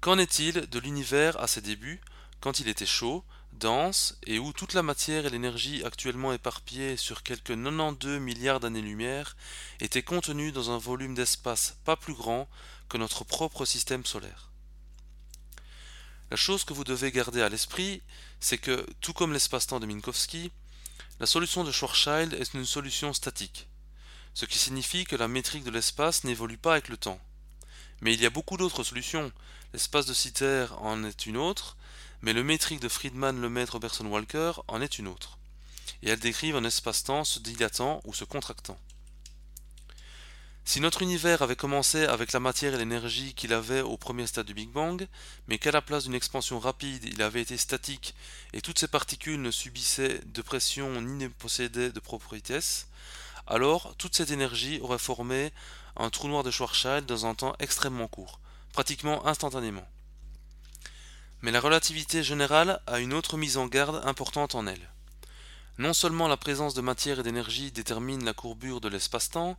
[0.00, 2.00] Qu'en est-il de l'univers à ses débuts,
[2.40, 3.22] quand il était chaud,
[3.52, 9.36] dense, et où toute la matière et l'énergie actuellement éparpillées sur quelques 92 milliards d'années-lumière
[9.80, 12.48] étaient contenues dans un volume d'espace pas plus grand
[12.98, 14.50] notre propre système solaire.
[16.30, 18.02] La chose que vous devez garder à l'esprit,
[18.40, 20.50] c'est que, tout comme l'espace-temps de Minkowski,
[21.20, 23.68] la solution de Schwarzschild est une solution statique,
[24.34, 27.20] ce qui signifie que la métrique de l'espace n'évolue pas avec le temps.
[28.00, 29.30] Mais il y a beaucoup d'autres solutions,
[29.72, 31.76] l'espace de Sitter en est une autre,
[32.22, 35.38] mais le métrique de Friedman, Lemaitre, Robertson, Walker en est une autre,
[36.02, 38.78] et elles décrivent un espace-temps se dilatant ou se contractant.
[40.64, 44.46] Si notre univers avait commencé avec la matière et l'énergie qu'il avait au premier stade
[44.46, 45.08] du Big Bang,
[45.48, 48.14] mais qu'à la place d'une expansion rapide il avait été statique
[48.52, 52.60] et toutes ces particules ne subissaient de pression ni ne possédaient de propriétés,
[53.48, 55.52] alors toute cette énergie aurait formé
[55.96, 58.38] un trou noir de Schwarzschild dans un temps extrêmement court,
[58.72, 59.86] pratiquement instantanément.
[61.42, 64.88] Mais la relativité générale a une autre mise en garde importante en elle.
[65.78, 69.56] Non seulement la présence de matière et d'énergie détermine la courbure de l'espace-temps,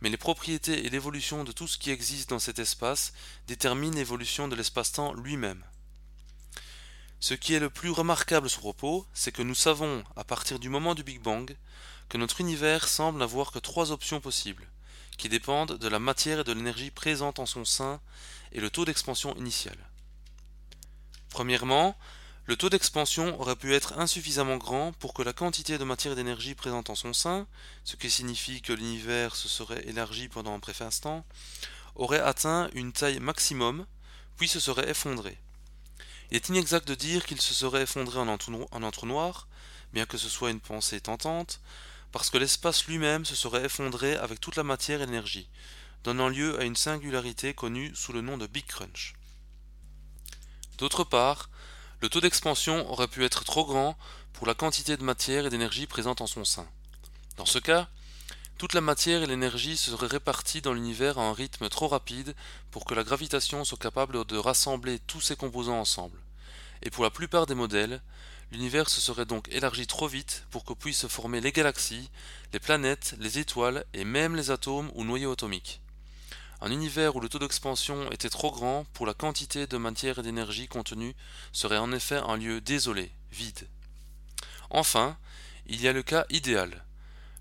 [0.00, 3.12] mais les propriétés et l'évolution de tout ce qui existe dans cet espace
[3.46, 5.64] déterminent l'évolution de l'espace-temps lui-même.
[7.20, 10.58] Ce qui est le plus remarquable à ce propos, c'est que nous savons, à partir
[10.58, 11.56] du moment du Big Bang,
[12.08, 14.68] que notre univers semble n'avoir que trois options possibles,
[15.16, 18.00] qui dépendent de la matière et de l'énergie présente en son sein
[18.52, 19.76] et le taux d'expansion initial.
[21.30, 21.96] Premièrement,
[22.46, 26.16] Le taux d'expansion aurait pu être insuffisamment grand pour que la quantité de matière et
[26.16, 27.46] d'énergie présente en son sein,
[27.84, 31.24] ce qui signifie que l'univers se serait élargi pendant un bref instant,
[31.94, 33.86] aurait atteint une taille maximum,
[34.36, 35.38] puis se serait effondré.
[36.30, 39.48] Il est inexact de dire qu'il se serait effondré en entonnoir,
[39.94, 41.60] bien que ce soit une pensée tentante,
[42.12, 45.48] parce que l'espace lui-même se serait effondré avec toute la matière et l'énergie,
[46.02, 49.14] donnant lieu à une singularité connue sous le nom de Big Crunch.
[50.76, 51.48] D'autre part,
[52.04, 53.96] le taux d'expansion aurait pu être trop grand
[54.34, 56.66] pour la quantité de matière et d'énergie présente en son sein.
[57.38, 57.88] Dans ce cas,
[58.58, 62.34] toute la matière et l'énergie seraient réparties dans l'univers à un rythme trop rapide
[62.70, 66.18] pour que la gravitation soit capable de rassembler tous ses composants ensemble.
[66.82, 68.02] Et pour la plupart des modèles,
[68.52, 72.10] l'univers se serait donc élargi trop vite pour que puissent se former les galaxies,
[72.52, 75.80] les planètes, les étoiles et même les atomes ou noyaux atomiques.
[76.60, 80.22] Un univers où le taux d'expansion était trop grand pour la quantité de matière et
[80.22, 81.14] d'énergie contenue
[81.52, 83.68] serait en effet un lieu désolé, vide.
[84.70, 85.16] Enfin,
[85.66, 86.84] il y a le cas idéal.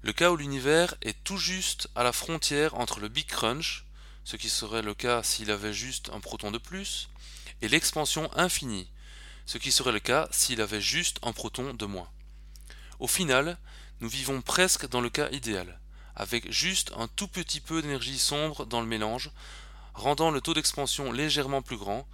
[0.02, 3.86] Le cas où l'univers est tout juste à la frontière entre le Big Crunch,
[4.26, 7.10] ce qui serait le cas s'il avait juste un proton de plus,
[7.62, 8.90] et l'expansion infinie,
[9.46, 12.10] ce qui serait le cas s'il avait juste un proton de moins.
[13.00, 13.58] Au final,
[14.02, 15.80] nous vivons presque dans le cas idéal
[16.16, 19.32] avec juste un tout petit peu d'énergie sombre dans le mélange,
[19.94, 22.08] rendant le taux d'expansion légèrement plus grand,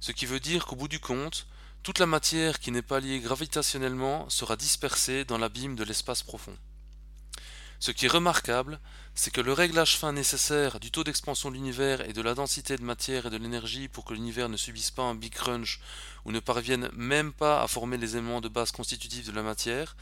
[0.00, 1.46] ce qui veut dire qu'au bout du compte,
[1.82, 6.56] toute la matière qui n'est pas liée gravitationnellement sera dispersée dans l'abîme de l'espace profond.
[7.80, 8.78] Ce qui est remarquable,
[9.16, 12.76] c'est que le réglage fin nécessaire du taux d'expansion de l'univers et de la densité
[12.76, 15.80] de matière et de l'énergie pour que l'univers ne subisse pas un big crunch
[16.24, 19.96] ou ne parvienne même pas à former les éléments de base constitutifs de la matière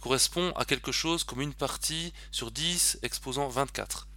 [0.00, 4.08] correspond à quelque chose comme une partie sur 10 exposant 24,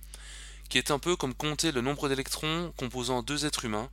[0.70, 3.90] qui est un peu comme compter le nombre d'électrons composant deux êtres humains,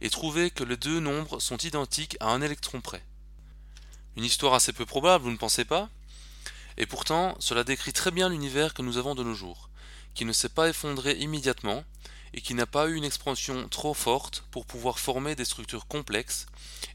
[0.00, 3.02] et trouver que les deux nombres sont identiques à un électron près.
[4.16, 5.88] Une histoire assez peu probable, vous ne pensez pas?
[6.76, 9.70] Et pourtant, cela décrit très bien l'univers que nous avons de nos jours,
[10.14, 11.84] qui ne s'est pas effondré immédiatement,
[12.34, 16.46] et qui n'a pas eu une expansion trop forte pour pouvoir former des structures complexes,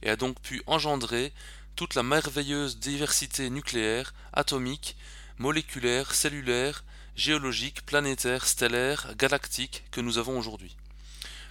[0.02, 1.32] et a donc pu engendrer
[1.78, 4.98] toute la merveilleuse diversité nucléaire, atomique,
[5.38, 6.84] moléculaire, cellulaire,
[7.16, 10.76] géologique, planétaire, stellaire, galactique que nous avons aujourd'hui.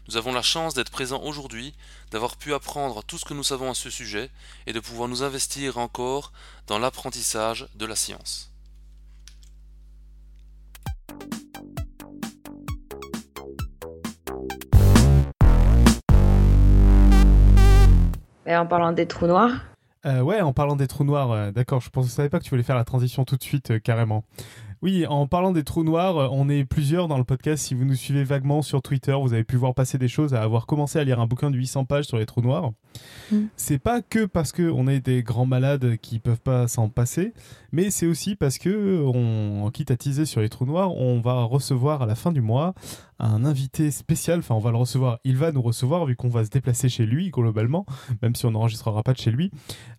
[0.09, 1.75] Nous avons la chance d'être présents aujourd'hui,
[2.11, 4.31] d'avoir pu apprendre tout ce que nous savons à ce sujet
[4.67, 6.33] et de pouvoir nous investir encore
[6.67, 8.51] dans l'apprentissage de la science.
[18.45, 19.61] Et en parlant des trous noirs,
[20.07, 22.51] euh, ouais, en parlant des trous noirs, euh, d'accord, je ne savais pas que tu
[22.51, 24.25] voulais faire la transition tout de suite, euh, carrément.
[24.83, 27.65] Oui, en parlant des trous noirs, on est plusieurs dans le podcast.
[27.65, 30.43] Si vous nous suivez vaguement sur Twitter, vous avez pu voir passer des choses à
[30.43, 32.73] avoir commencé à lire un bouquin de 800 pages sur les trous noirs.
[33.33, 33.47] Mm.
[33.57, 37.33] C'est pas que parce qu'on est des grands malades qui peuvent pas s'en passer,
[37.73, 41.43] mais c'est aussi parce que, on, quitte à teaser sur les trous noirs, on va
[41.43, 42.75] recevoir à la fin du mois
[43.19, 44.41] un invité spécial.
[44.41, 47.07] Enfin, on va le recevoir, il va nous recevoir vu qu'on va se déplacer chez
[47.07, 47.87] lui globalement,
[48.23, 49.51] même si on n'enregistrera pas de chez lui,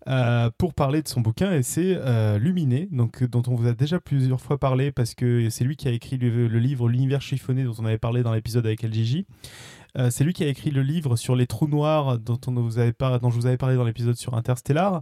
[0.07, 1.53] euh, pour parler de son bouquin.
[1.53, 5.49] Et c'est euh, Luminé, donc dont on vous a déjà plusieurs fois parlé parce que
[5.49, 8.65] c'est lui qui a écrit le, livre L'univers chiffonné dont on avait parlé dans l'épisode
[8.65, 9.23] avec LGJ.
[9.97, 12.77] Euh, c'est lui qui a écrit le livre sur les trous noirs dont, on vous
[12.77, 15.01] avait dont je vous avais parlé dans l'épisode sur Interstellar.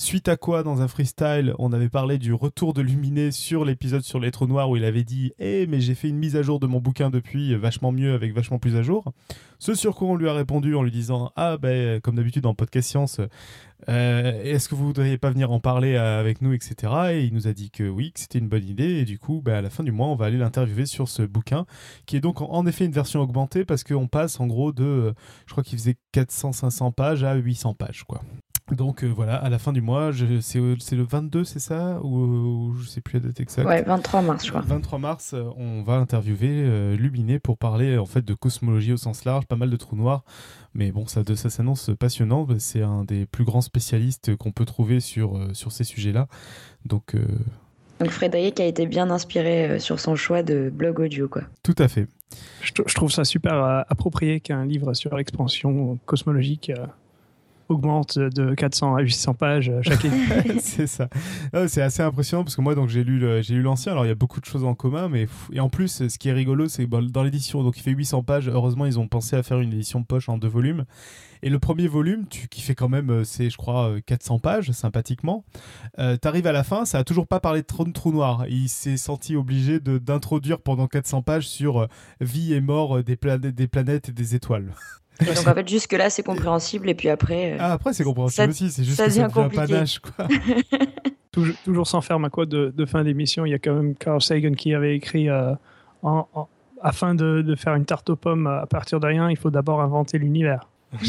[0.00, 4.02] Suite à quoi, dans un freestyle, on avait parlé du retour de Luminé sur l'épisode
[4.02, 6.42] sur les trous noirs où il avait dit Eh, mais j'ai fait une mise à
[6.42, 9.12] jour de mon bouquin depuis, vachement mieux, avec vachement plus à jour.
[9.58, 12.54] Ce sur quoi on lui a répondu en lui disant Ah, ben, comme d'habitude dans
[12.54, 13.20] Podcast Science,
[13.88, 16.92] euh, est-ce que vous ne voudriez pas venir en parler euh, avec nous, etc.
[17.14, 19.00] Et il nous a dit que oui, que c'était une bonne idée.
[19.00, 21.22] Et du coup, ben, à la fin du mois, on va aller l'interviewer sur ce
[21.22, 21.66] bouquin,
[22.06, 25.12] qui est donc en effet une version augmentée parce qu'on passe en gros de,
[25.46, 28.22] je crois qu'il faisait 400-500 pages à 800 pages, quoi.
[28.72, 30.10] Donc euh, voilà, à la fin du mois,
[30.40, 32.00] c'est le 22, c'est ça?
[32.02, 34.62] Ou, je sais plus la date exacte Ouais, 23 mars, je crois.
[34.62, 38.96] 23 mars, euh, on va interviewer euh, Luminé pour parler en fait de cosmologie au
[38.96, 40.22] sens large, pas mal de trous noirs.
[40.74, 42.46] Mais bon, ça, ça s'annonce passionnant.
[42.58, 46.28] C'est un des plus grands spécialistes qu'on peut trouver sur, sur ces sujets-là.
[46.84, 47.16] Donc,
[47.98, 51.42] Donc Frédéric a été bien inspiré sur son choix de blog audio, quoi.
[51.62, 52.06] Tout à fait.
[52.60, 56.70] Je, je trouve ça super approprié qu'un livre sur l'expansion cosmologique
[57.68, 60.58] augmente de 400 à 800 pages chaque année.
[60.60, 61.08] c'est ça.
[61.66, 63.92] C'est assez impressionnant parce que moi, donc j'ai lu j'ai lu l'ancien.
[63.92, 66.28] Alors il y a beaucoup de choses en commun, mais et en plus, ce qui
[66.28, 68.48] est rigolo, c'est dans l'édition, donc il fait 800 pages.
[68.48, 70.84] Heureusement, ils ont pensé à faire une édition poche en deux volumes.
[71.42, 74.38] Et le premier volume, tu, qui fait quand même, euh, c'est je crois 400 euh,
[74.38, 75.44] pages, sympathiquement.
[75.98, 78.46] Euh, T'arrives à la fin, ça a toujours pas parlé de trou, de trou noir.
[78.48, 81.86] Il s'est senti obligé d'introduire pendant 400 pages sur
[82.20, 84.74] vie et mort des, planètes, des planètes et des étoiles.
[85.20, 87.56] Donc en fait, jusque-là, c'est compréhensible, et puis après.
[87.58, 90.26] Ah, après, c'est compréhensible aussi, c'est juste ça que ça devient panache, quoi.
[91.64, 94.52] toujours, sans faire ma quote de, fin d'émission, il y a quand même Carl Sagan
[94.52, 95.28] qui avait écrit
[96.02, 96.48] en,
[96.82, 99.80] afin de, de, faire une tarte aux pommes à partir de rien, il faut d'abord
[99.80, 100.68] inventer l'univers.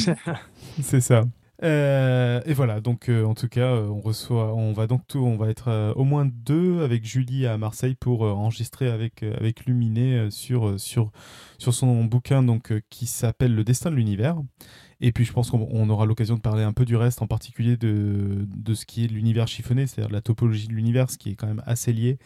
[0.82, 1.24] c'est ça.
[1.62, 5.20] Euh, et voilà, donc euh, en tout cas, euh, on reçoit, on va donc tout,
[5.20, 10.32] on va être au moins deux avec Julie à Marseille pour enregistrer avec avec Luminé
[10.32, 11.12] sur sur
[11.58, 14.38] sur son bouquin donc qui s'appelle Le destin de l'univers.
[15.02, 17.78] Et puis je pense qu'on aura l'occasion de parler un peu du reste, en particulier
[17.78, 21.48] de, de ce qui est l'univers chiffonné, c'est-à-dire la topologie de l'univers, qui est quand
[21.48, 22.18] même assez lié,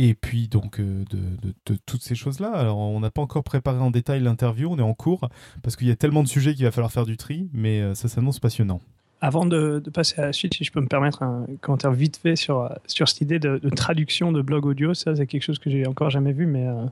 [0.00, 2.50] et puis donc euh, de, toutes ces choses-là.
[2.52, 5.28] Alors on n'a pas encore préparé en détail l'interview, on est en cours,
[5.62, 7.94] parce qu'il y a tellement de sujets qu'il va falloir faire du tri, mais euh,
[7.94, 8.80] ça s'annonce passionnant.
[9.20, 12.36] Avant de, passer à la suite, si je peux me permettre un commentaire vite fait
[12.36, 15.86] sur, sur cette idée de, traduction de blog audio, ça c'est quelque chose que j'ai
[15.86, 16.86] encore jamais vu, mais euh,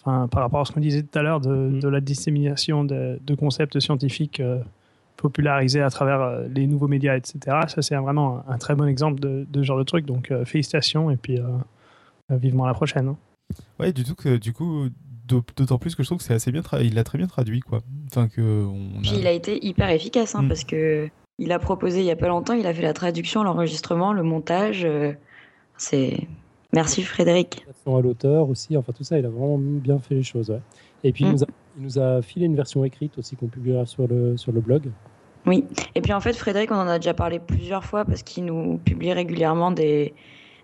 [0.00, 1.86] enfin, par rapport à ce qu'on disait tout à l'heure de, mm.
[1.90, 4.40] la dissémination de, concepts scientifiques
[5.18, 9.46] popularisés à travers les nouveaux médias, etc., ça c'est vraiment un, très bon exemple de,
[9.54, 11.44] ce genre de truc, donc félicitations et puis euh,
[12.36, 13.08] vivement la prochaine.
[13.08, 13.16] Hein.
[13.78, 14.88] Ouais, du, tout que, du coup,
[15.56, 17.80] d'autant plus que je trouve que c'est assez bien il l'a très bien traduit quoi
[18.06, 18.66] enfin que
[19.02, 20.48] Puis il a été hyper efficace hein, mm.
[20.48, 21.08] parce que
[21.38, 24.22] il a proposé il y a pas longtemps il a fait la traduction l'enregistrement le
[24.22, 25.12] montage euh,
[25.76, 26.26] c'est
[26.72, 30.52] merci Frédéric à l'auteur aussi enfin tout ça il a vraiment bien fait les choses
[31.04, 31.32] et puis il, mm.
[31.32, 31.46] nous a,
[31.78, 34.90] il, nous a, filé une version écrite aussi qu'on publiera sur le sur le blog
[35.46, 35.64] oui
[35.94, 38.78] et puis en fait Frédéric on en a déjà parlé plusieurs fois parce qu'il nous
[38.78, 40.14] publie régulièrement des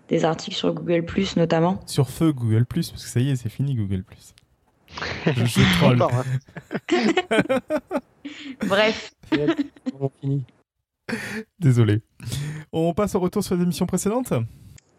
[0.09, 1.79] des articles sur Google Plus notamment.
[1.85, 4.33] Sur feu Google Plus, parce que ça y est, c'est fini Google Plus.
[5.25, 6.01] Je troll.
[6.01, 7.59] Hein.
[8.67, 9.13] Bref.
[11.59, 12.01] Désolé.
[12.73, 14.33] On passe au retour sur les émissions précédentes?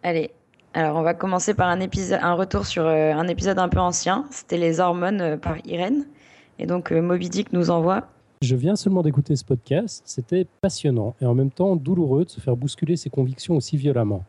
[0.02, 0.30] Allez.
[0.72, 3.80] Alors, on va commencer par un, épisode, un retour sur euh, un épisode un peu
[3.80, 4.26] ancien.
[4.30, 6.06] C'était Les hormones euh, par Irène.
[6.60, 8.06] Et donc, euh, Moby Dick nous envoie.
[8.42, 10.02] Je viens seulement d'écouter ce podcast.
[10.06, 14.24] C'était passionnant et en même temps douloureux de se faire bousculer ses convictions aussi violemment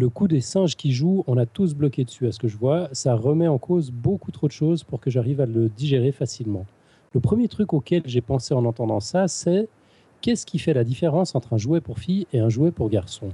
[0.00, 2.56] le coup des singes qui jouent, on a tous bloqué dessus à ce que je
[2.56, 6.10] vois, ça remet en cause beaucoup trop de choses pour que j'arrive à le digérer
[6.10, 6.64] facilement.
[7.12, 9.68] Le premier truc auquel j'ai pensé en entendant ça, c'est
[10.22, 13.28] qu'est-ce qui fait la différence entre un jouet pour fille et un jouet pour garçon?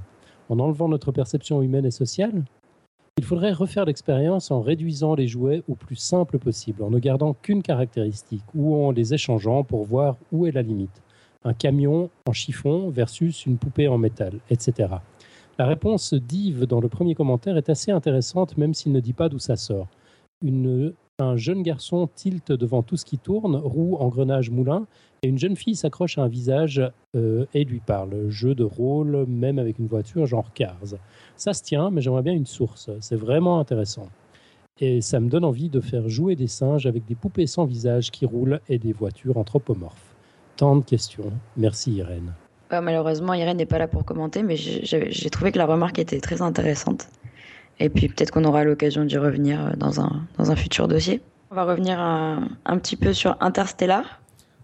[0.49, 2.43] En enlevant notre perception humaine et sociale
[3.17, 7.33] Il faudrait refaire l'expérience en réduisant les jouets au plus simple possible, en ne gardant
[7.33, 11.01] qu'une caractéristique ou en les échangeant pour voir où est la limite.
[11.45, 14.89] Un camion en chiffon versus une poupée en métal, etc.
[15.59, 19.27] La réponse d'Yves dans le premier commentaire est assez intéressante, même s'il ne dit pas
[19.27, 19.87] d'où ça sort.
[21.19, 24.85] un jeune garçon tilte devant tout ce qui tourne, roue, engrenage, moulin,
[25.23, 26.79] et une jeune fille s'accroche à un visage
[27.15, 28.29] euh, et lui parle.
[28.29, 30.93] Jeu de rôle, même avec une voiture, genre Cars.
[31.35, 32.91] Ça se tient, mais j'aimerais bien une source.
[32.99, 34.09] C'est vraiment intéressant.
[34.79, 38.11] Et ça me donne envie de faire jouer des singes avec des poupées sans visage
[38.11, 40.15] qui roulent et des voitures anthropomorphes.
[40.55, 41.31] Tant de questions.
[41.55, 42.33] Merci Irène
[42.71, 46.41] malheureusement, Irène n'est pas là pour commenter, mais j'ai trouvé que la remarque était très
[46.41, 47.07] intéressante.
[47.79, 51.21] Et puis peut-être qu'on aura l'occasion d'y revenir euh, dans un, dans un futur dossier.
[51.51, 54.19] On va revenir un, un petit peu sur Interstellar,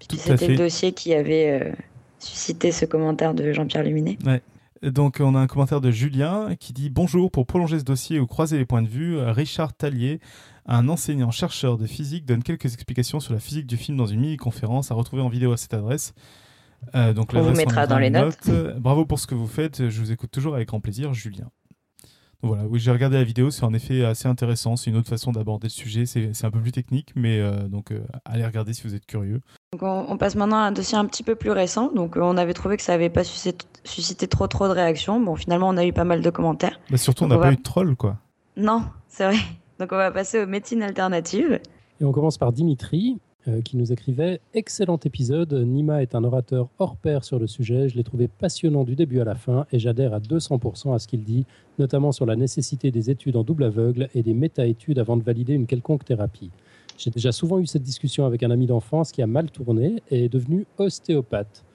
[0.10, 1.72] c'était le dossier qui avait euh,
[2.20, 4.18] suscité ce commentaire de Jean-Pierre Luminet.
[4.26, 4.42] Ouais.
[4.82, 8.28] Donc on a un commentaire de Julien qui dit Bonjour, pour prolonger ce dossier ou
[8.28, 10.20] croiser les points de vue, Richard Tallier,
[10.66, 14.92] un enseignant-chercheur de physique, donne quelques explications sur la physique du film dans une mini-conférence
[14.92, 16.14] à retrouver en vidéo à cette adresse.
[16.96, 18.50] Euh, donc on vous mettra dans les notes.
[18.78, 19.90] Bravo pour ce que vous faites.
[19.90, 21.50] Je vous écoute toujours avec grand plaisir, Julien.
[22.42, 24.76] voilà, oui, j'ai regardé la vidéo, c'est en effet assez intéressant.
[24.76, 26.06] C'est une autre façon d'aborder le sujet.
[26.06, 29.42] C'est un peu plus technique, mais euh, donc euh, allez regarder si vous êtes curieux.
[29.82, 31.92] on, passe maintenant à un dossier un petit peu plus récent.
[31.94, 35.20] Donc on avait trouvé que ça n'avait pas suscité, trop trop de réactions.
[35.20, 36.80] Bon, finalement, on a eu pas mal de commentaires.
[36.90, 38.18] Bah, surtout, on n'a pas eu de troll, quoi.
[38.56, 39.38] Non, c'est vrai.
[39.80, 41.60] Donc on va passer aux médecines alternatives.
[42.00, 43.20] Et on commence par Dimitri.
[43.50, 45.54] Euh, qui nous écrivait Excellent épisode.
[45.54, 47.90] Nima est un orateur hors pair sur le sujet.
[47.90, 51.10] Je l'ai trouvé passionnant du début à la fin et j'adhère à 200% à ce
[51.10, 51.46] qu'il dit,
[51.78, 55.56] notamment sur la nécessité des études en double aveugle et des méta-études avant de valider
[55.56, 56.52] une quelconque thérapie.
[56.98, 60.24] J'ai déjà souvent eu cette discussion avec un ami d'enfance qui a mal tourné et
[60.24, 61.66] est devenu ostéopathe.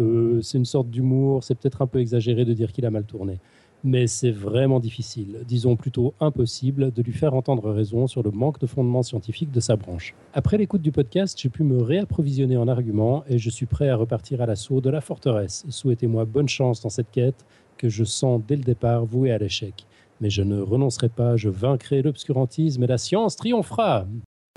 [0.00, 3.04] Euh, c'est une sorte d'humour, c'est peut-être un peu exagéré de dire qu'il a mal
[3.04, 3.38] tourné
[3.84, 8.60] mais c'est vraiment difficile, disons plutôt impossible, de lui faire entendre raison sur le manque
[8.60, 10.14] de fondement scientifique de sa branche.
[10.34, 13.96] Après l'écoute du podcast, j'ai pu me réapprovisionner en arguments et je suis prêt à
[13.96, 15.64] repartir à l'assaut de la forteresse.
[15.68, 17.44] Souhaitez-moi bonne chance dans cette quête
[17.76, 19.86] que je sens dès le départ vouée à l'échec.
[20.20, 24.06] Mais je ne renoncerai pas, je vaincrai l'obscurantisme et la science triomphera.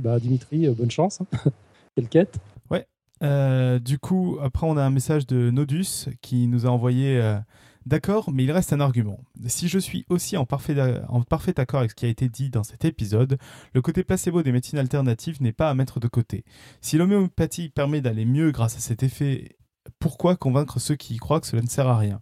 [0.04, 1.22] Bah Dimitri, euh, bonne chance.
[1.22, 1.52] Hein.
[1.96, 2.38] Quelle quête?
[2.70, 2.86] Ouais.
[3.24, 7.20] Euh, du coup, après on a un message de Nodus qui nous a envoyé...
[7.20, 7.40] Euh,
[7.86, 9.20] D'accord, mais il reste un argument.
[9.46, 12.84] Si je suis aussi en parfait, accord avec ce qui a été dit dans cet
[12.84, 13.38] épisode,
[13.74, 16.46] le côté placebo des médecines alternatives n'est pas à mettre de côté.
[16.82, 19.58] Si l'homéopathie permet d'aller mieux grâce à cet effet,
[20.00, 22.22] pourquoi convaincre ceux qui y croient que cela ne sert à rien?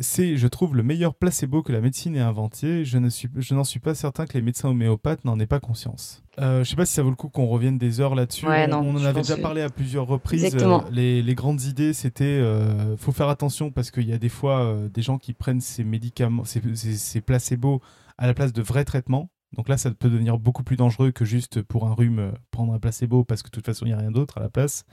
[0.00, 2.84] C'est, je trouve, le meilleur placebo que la médecine ait inventé.
[2.84, 5.60] Je, ne suis, je n'en suis pas certain que les médecins homéopathes n'en aient pas
[5.60, 6.22] conscience.
[6.38, 8.46] Euh, je sais pas si ça vaut le coup qu'on revienne des heures là-dessus.
[8.46, 10.54] on, en avait déjà parlé à plusieurs reprises.
[10.54, 14.30] Euh, les, les, grandes idées, c'était euh, faut faire attention parce qu'il y a des
[14.30, 17.82] fois euh, des gens qui prennent ces médicaments, ces, ces, placebos
[18.16, 19.28] à la place de vrais traitements.
[19.54, 22.78] Donc là, ça peut devenir beaucoup plus dangereux que juste pour un rhume prendre un
[22.78, 24.86] placebo parce que de toute façon, il n'y a rien d'autre à la place.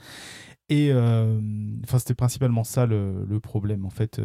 [0.68, 4.20] Et enfin, c'était principalement ça le, le problème en fait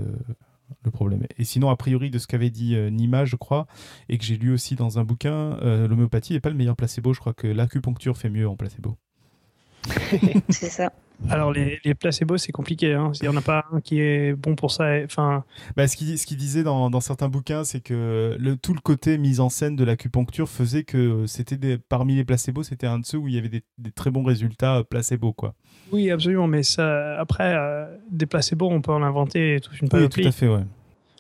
[0.83, 1.25] le problème.
[1.37, 3.67] Et sinon, a priori, de ce qu'avait dit euh, Nima, je crois,
[4.09, 7.13] et que j'ai lu aussi dans un bouquin, euh, l'homéopathie n'est pas le meilleur placebo.
[7.13, 8.97] Je crois que l'acupuncture fait mieux en placebo.
[10.49, 10.91] c'est ça.
[11.29, 12.93] Alors, les, les placebos, c'est compliqué.
[12.93, 13.11] Hein.
[13.21, 14.85] Il n'y en a pas un qui est bon pour ça.
[15.03, 15.43] Enfin...
[15.75, 18.81] Bah, ce qu'il ce qui disait dans, dans, certains bouquins, c'est que le, tout le
[18.81, 23.05] côté mise en scène de l'acupuncture faisait que c'était parmi les placebos, c'était un de
[23.05, 25.33] ceux où il y avait des, des très bons résultats euh, placebo.
[25.33, 25.55] Quoi.
[25.91, 26.47] Oui, absolument.
[26.47, 30.23] Mais ça, après, euh, des placebos, on peut en inventer toute une panoplie.
[30.23, 30.63] Oui, tout à fait, ouais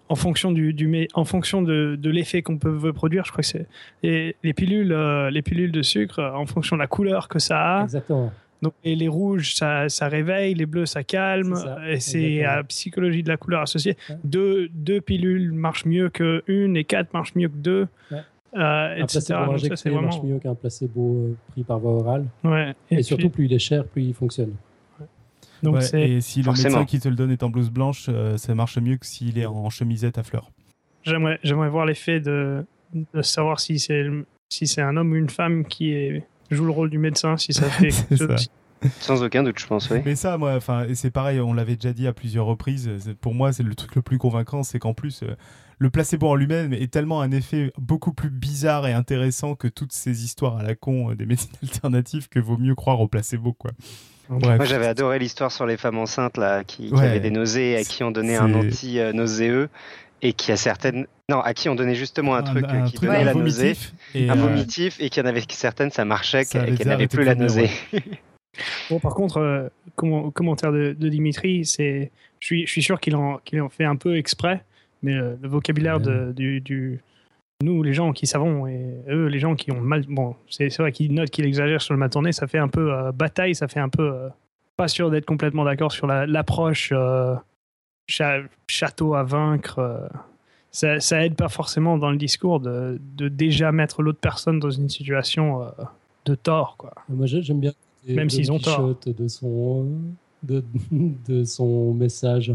[0.07, 3.25] en fonction du, du en fonction de, de l'effet qu'on peut produire.
[3.25, 3.67] Je crois que c'est
[4.03, 7.79] les, les, pilules, euh, les pilules de sucre en fonction de la couleur que ça
[7.79, 7.83] a.
[7.83, 8.31] Exactement.
[8.65, 11.55] Donc, et les rouges, ça, ça, réveille, les bleus, ça calme.
[11.87, 13.95] et c'est la psychologie de la couleur associée.
[14.23, 17.87] Deux, deux, pilules marchent mieux qu'une et quatre marchent mieux que deux.
[18.11, 18.17] Ouais.
[18.55, 20.07] Euh, un placebo injecté vraiment...
[20.07, 22.25] marche mieux qu'un placebo euh, pris par voie orale.
[22.43, 22.73] Ouais.
[22.89, 24.53] Et, surtout, plus il est cher, plus il fonctionne.
[25.61, 28.55] Donc et si le médecin qui te le donne est en blouse blanche, euh, ça
[28.55, 30.51] marche mieux que s'il est en chemisette à fleurs.
[31.03, 34.05] J'aimerais, j'aimerais voir l'effet de, de savoir si c'est,
[34.49, 37.53] si c'est un homme ou une femme qui est joue le rôle du médecin si
[37.53, 37.89] ça fait
[38.99, 39.99] Sans aucun doute, je pense, oui.
[40.05, 42.89] Mais ça, moi, enfin, c'est pareil, on l'avait déjà dit à plusieurs reprises.
[43.21, 45.35] Pour moi, c'est le truc le plus convaincant, c'est qu'en plus, euh,
[45.79, 49.93] le placebo en lui-même est tellement un effet beaucoup plus bizarre et intéressant que toutes
[49.93, 53.53] ces histoires à la con euh, des médecines alternatives que vaut mieux croire au placebo,
[53.53, 53.71] quoi.
[54.29, 57.83] Moi, j'avais adoré l'histoire sur les femmes enceintes là, qui, avaient des nausées, et à
[57.83, 59.69] qui on donnait un anti-nauséeux
[60.23, 63.33] et qui a certaines non à qui on donnait justement un, truc qui donnait la
[63.33, 63.75] nausée.
[64.15, 67.69] un euh, vomitif et qui en avait certaines ça marchait qu'elle n'avait plus la nausée.
[68.89, 73.37] bon par contre euh, commentaire de, Dimitri c'est je suis, je suis sûr qu'il en,
[73.39, 74.63] qu'il en fait un peu exprès
[75.01, 77.01] mais le, vocabulaire de, du, du,
[77.61, 80.91] nous les gens qui savons et eux les gens qui ont mal bon c'est vrai
[80.91, 83.79] qu'ils notent qu'il exagère sur le matonné ça fait un peu euh, bataille ça fait
[83.79, 84.29] un peu
[84.77, 86.93] pas sûr d'être complètement d'accord sur l'approche
[88.67, 90.07] château à vaincre, euh,
[90.75, 94.71] ça, ça, aide pas forcément dans le discours de, de déjà mettre l'autre personne dans
[94.71, 95.67] une situation euh,
[96.25, 96.75] de tort.
[96.77, 96.93] Quoi.
[97.07, 97.71] Moi, j'aime bien
[98.07, 99.87] même s'ils ont tort de son
[100.43, 100.63] de,
[101.27, 102.53] de son message.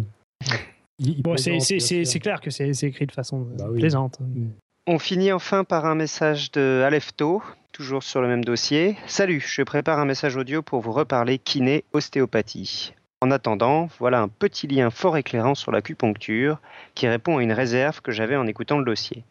[1.18, 4.21] bon, c'est clair que c'est écrit de façon bah plaisante.
[4.21, 4.49] Mm.
[4.87, 7.43] On finit enfin par un message de Alefto,
[7.73, 8.97] toujours sur le même dossier.
[9.07, 12.93] Salut, je prépare un message audio pour vous reparler kiné ostéopathie.
[13.23, 16.59] En attendant, voilà un petit lien fort éclairant sur l'acupuncture
[16.95, 19.25] qui répond à une réserve que j'avais en écoutant le dossier,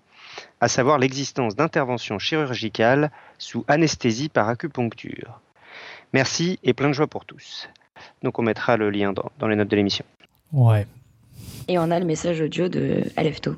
[0.62, 3.10] à savoir l'existence d'interventions chirurgicales
[3.40, 5.42] sous anesthésie par acupuncture.
[6.14, 7.68] Merci et plein de joie pour tous.
[8.22, 10.06] Donc on mettra le lien dans, les notes de l'émission.
[10.54, 10.86] Ouais.
[11.68, 13.56] Et on a le message audio de Alefto.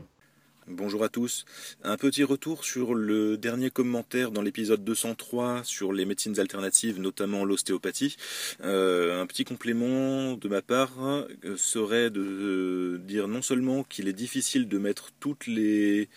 [0.67, 1.45] Bonjour à tous.
[1.83, 7.45] Un petit retour sur le dernier commentaire dans l'épisode 203 sur les médecines alternatives, notamment
[7.45, 8.15] l'ostéopathie.
[8.63, 14.13] Euh, un petit complément de ma part euh, serait de dire non seulement qu'il est
[14.13, 16.09] difficile de mettre toutes les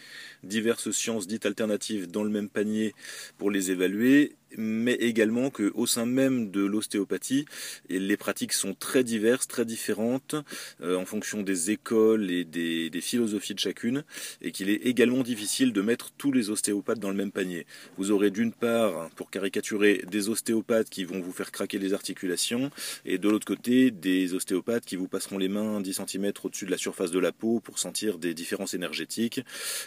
[0.43, 2.95] diverses sciences dites alternatives dans le même panier
[3.39, 7.45] pour les évaluer, mais également qu'au sein même de l'ostéopathie,
[7.89, 10.35] les pratiques sont très diverses, très différentes
[10.83, 14.05] euh, en fonction des écoles et des, philosophies de chacune,
[14.41, 17.67] et qu'il est également difficile de mettre tous les ostéopathes dans le même panier.
[17.99, 22.71] Vous aurez d'une part, pour caricaturer, des ostéopathes qui vont vous faire craquer les articulations,
[23.05, 26.71] et de l'autre côté, des ostéopathes qui vous passeront les mains 10 cm au-dessus de
[26.71, 29.41] la surface de la peau pour sentir des différences énergétiques,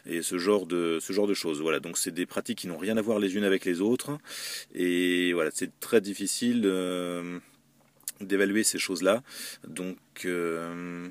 [0.05, 1.61] et ce genre de, ce genre de choses.
[1.61, 4.17] Voilà, donc c'est des pratiques qui n'ont rien à voir les unes avec les autres.
[4.73, 7.39] Et voilà, c'est très difficile euh,
[8.21, 9.23] d'évaluer ces choses-là.
[9.67, 11.09] Donc, euh,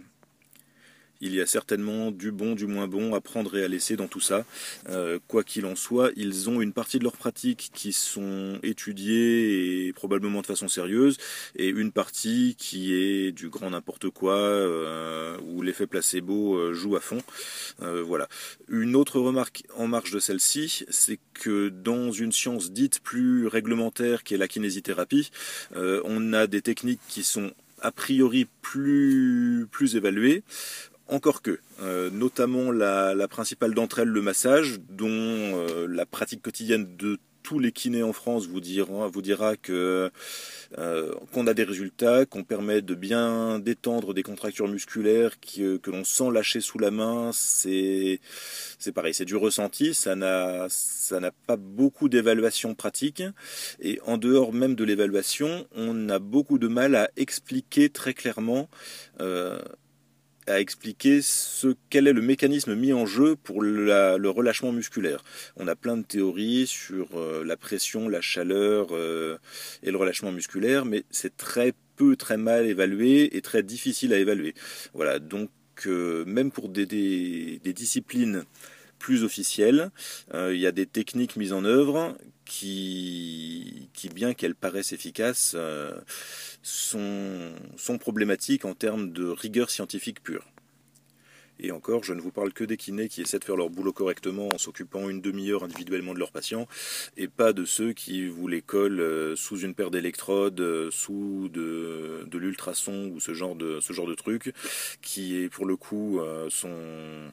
[1.20, 4.08] il y a certainement du bon, du moins bon à prendre et à laisser dans
[4.08, 4.44] tout ça.
[4.88, 9.86] Euh, quoi qu'il en soit, ils ont une partie de leurs pratiques qui sont étudiées
[9.86, 11.16] et probablement de façon sérieuse,
[11.56, 16.96] et une partie qui est du grand n'importe quoi, euh, où l'effet placebo euh, joue
[16.96, 17.22] à fond.
[17.78, 18.28] voilà.
[18.68, 24.22] Une autre remarque en marge de celle-ci, c'est que dans une science dite plus réglementaire
[24.22, 25.30] qui est la kinésithérapie,
[25.74, 30.42] on a des techniques qui sont a priori plus, plus évaluées
[31.08, 31.60] encore que,
[32.12, 38.02] notamment la, principale d'entre elles, le massage, dont la pratique quotidienne de tous les kinés
[38.02, 40.10] en France vous dira que
[40.78, 46.02] euh, qu'on a des résultats, qu'on permet de bien détendre des contractures musculaires que, l'on
[46.02, 48.18] sent lâcher sous la main, c'est
[48.96, 53.22] pareil, c'est du ressenti, ça n'a ça n'a pas beaucoup d'évaluation pratique
[53.78, 58.68] et en dehors même de l'évaluation, on a beaucoup de mal à expliquer très clairement
[59.20, 59.60] euh,
[60.46, 65.24] à expliquer ce, quel est le mécanisme mis en jeu pour le relâchement musculaire.
[65.56, 69.38] On a plein de théories sur euh, la pression, la chaleur euh,
[69.82, 74.18] et le relâchement musculaire, mais c'est très peu, très mal évalué et très difficile à
[74.18, 74.54] évaluer.
[74.94, 75.50] Voilà, donc
[75.86, 76.86] euh, même pour des,
[77.64, 78.44] disciplines
[78.98, 79.90] plus officielles,
[80.34, 82.16] il y a des techniques mises en œuvre
[82.46, 85.56] qui, bien qu'elles paraissent efficaces,
[86.62, 90.46] sont, sont problématiques en termes de rigueur scientifique pure.
[91.58, 93.92] Et encore, je ne vous parle que des kinés qui essaient de faire leur boulot
[93.92, 96.68] correctement en s'occupant une demi-heure individuellement de leurs patients,
[97.16, 101.48] et pas de ceux qui vous les collent euh, sous une paire d'électrodes, euh, sous
[101.48, 104.52] de, l'ultrason ou ce genre de, ce genre de trucs,
[105.00, 107.32] qui pour le coup euh, sont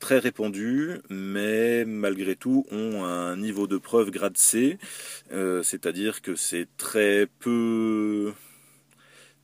[0.00, 4.78] très répandus, mais malgré tout ont un niveau de preuve grade C,
[5.30, 8.32] euh, c'est-à-dire que c'est très peu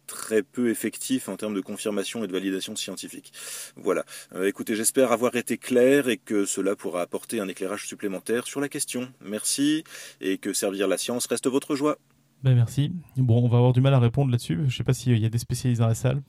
[0.07, 3.33] très peu effectif en termes de confirmation et de validation scientifique.
[3.77, 4.05] Voilà.
[4.35, 8.61] Euh, écoutez, j'espère avoir été clair et que cela pourra apporter un éclairage supplémentaire sur
[8.61, 9.09] la question.
[9.21, 9.85] Merci
[10.21, 11.99] et que servir la science reste votre joie.
[12.43, 12.93] Ben merci.
[13.17, 14.57] Bon, on va avoir du mal à répondre là-dessus.
[14.59, 16.23] Je ne sais pas s'il y a des spécialistes dans la salle.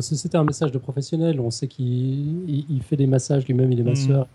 [0.00, 1.40] C'était un message de professionnel.
[1.40, 4.26] On sait qu'il fait des massages lui-même, il est masseur.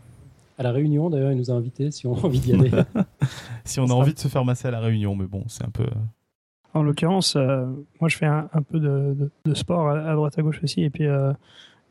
[0.57, 2.71] À la réunion, d'ailleurs, il nous a invités si on a envie d'y aller.
[3.65, 5.69] si on a envie de se faire masser à la réunion, mais bon, c'est un
[5.69, 5.85] peu.
[6.73, 7.65] En l'occurrence, euh,
[8.01, 10.83] moi, je fais un, peu de, sport à, droite à gauche aussi.
[10.83, 11.31] Et puis, euh,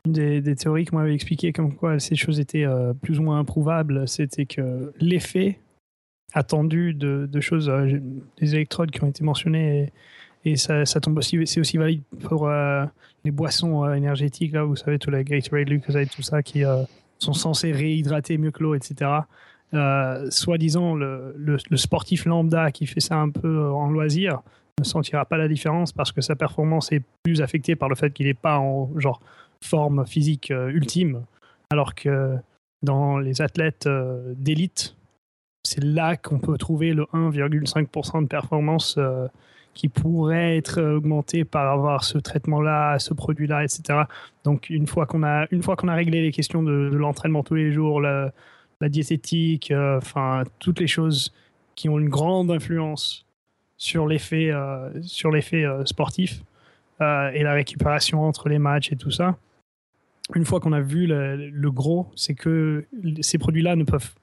[0.05, 3.39] une des, théories que m'avait expliqué comme quoi ces choses étaient euh, plus ou moins
[3.39, 5.59] improuvables, c'était que l'effet
[6.33, 7.71] attendu de, choses,
[8.37, 9.91] des électrodes qui ont été mentionnées,
[10.45, 12.85] et ça, ça tombe aussi, c'est aussi valide pour euh,
[13.23, 16.83] les boissons euh, énergétiques, là, vous savez, tout la Gatorade, Lucozade, tout ça, qui euh,
[17.17, 19.11] sont censés réhydrater mieux que l'eau, etc.
[20.29, 24.41] Soi-disant, le, le, sportif lambda qui fait ça un peu en loisir
[24.79, 28.11] ne sentira pas la différence parce que sa performance est plus affectée par le fait
[28.11, 29.19] qu'il n'est pas en genre
[29.61, 31.25] forme physique ultime,
[31.71, 32.37] alors que
[32.83, 33.89] dans les athlètes
[34.37, 34.95] d'élite,
[35.63, 38.97] c'est là qu'on peut trouver le 1,5% de performance
[39.75, 44.03] qui pourrait être augmenté par avoir ce traitement-là, ce produit-là, etc.
[44.43, 47.55] Donc une fois qu'on a une fois qu'on a réglé les questions de, l'entraînement tous
[47.55, 48.31] les jours, la,
[48.81, 51.33] diététique, euh, enfin toutes les choses
[51.75, 53.25] qui ont une grande influence
[53.77, 56.41] sur l'effet euh, sur l'effet euh, sportif
[57.01, 59.35] et la récupération entre les matchs et tout ça.
[60.33, 62.85] Une fois qu'on a vu le, le gros, c'est que
[63.19, 64.13] ces produits-là ne peuvent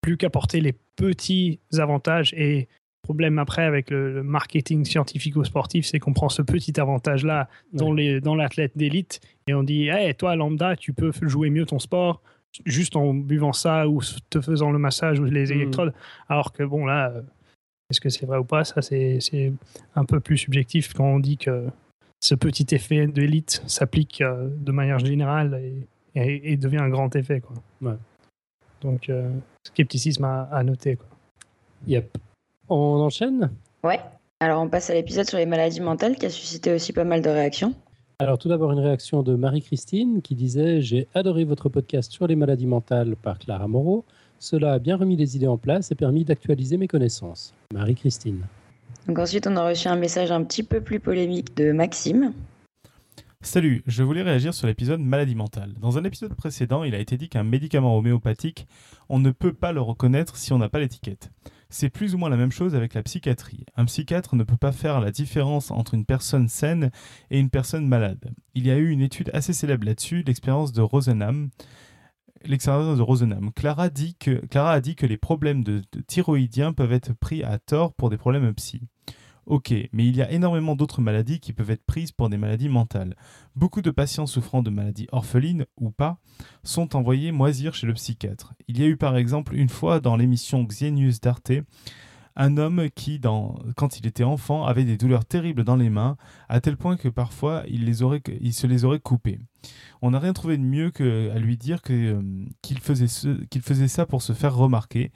[0.00, 2.68] plus qu'apporter les petits avantages et
[3.04, 8.34] problème après avec le, marketing scientifico-sportif, c'est qu'on prend ce petit avantage-là dans, les, dans
[8.34, 12.20] l'athlète d'élite et on dit hey, toi, lambda, tu peux jouer mieux ton sport
[12.64, 14.00] juste en buvant ça ou
[14.30, 15.52] te faisant le massage ou les hmm.
[15.52, 15.94] électrodes.
[16.28, 17.22] Alors que bon, là, euh,
[17.90, 18.64] est-ce que c'est vrai ou pas?
[18.64, 19.52] Ça, c'est,
[19.94, 21.66] un peu plus subjectif quand on dit que
[22.20, 25.60] ce petit effet d'élite s'applique euh, de manière générale
[26.14, 27.40] et, devient un grand effet.
[27.40, 27.98] Quoi.
[28.80, 29.30] Donc, euh,
[29.64, 30.96] scepticisme à, à noter.
[30.96, 31.08] Quoi.
[31.86, 32.16] Yep.
[32.68, 33.50] On enchaîne
[33.82, 34.00] Ouais.
[34.40, 37.22] Alors on passe à l'épisode sur les maladies mentales qui a suscité aussi pas mal
[37.22, 37.74] de réactions.
[38.18, 42.36] Alors tout d'abord une réaction de Marie-Christine qui disait J'ai adoré votre podcast sur les
[42.36, 44.04] maladies mentales par Clara Moreau.
[44.38, 47.54] Cela a bien remis les idées en place et permis d'actualiser mes connaissances.
[47.72, 48.42] Marie-Christine.
[49.08, 52.32] Donc ensuite on a reçu un message un petit peu plus polémique de Maxime.
[53.42, 55.74] Salut, je voulais réagir sur l'épisode maladie mentale.
[55.78, 58.66] Dans un épisode précédent, il a été dit qu'un médicament homéopathique,
[59.10, 61.30] on ne peut pas le reconnaître si on n'a pas l'étiquette.
[61.74, 63.66] C'est plus ou moins la même chose avec la psychiatrie.
[63.76, 66.92] Un psychiatre ne peut pas faire la différence entre une personne saine
[67.32, 68.32] et une personne malade.
[68.54, 71.50] Il y a eu une étude assez célèbre là-dessus, l'expérience de Rosenham.
[72.46, 74.14] Clara a dit
[74.94, 78.82] que les problèmes de, de thyroïdiens peuvent être pris à tort pour des problèmes psy.
[79.46, 82.68] Ok, mais il y a énormément d'autres maladies qui peuvent être prises pour des maladies
[82.68, 83.14] mentales.
[83.56, 86.18] Beaucoup de patients souffrant de maladies orphelines ou pas
[86.62, 88.54] sont envoyés moisir chez le psychiatre.
[88.68, 91.52] Il y a eu par exemple une fois dans l'émission Xenius d'Arte
[92.36, 93.20] un homme qui,
[93.76, 96.16] quand il était enfant, avait des douleurs terribles dans les mains,
[96.48, 99.38] à tel point que parfois il, se les aurait coupées.
[100.02, 102.22] On n'a rien trouvé de mieux que à lui dire euh,
[102.62, 105.12] qu'il faisait ça pour se faire remarquer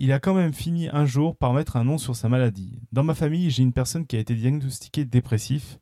[0.00, 2.78] il a quand même fini un jour par mettre un nom sur sa maladie.
[2.92, 5.80] Dans ma famille, j'ai une personne qui a été diagnostiquée dépressif.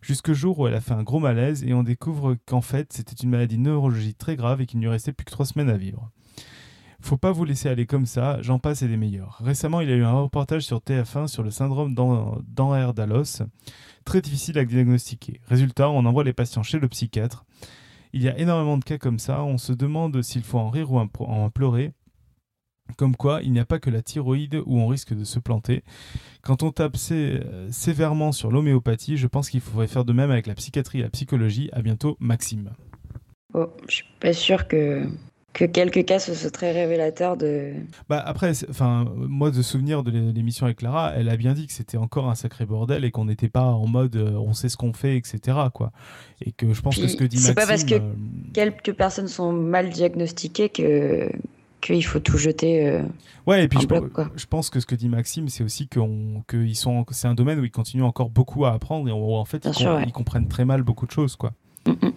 [0.00, 3.22] Jusqu'au jour où elle a fait un gros malaise et on découvre qu'en fait c'était
[3.22, 5.76] une maladie neurologique très grave et qu'il ne lui restait plus que trois semaines à
[5.76, 6.10] vivre.
[7.00, 9.38] Faut pas vous laisser aller comme ça, j'en passe et des meilleurs.
[9.44, 13.44] Récemment, il y a eu un reportage sur TF1 sur le syndrome d'Anher-Dallos,
[14.04, 15.40] très difficile à diagnostiquer.
[15.46, 17.44] Résultat, on envoie les patients chez le psychiatre.
[18.12, 20.90] Il y a énormément de cas comme ça, on se demande s'il faut en rire
[20.90, 21.92] ou en pleurer.
[22.96, 25.82] Comme quoi, il n'y a pas que la thyroïde où on risque de se planter.
[26.42, 26.96] Quand on tape
[27.70, 31.10] sévèrement sur l'homéopathie, je pense qu'il faudrait faire de même avec la psychiatrie et la
[31.10, 31.70] psychologie.
[31.72, 32.70] À bientôt, Maxime.
[33.54, 35.06] Oh, je suis pas sûr que
[35.52, 37.72] que quelques cas ce soit très révélateur de.
[38.08, 41.72] Bah après, enfin moi de souvenir de l'émission avec Clara, elle a bien dit que
[41.72, 44.76] c'était encore un sacré bordel et qu'on n'était pas en mode euh, on sait ce
[44.76, 45.58] qu'on fait, etc.
[45.74, 45.92] Quoi.
[46.40, 47.48] Et que je pense que ce que dit Maxime.
[47.48, 48.14] C'est pas parce que euh,
[48.54, 51.30] quelques personnes sont mal diagnostiquées que
[51.82, 52.86] qu'il faut tout jeter.
[52.86, 53.02] Euh,
[53.46, 53.86] ouais, et puis je,
[54.36, 56.00] je, pense que ce que dit Maxime, c'est aussi que
[56.74, 59.68] sont, c'est un domaine où ils continuent encore beaucoup à apprendre et où, en fait
[60.06, 61.52] ils, comprennent très mal beaucoup de choses, quoi.
[61.86, 62.12] Mm, mm.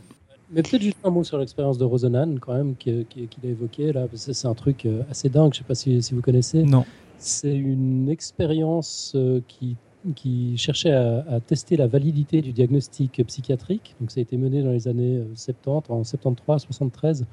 [0.51, 3.05] Mais peut-être juste un mot sur l'expérience de Rosenan, quand même, qu'il
[3.43, 5.75] a évoqué là, parce que c'est un truc euh, assez dingue, je ne sais pas
[5.75, 6.63] si, si, vous connaissez.
[6.63, 6.85] Non.
[7.17, 9.75] C'est une expérience euh, qui,
[10.15, 13.95] qui cherchait à, tester la validité du diagnostic psychiatrique.
[13.99, 17.25] Donc ça a été mené dans les années 70, en 73, 73,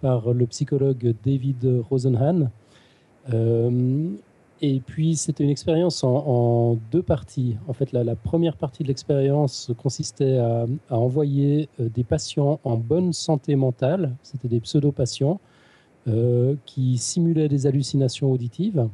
[0.00, 2.50] par le psychologue David Rosenhan.
[3.32, 4.10] Euh,
[4.62, 7.56] et puis, c'était une expérience en, deux parties.
[7.66, 13.12] En fait, la, première partie de l'expérience consistait à, envoyer euh, des patients en bonne
[13.12, 15.40] santé mentale, c'était des pseudo-patients,
[16.08, 18.86] euh, qui simulaient des hallucinations auditives,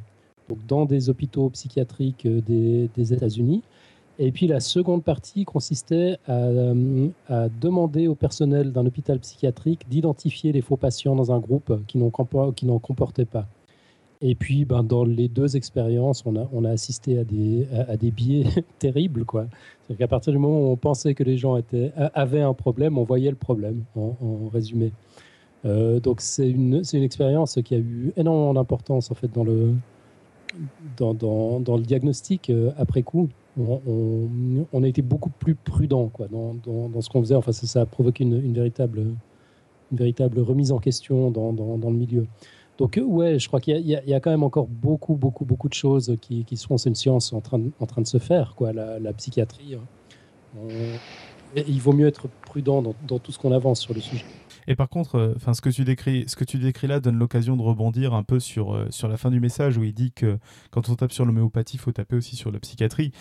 [0.47, 3.63] donc dans des hôpitaux psychiatriques des, États-Unis.
[4.19, 6.49] Et puis, la seconde partie consistait à,
[7.29, 11.97] à demander au personnel d'un hôpital psychiatrique d'identifier les faux patients dans un groupe qui
[11.97, 13.47] n'en comportait pas.
[14.21, 17.97] Et puis, ben, dans les deux expériences, on a, on a assisté à des, à,
[17.97, 18.45] des biais
[18.79, 19.23] terribles.
[19.29, 22.97] C'est-à-dire qu'à partir du moment où on pensait que les gens étaient, avaient un problème,
[22.97, 24.15] on voyait le problème, en,
[24.51, 24.91] résumé.
[25.65, 29.73] Euh, donc, c'est une, une expérience qui a eu énormément d'importance en fait, dans, le,
[30.97, 33.29] dans, dans, dans le diagnostic euh, après coup.
[33.57, 37.35] On, a été beaucoup plus prudent quoi, dans, dans, ce qu'on faisait.
[37.35, 38.99] Enfin, ça, a provoqué une, une, véritable,
[39.91, 42.27] une véritable remise en question dans, le milieu.
[42.77, 45.69] Donc, euh, ouais, je crois qu'il y, y, a quand même encore beaucoup, beaucoup, beaucoup
[45.69, 48.19] de choses qui, qui sont, c'est une science en train, de, en train de se
[48.19, 49.75] faire, quoi, la, psychiatrie.
[49.75, 50.69] Hein.
[51.55, 54.25] il vaut mieux être prudent dans, dans tout ce qu'on avance sur le sujet.
[54.67, 57.17] Et par contre, euh, enfin, ce que tu décris, ce que tu décris là donne
[57.17, 60.11] l'occasion de rebondir un peu sur euh, sur la fin du message où il dit
[60.11, 60.37] que
[60.71, 63.11] quand on tape sur l'homéopathie, il faut taper aussi sur la psychiatrie.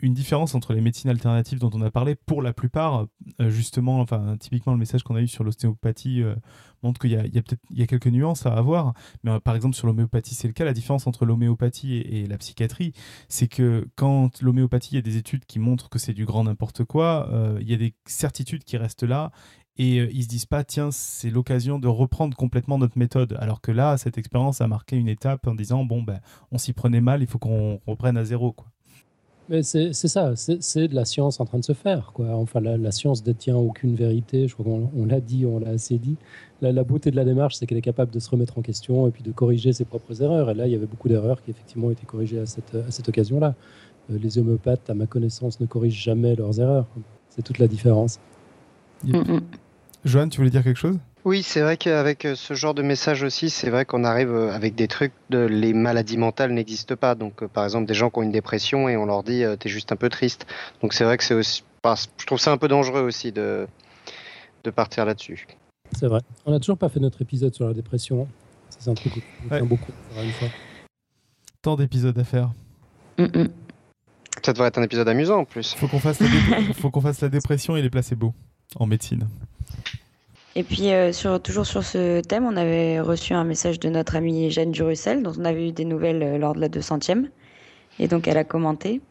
[0.00, 3.06] Une différence entre les médecines alternatives dont on a parlé, pour la plupart,
[3.38, 6.22] justement, enfin, typiquement le message qu'on a eu sur l'ostéopathie
[6.82, 8.94] montre qu'il y a, peut-être il y a quelques nuances à avoir.
[9.22, 10.64] Mais euh, par exemple, sur l'homéopathie, c'est le cas.
[10.64, 12.92] La différence entre l'homéopathie et, la psychiatrie,
[13.28, 16.44] c'est que quand l'homéopathie, il y a des études qui montrent que c'est du grand
[16.44, 19.30] n'importe quoi, euh, il y a des certitudes qui restent là.
[19.78, 23.36] Et euh, ils se disent pas, tiens, c'est l'occasion de reprendre complètement notre méthode.
[23.40, 26.20] Alors que là, cette expérience a marqué une étape en disant, bon, ben,
[26.52, 28.52] on s'y prenait mal, il faut qu'on reprenne à zéro.
[28.52, 28.66] Quoi.
[29.48, 32.10] Mais c'est ça, c'est de la science en train de se faire.
[32.12, 32.34] Quoi.
[32.34, 36.16] Enfin, la, science détient aucune vérité, je crois qu'on l'a dit, on l'a assez dit.
[36.60, 39.12] La, beauté de la démarche, c'est qu'elle est capable de se remettre en question et
[39.12, 40.50] puis de corriger ses propres erreurs.
[40.50, 42.90] Et là, il y avait beaucoup d'erreurs qui effectivement ont été corrigées à cette, à
[42.90, 43.54] cette occasion-là.
[44.10, 46.86] Euh, les homéopathes, à ma connaissance, ne corrigent jamais leurs erreurs.
[47.28, 48.18] C'est toute la différence.
[50.06, 50.98] Joanne, tu voulais dire quelque chose?
[51.24, 54.52] Oui, c'est vrai qu'avec euh, ce genre de message aussi, c'est vrai qu'on arrive euh,
[54.52, 57.16] avec des trucs de les maladies mentales n'existent pas.
[57.16, 59.68] Donc, euh, par exemple, des gens qui ont une dépression et on leur dit t'es
[59.68, 60.46] juste un peu triste.
[60.80, 63.66] Donc, c'est vrai que c'est aussi, je trouve ça un peu dangereux aussi de
[64.62, 65.46] de partir là-dessus.
[65.92, 66.20] C'est vrai.
[66.44, 68.28] On n'a toujours pas fait notre épisode sur la dépression.
[68.70, 69.12] C'est un truc
[69.48, 69.92] qu'on beaucoup.
[70.22, 70.48] Une fois.
[71.62, 72.52] Tant d'épisodes à faire.
[74.42, 75.74] Ça devrait être un épisode amusant en plus.
[75.74, 76.22] Faut qu'on fasse,
[76.74, 78.34] faut qu'on fasse la dépression et les placebos
[78.76, 79.26] en médecine.
[80.58, 84.50] Et puis, euh, toujours sur ce thème, on avait reçu un message de notre amie
[84.50, 87.28] Jeanne Durussel, dont on avait eu des nouvelles euh, lors de la 200e.
[87.98, 89.02] Et donc, elle a commenté.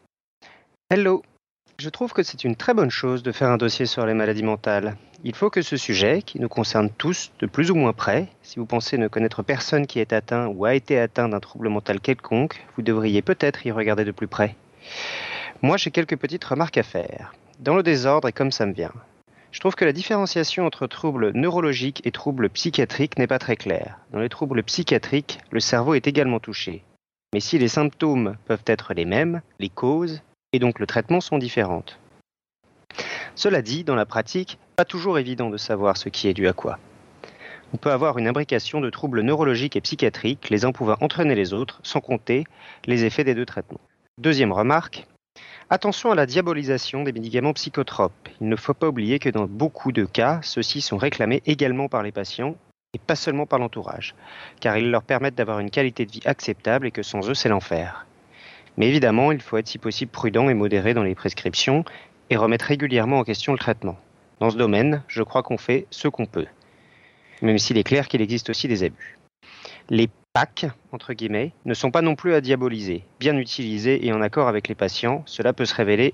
[0.90, 1.22] Hello.
[1.78, 4.42] Je trouve que c'est une très bonne chose de faire un dossier sur les maladies
[4.42, 4.98] mentales.
[5.24, 8.58] Il faut que ce sujet, qui nous concerne tous de plus ou moins près, si
[8.58, 12.00] vous pensez ne connaître personne qui est atteint ou a été atteint d'un trouble mental
[12.00, 14.56] quelconque, vous devriez peut-être y regarder de plus près.
[15.62, 17.36] Moi, j'ai quelques petites remarques à faire.
[17.60, 18.94] Dans le désordre et comme ça me vient.
[19.56, 24.00] Je trouve que la différenciation entre troubles neurologiques et troubles psychiatriques n'est pas très claire.
[24.12, 26.84] Dans les troubles psychiatriques, le cerveau est également touché.
[27.34, 30.22] Mais si les symptômes peuvent être les mêmes, les causes
[30.52, 31.98] et donc le traitement sont différentes.
[33.36, 36.54] Cela dit, dans la pratique, pas toujours évident de savoir ce qui est dû à
[36.54, 36.78] quoi.
[37.74, 41.54] On peut avoir une imbrication de troubles neurologiques et psychiatriques, les uns pouvant entraîner les
[41.54, 42.44] autres, sans compter
[42.88, 43.80] les effets des deux traitements.
[44.18, 45.08] Deuxième remarque,
[45.72, 48.30] Attention à la diabolisation des médicaments psychotropes.
[48.40, 52.04] Il ne faut pas oublier que dans beaucoup de cas, ceux-ci sont réclamés également par
[52.04, 52.56] les patients
[52.94, 54.14] et pas seulement par l'entourage,
[54.60, 57.50] car ils leur permettent d'avoir une qualité de vie acceptable et que sans eux, c'est
[57.50, 58.06] l'enfer.
[58.78, 61.84] Mais évidemment, il faut être si possible prudent et modéré dans les prescriptions
[62.30, 63.98] et remettre régulièrement en question le traitement.
[64.40, 66.48] Dans ce domaine, je crois qu'on fait ce qu'on peut,
[67.42, 69.18] même s'il est clair qu'il existe aussi des abus.
[70.36, 73.06] PAC, entre guillemets, ne sont pas non plus à diaboliser.
[73.22, 76.14] Bien utilisés et en accord avec les patients, cela peut se révéler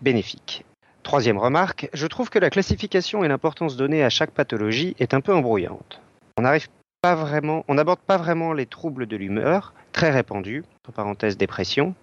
[0.00, 0.64] bénéfique.
[1.04, 5.20] Troisième remarque, je trouve que la classification et l'importance donnée à chaque pathologie est un
[5.20, 6.00] peu embrouillante.
[6.36, 11.94] On n'aborde pas vraiment les troubles de l'humeur, très répandus, entre parenthèses dépression.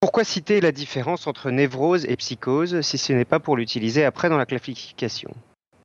[0.00, 4.28] Pourquoi citer la différence entre névrose et psychose si ce n'est pas pour l'utiliser après
[4.28, 5.34] dans la classification?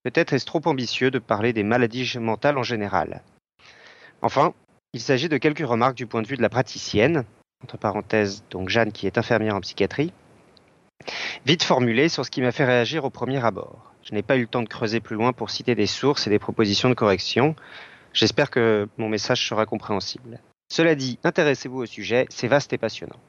[0.04, 3.22] Peut-être est-ce trop ambitieux de parler des maladies mentales en général.
[4.22, 4.54] Enfin,
[4.94, 7.26] il s'agit de quelques remarques du point de vue de la praticienne,
[7.64, 10.12] entre parenthèses donc Jeanne qui est infirmière en psychiatrie,
[11.46, 13.94] vite formulées sur ce qui m'a fait réagir au premier abord.
[14.04, 16.30] Je n'ai pas eu le temps de creuser plus loin pour citer des sources et
[16.30, 17.56] des propositions de correction.
[18.14, 20.40] J'espère que mon message sera compréhensible.
[20.72, 23.20] Cela dit, intéressez-vous au sujet, c'est vaste et passionnant.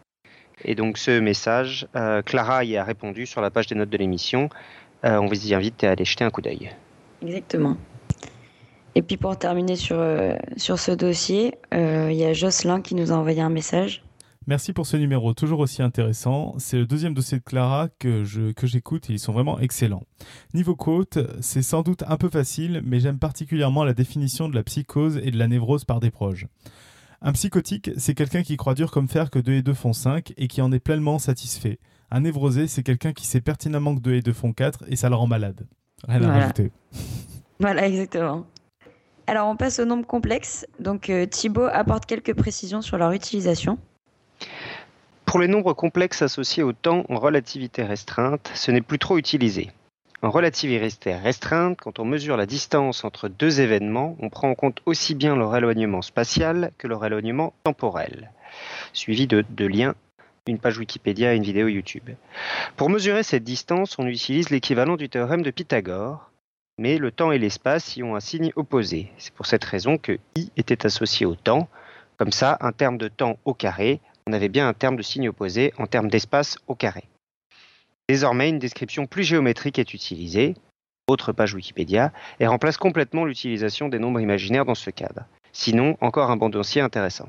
[0.65, 3.97] Et donc ce message, euh, Clara y a répondu sur la page des notes de
[3.97, 4.49] l'émission.
[5.05, 6.70] Euh, on vous y invite à aller jeter un coup d'œil.
[7.23, 7.77] Exactement.
[8.94, 12.94] Et puis pour terminer sur, euh, sur ce dossier, euh, il y a Jocelyn qui
[12.94, 14.02] nous a envoyé un message.
[14.46, 16.54] Merci pour ce numéro toujours aussi intéressant.
[16.58, 20.02] C'est le deuxième dossier de Clara que, je, que j'écoute et ils sont vraiment excellents.
[20.54, 24.64] Niveau quote, c'est sans doute un peu facile, mais j'aime particulièrement la définition de la
[24.64, 26.46] psychose et de la névrose par des proches.
[27.22, 30.32] Un psychotique, c'est quelqu'un qui croit dur comme fer que 2 et 2 font 5
[30.36, 31.78] et qui en est pleinement satisfait.
[32.10, 35.10] Un névrosé, c'est quelqu'un qui sait pertinemment que 2 et 2 font 4 et ça
[35.10, 35.66] le rend malade.
[36.08, 36.40] Rien à Voilà.
[36.40, 36.72] rajouter.
[37.60, 38.46] Voilà, exactement.
[39.31, 40.66] Alors on passe aux nombres complexes.
[40.81, 43.78] Donc euh, Thibaut apporte quelques précisions sur leur utilisation.
[45.24, 49.70] Pour les nombres complexes associés au temps en relativité restreinte, ce n'est plus trop utilisé.
[50.23, 54.81] En relativité restreinte, quand on mesure la distance entre deux événements, on prend en compte
[54.85, 58.32] aussi bien leur éloignement spatial que leur éloignement temporel,
[58.93, 59.94] suivi de, de liens,
[60.48, 62.11] une page Wikipédia et une vidéo YouTube.
[62.77, 66.30] Pour mesurer cette distance, on utilise l'équivalent du théorème de Pythagore,
[66.81, 69.12] mais le temps et l'espace y ont un signe opposé.
[69.19, 71.69] C'est pour cette raison que i était associé au temps.
[72.16, 75.28] Comme ça, un terme de temps au carré, on avait bien un terme de signe
[75.28, 77.05] opposé en termes d'espace au carré.
[78.09, 80.55] Désormais, une description plus géométrique est utilisée,
[81.07, 85.27] autre page Wikipédia, et remplace complètement l'utilisation des nombres imaginaires dans ce cadre.
[85.52, 87.28] Sinon, encore un bon dossier intéressant.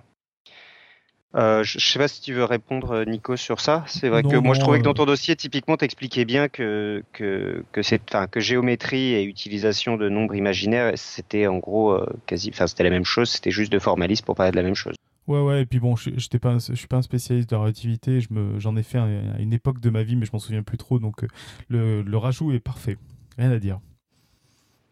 [1.34, 3.86] Euh, je ne sais pas si tu veux répondre, euh, Nico, sur ça.
[3.88, 6.49] C'est vrai Non, que moi, je trouvais que euh, dans ton dossier, typiquement, t'expliquais bien
[6.49, 11.91] que, que, que, c'est- enfin, que géométrie et utilisation de nombres imaginaires, c'était en gros
[11.94, 14.64] euh, quasi, enfin, c'était la même chose, c'était juste de formalisme pour parler de la
[14.64, 14.95] même chose.
[15.28, 17.62] Ouais, ouais, et puis bon, je j'étais pas, je suis pas un spécialiste de la
[17.62, 20.32] relativité, je me, j'en ai fait un- à une époque de ma vie, mais je
[20.34, 21.22] m'en souviens plus trop, donc
[21.70, 22.98] le, le rajout est parfait,
[23.38, 23.80] rien à dire.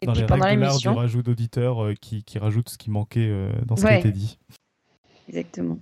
[0.00, 2.78] Et dans puis les pendant l'art du l'émission, rajout d'auditeurs euh, qui, qui rajoute ce
[2.78, 3.98] qui manquait euh, dans ce qui a Ouais.
[4.00, 4.38] été dit.
[5.28, 5.78] exactement.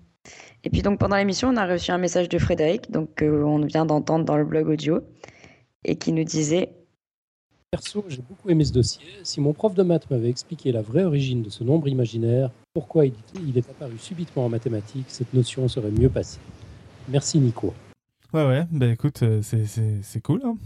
[0.64, 3.60] Et puis donc pendant l'émission, on a reçu un message de Frédéric, donc euh, on
[3.64, 5.00] vient d'entendre dans le blog audio,
[5.84, 6.70] et qui nous disait
[7.70, 9.04] Perso, j'ai beaucoup aimé ce dossier.
[9.22, 13.04] Si mon prof de maths m'avait expliqué la vraie origine de ce nombre imaginaire, pourquoi
[13.06, 13.12] il,
[13.46, 16.38] il est apparu subitement en mathématiques, cette notion serait mieux passée.
[17.08, 17.74] Merci Nico.
[18.32, 20.40] Ouais, ouais, bah écoute, euh, c'est- c'est c'est cool.
[20.44, 20.56] Hein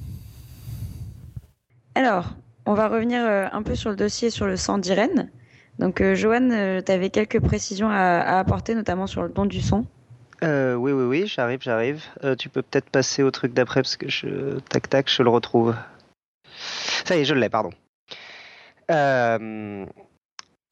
[1.94, 2.34] Alors,
[2.66, 5.30] on va revenir euh, un peu sur le dossier sur le sang d'Irène.
[5.78, 9.84] Donc, euh, Joanne, tu avais quelques précisions à, apporter, notamment sur le don du son?
[10.42, 12.02] Euh, oui, oui, oui, j'arrive, j'arrive.
[12.24, 14.58] Euh, tu peux peut-être passer au truc d'après parce que je.
[14.68, 15.74] Tac, tac, je le retrouve.
[17.04, 17.70] Ça y est, je l'ai, pardon.
[18.90, 19.86] Euh,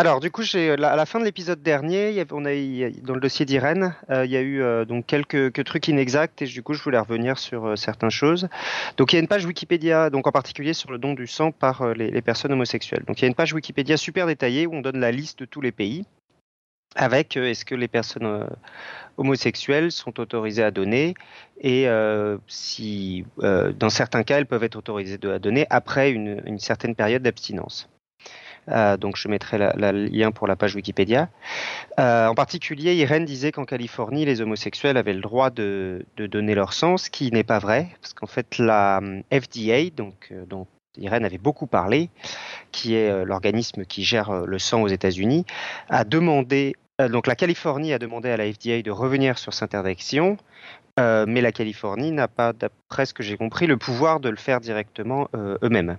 [0.01, 2.55] Alors, du coup, à la fin de l'épisode dernier, on a,
[3.03, 6.47] dans le dossier d'Irène, euh, il y a eu euh, donc quelques, trucs inexacts et
[6.47, 8.49] du coup, je voulais revenir sur euh, certaines choses.
[8.97, 11.53] Donc, il y a une page Wikipédia, donc en particulier sur le don du sang
[11.53, 13.05] par les, personnes homosexuelles.
[13.07, 15.45] Donc, il y a une page Wikipédia super détaillée où on donne la liste de
[15.45, 16.07] tous les pays
[16.97, 18.49] avec est-ce que les personnes
[19.19, 21.15] homosexuelles sont autorisées à donner
[21.61, 21.87] et
[22.49, 27.89] si dans certains cas elles peuvent être autorisées à donner après une certaine période d'abstinence.
[28.71, 31.29] Euh, donc je mettrai le lien pour la page Wikipédia.
[31.99, 36.73] Euh, en particulier, Irène disait qu'en Californie, les homosexuels avaient le droit de, donner leur
[36.73, 40.67] sang, ce qui n'est pas vrai, parce qu'en fait la hum, FDA, donc euh, dont
[40.97, 42.11] Irène avait beaucoup parlé,
[42.73, 45.45] qui est euh, l'organisme qui gère euh, le sang aux États-Unis,
[45.89, 49.75] a demandé, euh, donc la Californie a demandé à la FDA de revenir sur cette
[49.75, 50.37] interdiction,
[50.99, 54.37] euh, mais la Californie n'a pas, d'après ce que j'ai compris, le pouvoir de le
[54.37, 55.97] faire directement euh, eux-mêmes.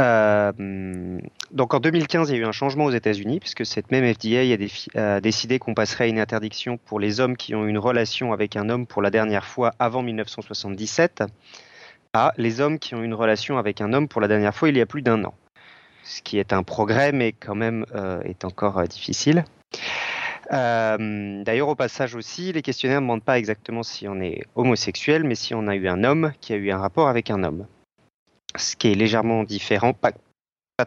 [0.00, 1.20] Euh,
[1.50, 4.40] donc en 2015, il y a eu un changement aux États-Unis, puisque cette même FDA
[4.94, 8.56] a, décidé qu'on passerait à une interdiction pour les hommes qui ont une relation avec
[8.56, 11.24] un homme pour la dernière fois avant 1977
[12.12, 14.76] à les hommes qui ont une relation avec un homme pour la dernière fois il
[14.76, 15.34] y a plus d'un an.
[16.02, 19.44] Ce qui est un progrès, mais quand même euh, est encore euh, difficile.
[20.50, 25.36] D'ailleurs, au passage aussi, les questionnaires ne demandent pas exactement si on est homosexuel, mais
[25.36, 27.66] si on a eu un homme qui a eu un rapport avec un homme.
[28.56, 30.12] Ce qui est légèrement différent, pas,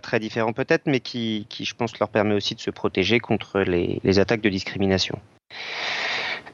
[0.02, 4.20] très différent peut-être, mais qui, je pense, leur permet aussi de se protéger contre les,
[4.20, 5.20] attaques de discrimination.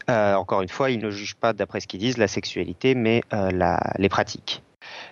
[0.07, 3.21] encore une fois, ils ne jugent pas, d'après ce qu'ils disent, la sexualité, mais
[3.97, 4.61] les pratiques.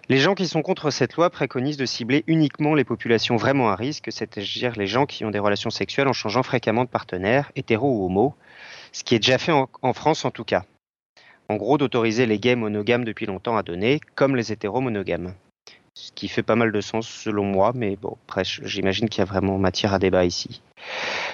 [0.09, 3.75] Les gens qui sont contre cette loi préconisent de cibler uniquement les populations vraiment à
[3.75, 7.89] risque, c'est-à-dire les gens qui ont des relations sexuelles en changeant fréquemment de partenaire, hétéro
[7.89, 8.35] ou homo,
[8.91, 10.63] ce qui est déjà fait en, France en tout cas.
[11.49, 15.33] En gros, d'autoriser les gays monogames depuis longtemps à donner, comme les hétéros monogames.
[15.99, 19.21] Ce qui fait pas mal de sens selon moi, mais bon, après, j'imagine qu'il y
[19.23, 20.61] a vraiment matière à débat ici.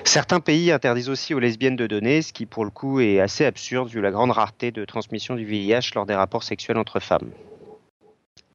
[0.05, 3.43] Certains pays interdisent aussi aux lesbiennes de donner, ce qui pour le coup est assez
[3.43, 7.29] absurde vu la grande rareté de transmission du VIH lors des rapports sexuels entre femmes.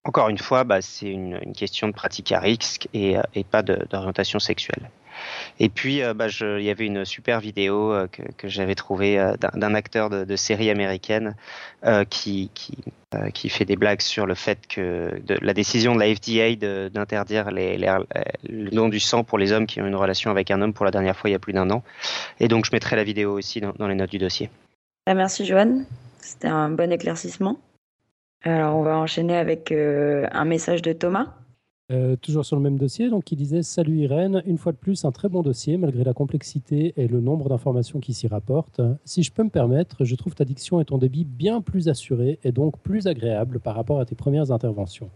[0.03, 4.39] Encore une fois, bah, c'est une, question de pratique à risque et, euh, pas d'orientation
[4.39, 4.91] sexuelle.
[5.61, 9.75] Et puis, euh, bah, il y avait une super vidéo euh, que, j'avais trouvée d'un
[9.75, 11.35] acteur de, série américaine
[12.11, 17.51] qui, qui, fait des blagues sur le fait que la décision de la FDA d'interdire
[17.51, 20.85] le don du sang pour les hommes qui ont une relation avec un homme pour
[20.85, 21.83] la dernière fois il y a plus d'un an.
[22.41, 24.51] Et donc, je mettrai la vidéo aussi dans, les notes du dossier.
[25.07, 25.87] Ah, merci, Joanne.
[26.21, 27.59] C'était un bon éclaircissement.
[28.43, 31.35] Alors, on va enchaîner avec euh, un message de Thomas.
[31.91, 35.07] Euh, toujours sur le même dossier, donc il disait Salut Irène, une fois de plus,
[35.07, 38.83] un très bon dossier malgré la complexité et le nombre d'informations qui s'y rapportent.
[39.07, 42.39] Si je peux me permettre, je trouve ta diction et ton débit bien plus assurés
[42.45, 45.09] et donc plus agréables par rapport à tes premières interventions.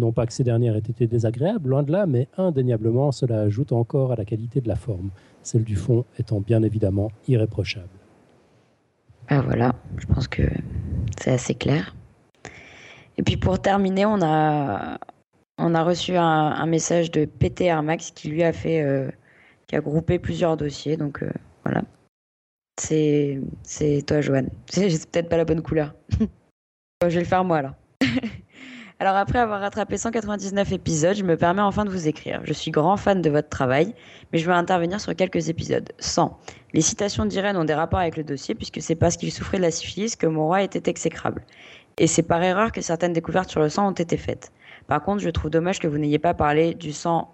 [0.00, 3.72] Non pas que ces dernières aient été désagréables, loin de là, mais indéniablement, cela ajoute
[3.72, 5.10] encore à la qualité de la forme,
[5.42, 7.88] celle du fond étant bien évidemment irréprochable.
[9.28, 10.42] Ah voilà, je pense que
[11.20, 11.94] c'est assez clair.
[13.18, 14.98] Et puis pour terminer, on a,
[15.58, 19.10] on a reçu un, message de PTR Max qui lui a fait, euh,
[19.66, 20.96] qui a groupé plusieurs dossiers.
[20.96, 21.30] Donc euh,
[21.64, 21.82] voilà.
[22.78, 23.40] C'est,
[24.06, 24.50] toi, Joanne.
[24.70, 25.94] C'est, peut-être pas la bonne couleur.
[26.20, 27.74] je vais le faire moi là.
[28.98, 32.40] Alors après avoir rattrapé 199 épisodes, je me permets enfin de vous écrire.
[32.44, 33.94] Je suis grand fan de votre travail,
[34.32, 35.92] mais je veux intervenir sur quelques épisodes.
[35.98, 36.38] 100.
[36.72, 39.62] Les citations d'Irène ont des rapports avec le dossier puisque c'est parce qu'il souffrait de
[39.62, 41.42] la syphilis que mon roi était exécrable
[41.98, 44.52] et c'est par erreur que certaines découvertes sur le sang ont été faites.
[44.86, 47.32] Par contre, je trouve dommage que vous n'ayez pas parlé du sang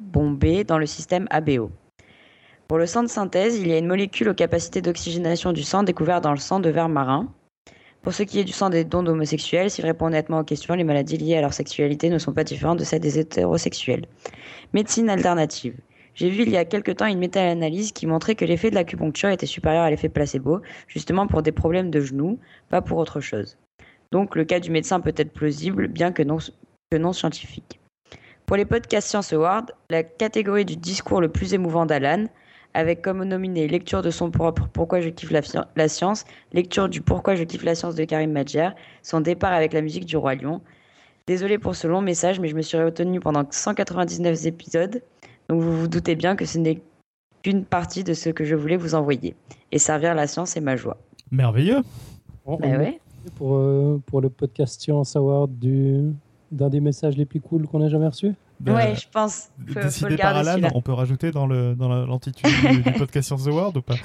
[0.00, 1.70] bombé dans le système ABO.
[2.68, 5.82] Pour le sang de synthèse, il y a une molécule aux capacités d'oxygénation du sang
[5.82, 7.32] découverte dans le sang de vers marin.
[8.02, 10.84] Pour ce qui est du sang des dons d'homosexuels, s'il répond honnêtement aux questions, les
[10.84, 14.06] maladies liées à leur sexualité ne sont pas différentes de celles des hétérosexuels.
[14.72, 15.74] Médecine alternative.
[16.14, 19.30] J'ai vu il y a quelque temps une méta-analyse qui montrait que l'effet de l'acupuncture
[19.30, 23.56] était supérieur à l'effet placebo, justement pour des problèmes de genoux, pas pour autre chose.
[24.12, 26.38] Donc le cas du médecin peut être plausible, bien que non,
[26.90, 27.80] que non scientifique.
[28.46, 32.26] Pour les podcasts Science Award, la catégorie du discours le plus émouvant d'Alan,
[32.74, 37.34] avec comme nominé lecture de son propre Pourquoi je kiffe la, science, lecture du Pourquoi
[37.34, 38.70] je kiffe la science de Karim Madjer,
[39.02, 40.62] son départ avec la musique du Roi Lion.
[41.26, 45.02] Désolé pour ce long message, mais je me suis retenu pendant 199 épisodes
[45.48, 46.80] donc vous vous doutez bien que ce n'est
[47.42, 49.34] qu'une partie de ce que je voulais vous envoyer.
[49.72, 50.98] Et servir la science est ma joie.
[51.30, 51.82] Merveilleux.
[52.46, 52.56] Bah
[53.30, 56.12] pour, euh, pour le podcast Science Award du,
[56.50, 59.50] d'un des messages les plus cool qu'on ait jamais reçus ben, ouais, je pense.
[59.58, 63.82] décidé par Alan, on peut rajouter dans, le, dans l'intitulé du, podcast Science Award ou
[63.82, 63.94] pas?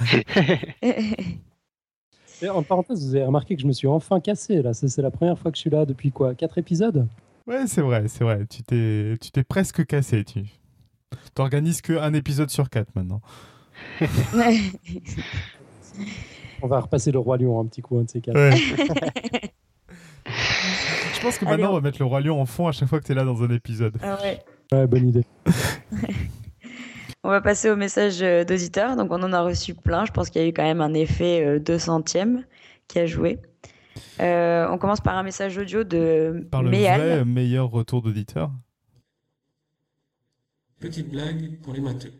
[2.46, 4.74] En parenthèse, vous avez remarqué que je me suis enfin cassé là.
[4.74, 7.06] C'est, la première fois que je suis là depuis quoi Quatre épisodes?
[7.46, 8.44] Ouais, c'est vrai, c'est vrai.
[8.50, 10.24] Tu t'es, tu t'es presque cassé.
[10.24, 10.44] Tu
[11.34, 13.22] t'organises qu'un épisode sur quatre maintenant.
[16.62, 18.38] On va repasser le Roi Lion un petit coup, un de ces quatre.
[21.14, 21.74] Je pense que maintenant, on...
[21.74, 23.42] va mettre le Roi Lion en fond à chaque fois que tu es là dans
[23.42, 23.96] un épisode.
[24.02, 24.40] Ah ouais.
[24.72, 25.24] ouais, bonne idée.
[27.24, 28.96] on va passer au message euh, d'auditeurs.
[28.96, 30.04] Donc, on en a reçu plein.
[30.04, 32.42] Je pense qu'il y a eu quand même un effet 200e euh,
[32.88, 33.40] qui a joué.
[34.20, 38.50] Euh, on commence par un message audio de Par le vrai meilleur retour d'auditeur.
[40.78, 42.12] Petite blague pour les matheux.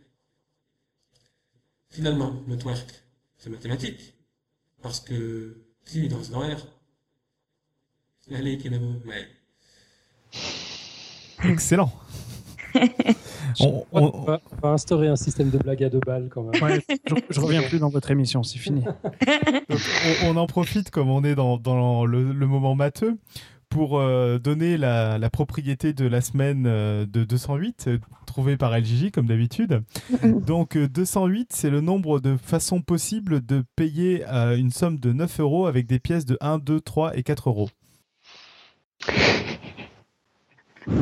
[1.90, 3.04] Finalement, le twerk,
[3.36, 4.13] c'est mathématique.
[4.84, 5.56] Parce que
[6.10, 6.58] danse dans l'air,
[8.30, 9.26] allez, qui ouais.
[11.50, 11.90] Excellent.
[13.60, 16.80] on, va, instaurer un système de blague à deux balles quand même.
[17.30, 18.84] je, reviens plus dans votre émission, c'est fini.
[20.24, 23.16] on, en profite comme on est dans, le, moment matheux
[23.74, 28.70] pour euh, donner la, la propriété de la semaine euh, de 208, euh, trouvée par
[28.78, 29.82] LGJ comme d'habitude.
[30.46, 35.12] Donc euh, 208, c'est le nombre de façons possibles de payer euh, une somme de
[35.12, 37.68] 9 euros avec des pièces de 1, 2, 3 et 4 euros.
[40.86, 40.92] Je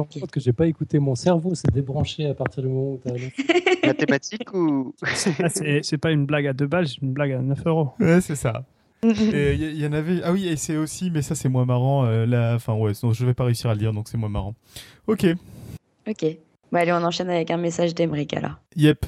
[0.00, 3.08] me que j'ai pas écouté mon cerveau s'est débranché à partir du moment où tu
[3.08, 4.96] as Mathématiques ou
[5.38, 7.90] Ah, c'est c'est pas une blague à deux balles, c'est une blague à 9 euros.
[8.00, 8.64] Ouais, c'est ça.
[9.02, 10.20] Il y, y en avait.
[10.22, 12.04] Ah oui, et c'est aussi, mais ça c'est moins marrant.
[12.04, 14.28] euh, là, enfin ouais, sinon, je vais pas réussir à le dire, donc c'est moins
[14.28, 14.54] marrant.
[15.06, 15.26] Ok.
[16.08, 16.24] Ok.
[16.72, 18.60] Bon, allez, on enchaîne avec un message d'Emeric alors.
[18.76, 19.06] Yep.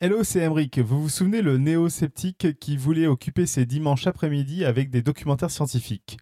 [0.00, 0.78] Hello, c'est Emric.
[0.78, 6.18] Vous vous souvenez le néo-sceptique qui voulait occuper ses dimanches après-midi avec des documentaires scientifiques?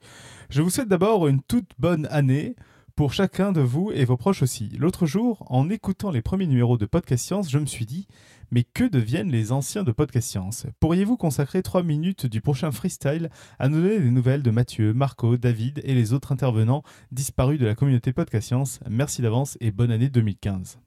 [0.48, 2.54] Je vous souhaite d'abord une toute bonne année
[2.94, 4.70] pour chacun de vous et vos proches aussi.
[4.78, 8.06] L'autre jour, en écoutant les premiers numéros de Podcast Science, je me suis dit
[8.54, 10.66] mais que deviennent les anciens de Podcast Science?
[10.78, 13.28] Pourriez-vous consacrer 3 minutes du prochain freestyle
[13.58, 17.66] à nous donner des nouvelles de Mathieu, Marco, David et les autres intervenants disparus de
[17.66, 18.78] la communauté Podcast Science?
[18.88, 20.78] Merci d'avance et bonne année 2015.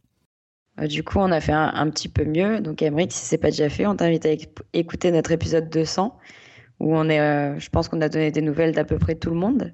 [0.80, 2.62] Euh, Du coup, on a fait un, petit peu mieux.
[2.62, 6.18] Donc, Emeric, si c'est pas déjà fait, on t'invite à éc- écouter notre épisode 200,
[6.80, 9.30] où on est, euh, je pense qu'on a donné des nouvelles d'à peu près tout
[9.30, 9.74] le monde.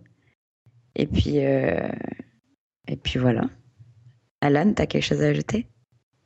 [0.96, 1.90] Et puis, euh,
[2.88, 3.52] et puis voilà.
[4.42, 5.68] Alan, t'as quelque chose à ajouter?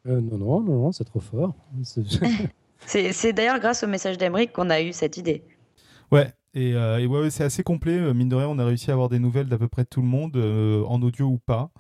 [0.08, 1.54] Euh, non, non, non, non, c'est trop fort.
[2.86, 5.44] C'est- d'ailleurs grâce au message d'Emeric qu'on a eu cette idée.
[6.12, 7.98] Ouais, et, euh, et ouais, ouais, c'est assez complet.
[7.98, 10.02] Euh, Mine de rien, on a réussi à avoir des nouvelles d'à peu près tout
[10.02, 11.72] le monde, euh, en audio ou pas.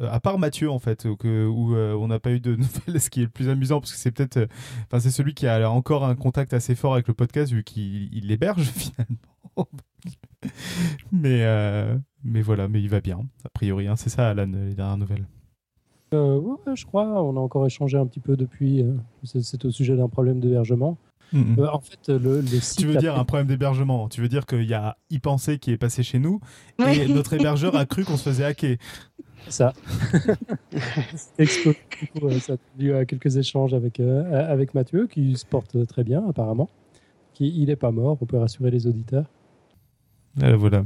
[0.00, 2.54] Euh, à part Mathieu, en fait, où, que- où, euh, on n'a pas eu de
[2.86, 4.36] nouvelles, ce qui est le plus amusant, parce que c'est peut-être.
[4.38, 4.46] euh,
[4.86, 8.08] Enfin, c'est celui qui a encore un contact assez fort avec le podcast, vu qu'il
[8.14, 9.68] il l'héberge, finalement.
[11.12, 13.86] mais, euh, mais voilà, mais il va bien, a priori.
[13.88, 13.96] hein.
[13.96, 15.26] C'est ça, Alan, les dernières nouvelles.
[16.14, 17.22] Euh, ouais, je crois.
[17.22, 18.82] On a encore échangé un petit peu depuis.
[18.82, 18.94] euh,
[19.24, 20.96] c'est- au sujet d'un problème d'hébergement.
[21.34, 21.56] Mhm.
[21.58, 22.78] Euh, en fait, le, le site.
[22.78, 25.58] Tu veux dire a- un problème d'hébergement Tu veux dire qu'il y a y penser
[25.58, 26.40] qui est passé chez nous
[26.78, 27.12] et Oui.
[27.12, 28.76] notre hébergeur a cru qu'on se faisait hacker.
[29.48, 29.72] Ça.
[31.38, 35.86] Coup, euh, ça a dû à quelques échanges avec, euh, avec Mathieu, qui se porte
[35.86, 36.68] très bien, apparemment.
[37.34, 39.26] Qui, il n'est pas mort, on peut rassurer les auditeurs.
[40.42, 40.84] Euh, voilà.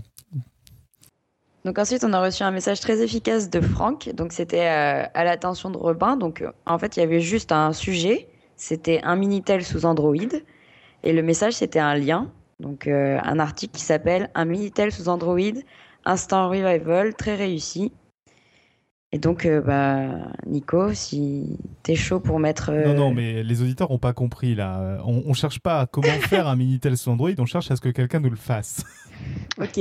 [1.64, 4.10] Donc ensuite, on a reçu un message très efficace de Franck.
[4.14, 6.16] Donc c'était euh, à l'attention de Robin.
[6.16, 8.28] Donc euh, en fait, il y avait juste un sujet.
[8.56, 10.16] C'était un Minitel sous Android.
[11.04, 12.30] Et le message, c'était un lien.
[12.58, 15.38] Donc euh, un article qui s'appelle Un Minitel sous Android,
[16.04, 17.92] Instant Revival, très réussi.
[19.14, 22.70] Et donc, euh, bah, Nico, si t'es chaud pour mettre...
[22.72, 25.02] euh, Non, non, mais les auditeurs n'ont pas compris là.
[25.04, 27.82] On, on cherche pas à comment faire un Minitel sous Android, on cherche à ce
[27.82, 28.84] que quelqu'un nous le fasse.
[29.58, 29.78] Ok.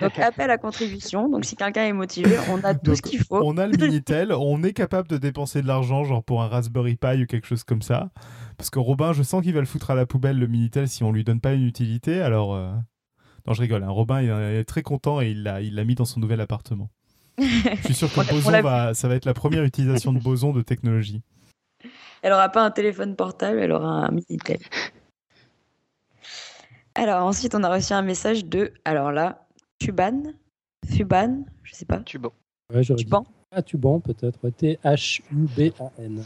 [0.00, 1.28] Donc appel à contribution.
[1.30, 3.40] Donc si quelqu'un est motivé, on a tout Donc, ce qu'il faut.
[3.42, 6.96] On a le Minitel, on est capable de dépenser de l'argent, genre pour un Raspberry
[6.96, 8.10] Pi ou quelque chose comme ça.
[8.58, 11.02] Parce que Robin, je sens qu'il va le foutre à la poubelle le Minitel si
[11.02, 12.20] on lui donne pas une utilité.
[12.20, 12.70] Alors, euh,
[13.46, 13.82] non, je rigole.
[13.84, 13.88] hein.
[13.88, 16.90] Robin il est très content et il l'a mis dans son nouvel appartement.
[17.38, 20.62] Je suis sûr que Boson va, ça va être la première utilisation de Boson de
[20.62, 21.22] technologie.
[22.22, 24.58] Elle aura pas un téléphone portable, elle aura un Minitel.
[26.94, 29.46] Alors ensuite, on a reçu un message de, alors là,
[29.78, 30.22] Tuban,
[30.88, 32.30] Fuban, je sais pas, Tu bon.
[32.74, 33.26] Ouais, Tuban.
[33.52, 34.38] Ah, Tuban, peut-être.
[34.42, 34.50] ouais.
[34.50, 36.24] T-H-U-B-A-N.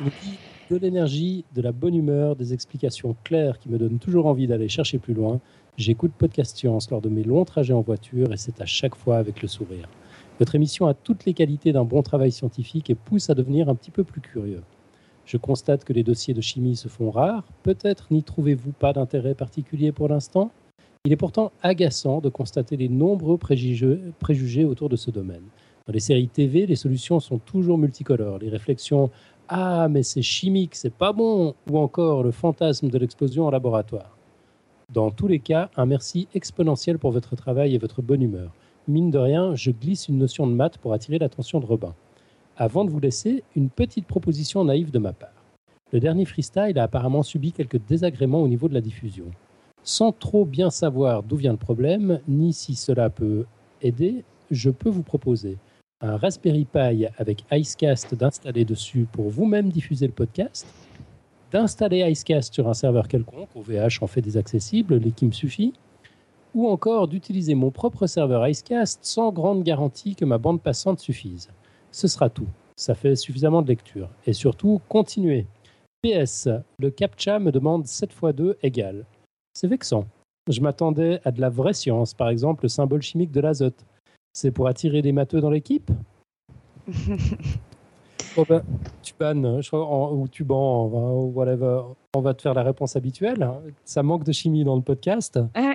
[0.00, 0.38] Il dit
[0.70, 4.68] de l'énergie, de la bonne humeur, des explications claires qui me donnent toujours envie d'aller
[4.68, 5.40] chercher plus loin.
[5.76, 9.18] J'écoute Podcast Science lors de mes longs trajets en voiture et c'est à chaque fois
[9.18, 9.88] avec le sourire.
[10.38, 13.74] Votre émission a toutes les qualités d'un bon travail scientifique et pousse à devenir un
[13.74, 14.62] petit peu plus curieux.
[15.24, 17.42] Je constate que les dossiers de chimie se font rares.
[17.64, 20.52] Peut-être n'y trouvez-vous pas d'intérêt particulier pour l'instant?
[21.04, 25.42] Il est pourtant agaçant de constater les nombreux préjugés, autour de ce domaine.
[25.86, 28.38] Dans les séries TV, les solutions sont toujours multicolores.
[28.38, 29.10] Les réflexions
[29.48, 34.16] Ah, mais c'est chimique, c'est pas bon ou encore le fantasme de l'explosion en laboratoire.
[34.92, 38.52] Dans tous les cas, un merci exponentiel pour votre travail et votre bonne humeur.
[38.88, 41.94] Mine de rien, je glisse une notion de maths pour attirer l'attention de Robin.
[42.56, 45.44] Avant de vous laisser, une petite proposition naïve de ma part.
[45.92, 49.26] Le dernier freestyle a apparemment subi quelques désagréments au niveau de la diffusion.
[49.82, 53.44] Sans trop bien savoir d'où vient le problème, ni si cela peut
[53.82, 55.58] aider, je peux vous proposer
[56.00, 60.66] un Raspberry Pi avec Icecast d'installer dessus pour vous-même diffuser le podcast,
[61.52, 65.74] d'installer Icecast sur un serveur quelconque, OVH en fait des accessibles, les qui me suffit,
[66.54, 71.48] ou encore d'utiliser mon propre serveur Icecast sans grande garantie que ma bande passante suffise.
[71.92, 72.48] Ce sera tout.
[72.76, 74.08] Ça fait suffisamment de lecture.
[74.26, 75.46] Et surtout, continuez.
[76.02, 76.48] PS,
[76.78, 79.04] le CAPTCHA me demande 7 x 2 égale.
[79.52, 80.06] C'est vexant.
[80.48, 83.84] Je m'attendais à de la vraie science, par exemple le symbole chimique de l'azote.
[84.32, 85.90] C'est pour attirer des matheux dans l'équipe?
[88.38, 88.62] Bon,
[89.02, 91.80] tu bannes, je crois, en- ou tu ban, on va, ou whatever.
[92.14, 93.48] On va te faire la réponse habituelle.
[93.84, 95.40] Ça manque de chimie dans le podcast.
[95.54, 95.74] Ah.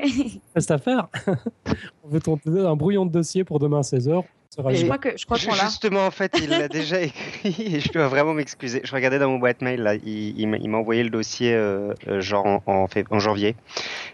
[0.55, 1.09] Reste à faire.
[2.03, 2.09] on
[2.45, 4.23] veut un brouillon de dossier pour demain 16h.
[4.69, 5.65] Et je crois que je crois qu'on l'a.
[5.65, 8.81] Justement, en fait, il l'a déjà écrit et je dois vraiment m'excuser.
[8.83, 11.93] Je regardais dans mon boîte mail, là, il, il m'a il envoyé le dossier euh,
[12.07, 13.55] euh, genre en, en, fait- en janvier.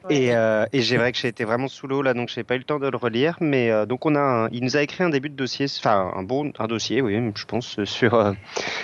[0.09, 2.55] Et, euh, et j'ai vrai que j'ai été vraiment sous l'eau là, donc j'ai pas
[2.55, 3.37] eu le temps de le relire.
[3.41, 6.11] Mais euh, donc on a, un- il nous a écrit un début de dossier, enfin
[6.15, 8.33] un bon, un dossier, oui, je pense sur euh,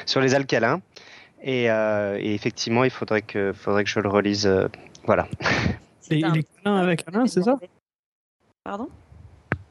[0.06, 0.82] sur les alcalins.
[1.42, 4.48] Et, euh, et effectivement, il faudrait que, faudrait que je le relise.
[4.48, 4.68] euh,
[5.06, 5.28] voilà.
[5.42, 6.34] Les, C'est un-
[6.64, 7.58] câlins avec Alain, c'est ça?
[8.64, 8.90] Pardon?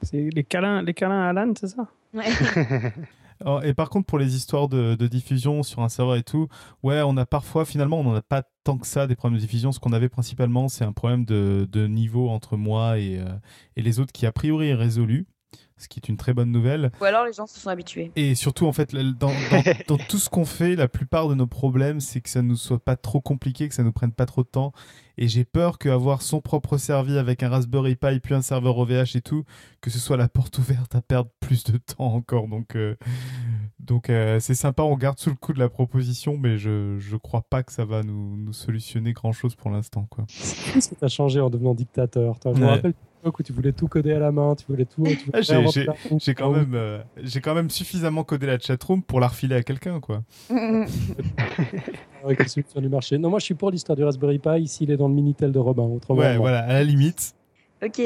[0.05, 2.25] C'est les câlins, les câlins à Alan, c'est ça Ouais.
[2.25, 2.91] Alors,
[3.45, 6.47] Oh, et par contre, pour les histoires de, de diffusion sur un serveur et tout,
[6.85, 9.43] ouais, on a parfois, finalement, on n'en a pas tant que ça des problèmes de
[9.45, 9.73] diffusion.
[9.73, 13.25] Ce qu'on avait principalement, c'est un problème de, de niveau entre moi et, euh,
[13.77, 15.27] et les autres qui, a priori, est résolu,
[15.77, 16.93] ce qui est une très bonne nouvelle.
[17.01, 18.13] Ou alors les gens se sont habitués.
[18.17, 19.33] Et surtout, en fait, dans, dans-
[19.89, 22.57] dans tout ce qu'on fait, la plupart de nos problèmes, c'est que ça ne nous
[22.57, 24.73] soit pas trop compliqué, que ça ne nous prenne pas trop de temps.
[25.19, 29.15] Et j'ai peur qu'avoir son propre servi avec un Raspberry Pi, puis un serveur OVH
[29.17, 29.45] et tout,
[29.81, 32.49] que ce soit la porte ouverte à perdre plus de temps encore.
[32.49, 32.97] Donc, euh,
[33.81, 37.17] donc euh, c'est sympa, on garde sous le coup de la proposition, mais je ne
[37.19, 40.07] crois pas que ça va nous, nous solutionner grand-chose pour l'instant.
[40.11, 40.25] quoi.
[40.29, 42.39] Qu'est-ce que tu as changé en devenant dictateur?
[42.41, 42.95] Toi, Je me rappelle
[43.25, 45.05] l'époque où tu voulais tout coder à la main, tu voulais tout.
[45.33, 49.57] Ah, j'ai- quand, même, euh, j'ai quand même suffisamment codé la chatroom pour la refiler
[49.57, 49.99] à quelqu'un.
[50.01, 50.23] quoi.
[52.47, 53.17] solution du marché?
[53.19, 54.61] Non, moi je suis pour l'histoire du Raspberry Pi.
[54.61, 55.85] Ici, il est dans le Minitel de Robin.
[55.85, 57.35] Autrement, Ouais, voilà, à la limite.
[57.83, 58.01] Ok.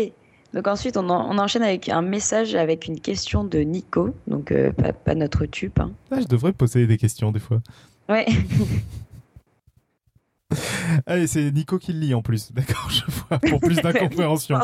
[0.55, 4.51] Donc ensuite, on, en- on enchaîne avec un message avec une question de Nico, donc
[4.53, 5.73] euh, pas, pas notre tube.
[5.79, 5.91] hein.
[6.11, 7.61] Ah, je devrais poser des questions des fois.
[8.09, 8.27] Ouais.
[11.07, 12.53] Allez, c'est Nico qui le lit en plus.
[12.53, 13.39] D'accord, je vois.
[13.39, 14.59] Pour plus d'incompréhension.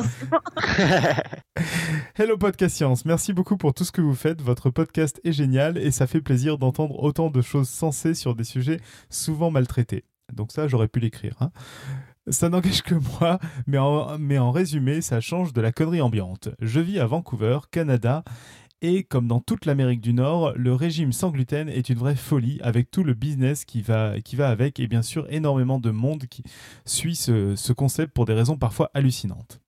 [2.16, 4.40] Hello Podcast Science, merci beaucoup pour tout ce que vous faites.
[4.40, 8.44] Votre podcast est génial et ça fait plaisir d'entendre autant de choses sensées sur des
[8.44, 8.81] sujets
[9.11, 10.05] souvent maltraités.
[10.32, 11.36] Donc ça, j'aurais pu l'écrire.
[11.40, 11.51] hein.
[12.28, 16.48] Ça n'engage que moi, mais en, mais en résumé, ça change de la connerie ambiante.
[16.59, 18.24] Je vis à Vancouver, Canada,
[18.85, 22.61] et comme dans toute l'Amérique du Nord, le régime sans gluten est une vraie folie
[22.62, 26.43] avec tout le business qui va, avec et bien sûr énormément de monde qui
[26.85, 29.59] suit ce, ce concept pour des raisons parfois hallucinantes.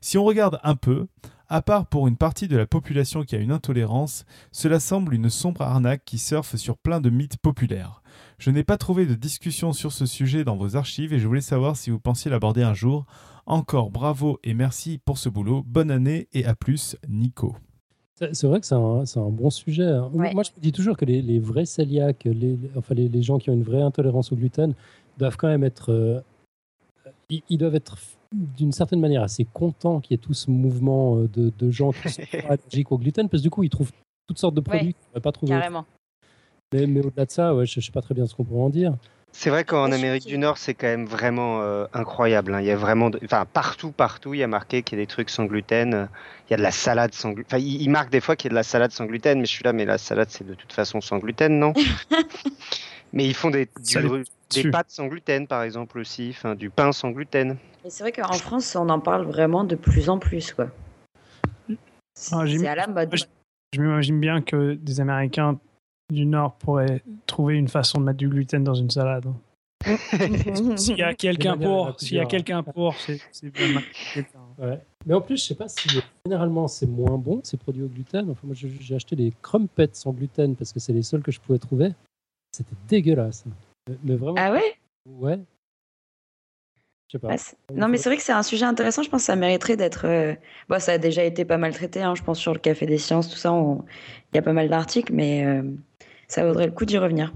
[0.00, 1.08] Si on regarde un peu,
[1.50, 5.28] à part pour une partie de la population qui a une intolérance, cela semble une
[5.28, 8.00] sombre arnaque qui surfe sur plein de mythes populaires.
[8.38, 11.42] Je n'ai pas trouvé de discussion sur ce sujet dans vos archives et je voulais
[11.42, 13.04] savoir si vous pensiez l'aborder un jour.
[13.44, 15.62] Encore bravo et merci pour ce boulot.
[15.66, 17.54] Bonne année et à plus, Nico.
[18.16, 19.84] C'est vrai que c'est un, bon sujet.
[19.86, 20.08] hein.
[20.12, 20.32] Ouais.
[20.34, 23.38] Moi, je me dis toujours que les, les vrais cœliaques, les, enfin les, les gens
[23.38, 24.72] qui ont une vraie intolérance au gluten,
[25.18, 25.90] doivent quand même être.
[25.92, 26.20] euh,
[27.28, 27.98] ils, ils doivent être
[28.32, 31.90] d'une certaine manière assez contents qu'il y ait tout ce mouvement euh, de, de gens
[31.90, 33.92] qui sont allergiques au gluten, parce que du coup, ils trouvent
[34.28, 35.50] toutes sortes de produits Ouais, qu'ils n'auraient pas trouvé.
[35.50, 35.84] Carrément.
[36.72, 38.62] Mais, mais au-delà de ça, ouais, je ne sais pas très bien ce qu'on pourrait
[38.62, 38.94] en dire.
[39.36, 42.54] C'est vrai qu'en Amérique du Nord, c'est quand même vraiment euh, incroyable.
[42.54, 42.60] hein.
[42.60, 45.04] Il y a vraiment, de- enfin partout, partout, il y a marqué qu'il y a
[45.04, 46.08] des trucs sans gluten.
[46.48, 47.46] Il y a de la salade sans gluten.
[47.58, 49.50] Enfin, il, marque des fois qu'il y a de la salade sans gluten, mais je
[49.50, 51.72] suis là, mais la salade c'est de toute façon sans gluten, non?
[53.12, 53.68] Mais ils font des,
[54.50, 57.56] du- pâtes sans gluten, par exemple aussi, enfin du pain sans gluten.
[57.84, 60.66] Et c'est vrai qu'en France, on en parle vraiment de plus en plus, quoi.
[62.14, 63.08] C'est Ah, c'est à la mode.
[63.08, 63.24] Moi, je-
[63.76, 65.58] Je m'imagine bien que des Américains
[66.12, 69.24] du Nord pourraient trouver une façon de mettre du gluten dans une salade.
[70.76, 73.82] S'il y a quelqu'un pour, s'il y a quelqu'un pour, c'est bien.
[74.58, 74.80] Ouais.
[75.04, 75.86] Mais en plus, je sais pas si
[76.24, 78.30] généralement c'est moins bon ces produits au gluten.
[78.30, 81.38] Enfin, moi, j'ai acheté des crumpets sans gluten parce que c'est les seuls que je
[81.40, 81.90] pouvais trouver.
[82.52, 83.44] C'était dégueulasse.
[83.46, 84.36] Mais- Mais vraiment.
[84.38, 84.74] Ah ouais?
[85.06, 85.38] Ouais.
[87.08, 87.34] Je sais pas.
[87.34, 89.02] Ah, Non, mais c'est vrai que c'est un sujet intéressant.
[89.02, 90.06] Je pense que ça mériterait d'être.
[90.06, 90.34] euh,
[90.70, 92.96] Bon, ça a déjà été pas mal traité, hein, je pense, sur le Café des
[92.98, 93.52] Sciences, tout ça.
[93.52, 93.84] on-
[94.32, 95.62] Il y a pas mal d'articles, mais euh,
[96.34, 97.32] ça vaudrait le coup d'y revenir.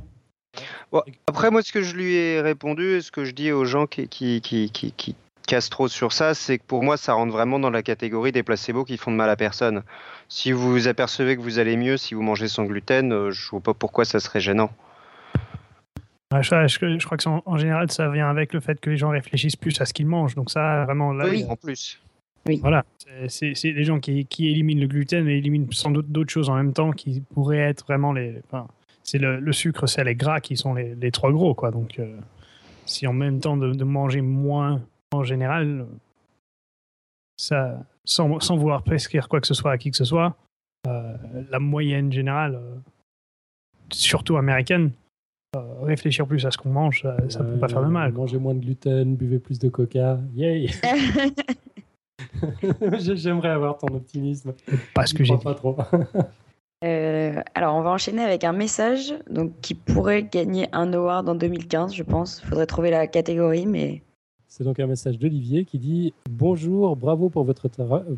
[0.90, 3.64] Bon, après, moi, ce que je lui ai répondu, et ce que je dis aux
[3.64, 5.14] gens qui, qui, qui, qui, qui
[5.46, 8.42] cassent trop sur ça, c'est que pour moi, ça rentre vraiment dans la catégorie des
[8.42, 9.82] placebos qui font de mal à personne.
[10.28, 13.48] Si vous vous apercevez que vous allez mieux si vous mangez sans gluten, euh, je
[13.50, 14.70] vois pas pourquoi ça serait gênant.
[16.34, 18.90] Ouais, je, je- je crois que en, en général, ça vient avec le fait que
[18.90, 20.34] les gens réfléchissent plus à ce qu'ils mangent.
[20.34, 22.00] Donc ça, vraiment, là, Oui, en plus.
[22.62, 22.84] Voilà,
[23.28, 26.54] C'est- les gens qui, qui éliminent le gluten et éliminent sans doute d'autres choses en
[26.56, 28.40] même temps qui pourraient être vraiment les.
[28.46, 28.66] Enfin,
[29.10, 31.70] c'est le, le sucre, sel et gras qui sont les, les trois gros, quoi.
[31.70, 32.16] Donc, euh,
[32.84, 34.82] si en même temps de, de manger moins
[35.12, 35.86] en général,
[37.36, 40.36] ça, sans, sans vouloir prescrire quoi que ce soit à qui que ce soit,
[40.86, 41.16] euh,
[41.50, 42.76] la moyenne générale, euh,
[43.92, 44.90] surtout américaine,
[45.56, 48.12] euh, réfléchir plus à ce qu'on mange, ça, ça peut pas faire de mal.
[48.12, 48.22] quoi.
[48.24, 50.18] Mangez moins de gluten, buvez plus de coca.
[50.34, 50.76] Yay J'ai-
[53.16, 54.52] J'aimerais avoir ton optimisme.
[54.94, 55.78] Pas ce que j'ai crois pas trop.
[56.84, 61.34] Euh, alors, on va enchaîner avec un message donc, qui pourrait gagner un award en
[61.34, 62.40] 2015, je pense.
[62.42, 64.02] Il faudrait trouver la catégorie, mais
[64.46, 67.68] C'est donc un message d'Olivier qui dit Bonjour, bravo pour votre,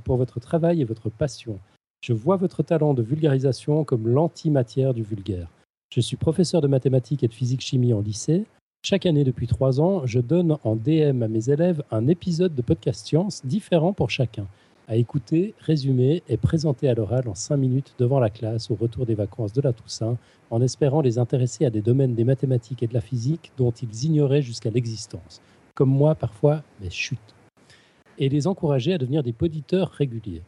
[0.05, 1.59] pour votre travail et votre passion.
[2.03, 5.49] Je vois votre talent de vulgarisation comme l'antimatière du vulgaire.
[5.93, 8.45] Je suis professeur de mathématiques et de physique-chimie en lycée.
[8.83, 12.63] Chaque année depuis trois ans, je donne en DM à mes élèves un épisode de
[12.63, 14.47] podcast science différent pour chacun,
[14.91, 19.07] à écouter, résumer et présenter à l'oral en cinq minutes devant la classe au retour
[19.07, 20.19] des vacances de la Toussaint,
[20.51, 24.05] en espérant les intéresser à des domaines des mathématiques et de la physique dont ils
[24.05, 25.41] ignoraient jusqu'à l'existence
[25.81, 27.19] comme moi parfois, mais chut.
[28.19, 30.43] Et les encourager à devenir des poditeurs réguliers.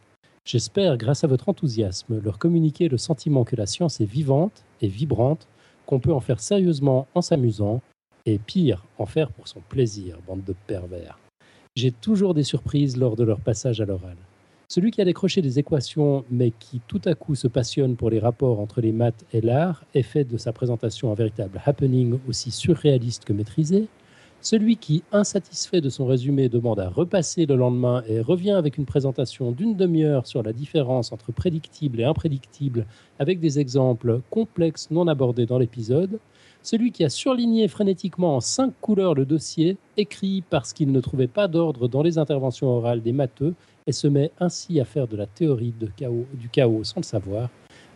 [0.44, 4.88] J'espère, grâce à votre enthousiasme, leur communiquer le sentiment que la science est vivante et
[4.88, 5.48] vibrante,
[5.86, 7.80] qu'on peut en faire sérieusement en s'amusant,
[8.26, 11.18] et pire, en faire pour son plaisir, bande de pervers.
[11.76, 14.18] J'ai toujours des surprises lors de leur passage à l'oral.
[14.74, 18.18] Celui qui a décroché des équations, mais qui tout à coup se passionne pour les
[18.18, 22.50] rapports entre les maths et l'art, et fait de sa présentation un véritable happening aussi
[22.50, 23.88] surréaliste que maîtrisé,
[24.40, 28.86] celui qui, insatisfait de son résumé, demande à repasser le lendemain et revient avec une
[28.86, 32.86] présentation d'une demi-heure sur la différence entre prédictible et imprédictible,
[33.18, 36.18] avec des exemples complexes non abordés dans l'épisode,
[36.62, 41.26] celui qui a surligné frénétiquement en cinq couleurs le dossier, écrit parce qu'il ne trouvait
[41.26, 43.54] pas d'ordre dans les interventions orales des matheux,
[43.86, 45.74] et se met ainsi à faire de la théorie
[46.34, 47.48] du chaos sans le savoir.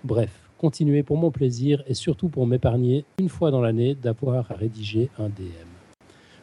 [0.04, 4.54] Bref, continuez pour mon plaisir et surtout pour m'épargner, une fois dans l'année, d'avoir à
[4.54, 5.76] rédiger un DM.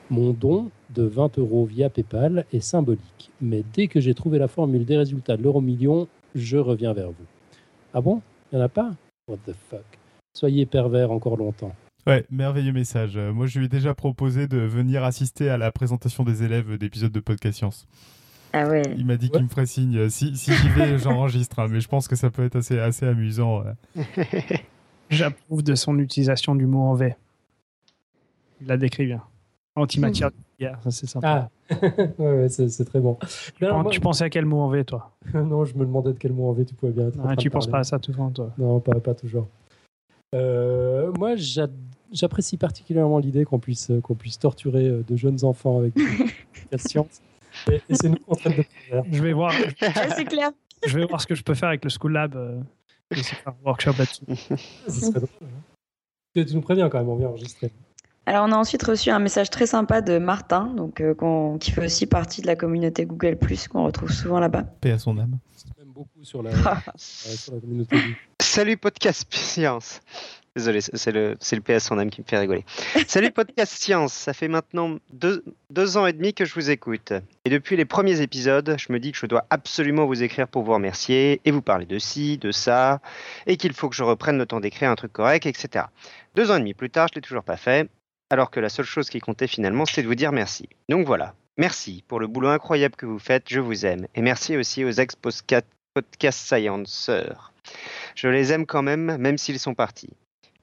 [0.10, 4.48] Mon don de 20 euros via PayPal est symbolique, mais dès que j'ai trouvé la
[4.48, 7.26] formule des résultats de l'euro million, je reviens vers vous.
[7.94, 8.22] Ah bon?
[8.52, 8.92] Il n'y en a pas?
[9.28, 9.86] What the fuck?
[10.36, 11.74] Soyez pervers encore longtemps.
[12.06, 13.16] Ouais, merveilleux message.
[13.16, 16.78] Euh, moi, je lui ai déjà proposé de venir assister à la présentation des élèves
[16.78, 17.88] d'épisodes de Podcast Science.
[18.54, 18.84] Ah ouais.
[18.98, 19.32] Il m'a dit Ouais.
[19.32, 20.10] qu'il me ferait signe.
[20.10, 21.60] Si, si j'y vais, j'enregistre.
[21.60, 23.64] hein, mais je pense que ça peut être assez, assez amusant.
[25.10, 27.16] J'approuve de son utilisation du mot en V.
[28.62, 29.22] Il la décrit bien.
[29.76, 31.50] Antimatière du vulgaire, ça c'est sympa.
[31.70, 31.76] Ah
[32.20, 33.18] Ouais, ouais, c'est très bon.
[33.56, 35.12] tu, Alors, pen- moi- tu pensais à quel mot en V, toi?
[35.34, 37.20] Non, je me demandais de quel mot en V tu pouvais bien être.
[37.20, 37.72] en Ah, Tu penses parler.
[37.72, 38.52] pas à ça tout le temps, toi?
[38.58, 39.48] Non, pas, pas toujours.
[40.36, 41.68] Euh, moi, j'a-
[42.12, 45.94] j'apprécie particulièrement l'idée qu'on puisse, qu'on puisse torturer euh, de jeunes enfants avec
[46.72, 47.22] la science.
[47.72, 49.04] Et, et c'est nous qu'on traite de pervers.
[49.12, 49.54] Je vais voir,
[50.16, 50.52] c'est clair.
[50.86, 52.36] je vais voir ce que je peux faire avec le School Lab.
[52.36, 52.60] Euh,
[53.12, 54.24] essayer de faire un workshop là-dessus.
[54.88, 55.48] Ce serait drôle, hein.
[56.36, 57.72] Tu- Tu nous préviens quand même, on vient enregistrer.
[58.26, 61.72] Alors, on a ensuite reçu un message très sympa de Martin, donc, euh, qu'on- qui
[61.72, 63.38] fait aussi partie de la communauté Google,
[63.70, 64.64] qu'on retrouve souvent là-bas.
[64.82, 65.38] Paix à son âme.
[65.78, 66.50] Même beaucoup sur la,
[66.88, 67.98] euh, sur la communauté.
[68.42, 70.00] Salut Podcast Science.
[70.56, 72.64] Désolé, c'est le, c'est le PS son âme qui me fait rigoler.
[73.08, 77.12] Salut Podcast Science, ça fait maintenant deux, deux ans et demi que je vous écoute.
[77.44, 80.62] Et depuis les premiers épisodes, je me dis que je dois absolument vous écrire pour
[80.62, 83.02] vous remercier et vous parler de ci, de ça,
[83.48, 85.86] et qu'il faut que je reprenne le temps d'écrire un truc correct, etc.
[86.36, 87.90] Deux ans et demi plus tard, je l'ai toujours pas fait,
[88.30, 90.70] alors que la seule chose qui comptait finalement, c'était de vous dire merci.
[90.88, 94.06] Donc voilà, merci pour le boulot incroyable que vous faites, je vous aime.
[94.14, 95.66] Et merci aussi aux ex-podcast
[96.30, 97.54] Scienceurs.
[98.14, 100.12] Je les aime quand même, même s'ils sont partis.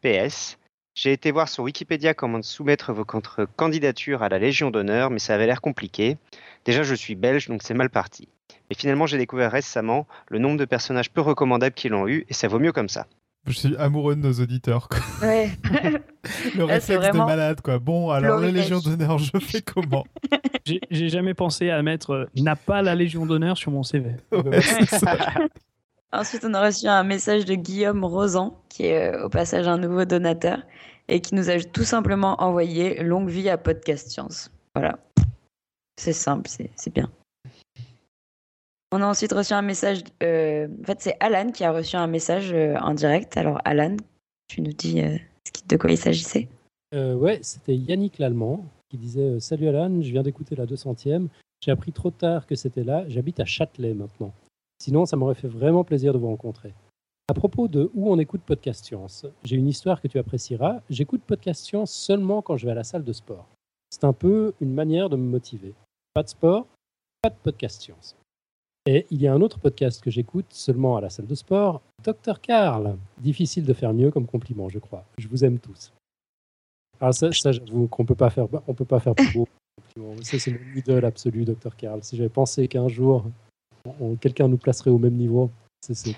[0.03, 0.59] PS.
[0.95, 5.35] J'ai été voir sur Wikipédia comment soumettre vos candidatures à la Légion d'honneur, mais ça
[5.35, 6.19] avait l'air compliqué.
[6.65, 8.29] Déjà, je suis belge, donc c'est mal parti.
[8.69, 12.35] Mais finalement, j'ai découvert récemment le nombre de personnages peu recommandables qui l'ont eu, et
[12.35, 13.07] ça vaut mieux comme ça.
[13.47, 14.89] Je suis amoureux de nos auditeurs.
[14.89, 14.99] quoi.
[15.27, 15.51] Ouais.
[16.55, 17.79] Le Là, c'est réflexe de malade, quoi.
[17.79, 18.51] Bon, alors la.
[18.51, 20.05] Légion d'honneur, je fais comment?
[20.67, 24.11] J'ai jamais pensé à mettre euh, n'a pas la Légion d'honneur sur mon CV.
[24.31, 24.61] Ouais.
[26.13, 29.79] Ensuite, on a reçu un message de Guillaume Rosan, qui est euh, au passage un
[29.79, 30.59] nouveau donateur,
[31.09, 34.51] et qui nous a tout simplement envoyé longue vie à Podcast Science.
[34.75, 34.99] Voilà.
[35.97, 37.11] C'est simple, c'est bien.
[38.91, 40.03] On a ensuite reçu un message.
[40.25, 43.37] euh, en fait, c'est Alan qui a reçu un message euh, en direct.
[43.37, 43.97] Alors, Alan,
[44.49, 45.01] tu nous dis
[45.69, 46.49] de quoi il s'agissait?
[46.93, 51.29] Ouais, c'était Yannick Lallemand qui disait Salut Alan, je viens d'écouter la 200e.
[51.61, 53.05] J'ai appris trop tard que c'était là.
[53.07, 54.33] J'habite à Châtelet maintenant.
[54.83, 56.73] Sinon, ça m'aurait fait vraiment plaisir de vous rencontrer.
[57.29, 60.81] À propos de où on écoute Podcast Science, j'ai une histoire que tu apprécieras.
[60.89, 63.47] J'écoute Podcast Science seulement quand je vais à la salle de sport.
[63.91, 65.75] C'est un peu une manière de me motiver.
[66.15, 66.67] Pas de sport,
[67.21, 68.17] pas de Podcast Science.
[68.87, 71.83] Et il y a un autre podcast que j'écoute seulement à la salle de sport,
[72.03, 72.97] Dr Karl.
[73.19, 75.05] Difficile de faire mieux comme compliment, je crois.
[75.19, 75.93] Je vous aime tous.
[76.99, 79.47] Alors ça, ça j'avoue qu'on peut pas faire, on peut pas faire plus beau.
[80.23, 82.03] c'est mon idole absolu, Dr Karl.
[82.03, 83.27] Si j'avais pensé qu'un jour,
[84.21, 85.51] quelqu'un nous placerait au même niveau,
[85.81, 86.17] c'est c'est-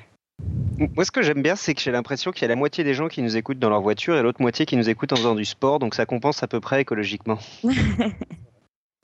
[0.97, 2.95] Moi, ce que j'aime bien, c'est que j'ai l'impression qu'il y a la moitié des
[2.95, 5.35] gens qui nous écoutent dans leur voiture et l'autre moitié qui nous écoutent en faisant
[5.35, 7.39] du sport, donc ça compense à peu près écologiquement.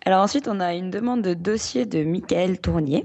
[0.04, 3.04] Alors ensuite, on a une demande de dossier de Michael Tournier.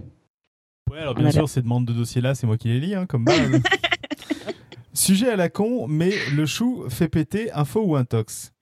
[0.92, 2.96] Ouais, alors On bien a sûr, ces demandes de dossiers-là, c'est moi qui les lis,
[2.96, 3.38] hein, comme base.
[4.94, 8.53] Sujet à la con, mais le chou fait péter un faux ou un tox.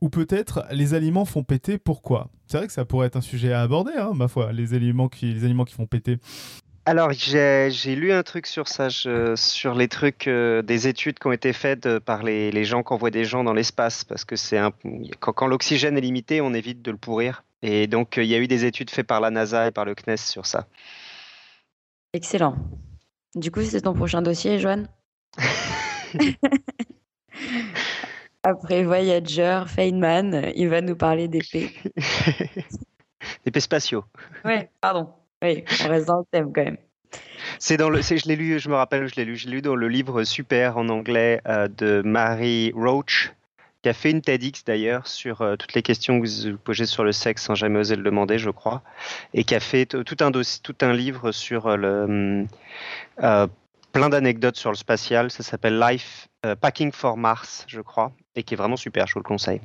[0.00, 2.28] Ou peut-être les aliments font péter, pourquoi?
[2.46, 5.08] C'est vrai que ça pourrait être un sujet à aborder, hein, ma foi, les aliments
[5.08, 6.18] qui, les aliments qui font péter.
[6.86, 11.26] Alors, j'ai lu un truc sur ça, je- sur les trucs, euh, des études qui
[11.26, 14.24] ont été faites euh, par les, les gens qui envoient des gens dans l'espace, parce
[14.24, 14.72] que c'est un,
[15.20, 17.44] quand, quand l'oxygène est limité, on évite de le pourrir.
[17.60, 19.84] Et donc, euh, il y a eu des études faites par la NASA et par
[19.84, 20.66] le CNES sur ça.
[22.14, 22.56] Excellent.
[23.34, 24.88] Du coup, c'est ton prochain dossier, Joanne
[28.42, 31.70] Après Voyager, Feynman, il va nous parler d'épée.
[33.44, 34.04] Épées spatiaux.
[34.44, 35.08] Ouais, pardon.
[35.42, 36.78] Oui, on reste dans le thème quand même.
[37.58, 39.62] C'est dans le, je l'ai lu, je me rappelle, je l'ai lu, je l'ai lu
[39.62, 43.32] dans le livre super en anglais euh, de Mary Roach,
[43.82, 47.04] qui a fait une TEDx d'ailleurs sur euh, toutes les questions que vous posez sur
[47.04, 48.82] le sexe sans jamais oser le demander, je crois,
[49.34, 52.46] et qui a fait tout un dossier, tout un livre sur euh, le,
[53.22, 53.46] euh,
[53.92, 55.30] plein d'anecdotes sur le spatial.
[55.30, 56.28] Ça s'appelle Life
[56.60, 59.06] Packing for Mars, je crois, et qui est vraiment super.
[59.06, 59.60] Je vous le conseille.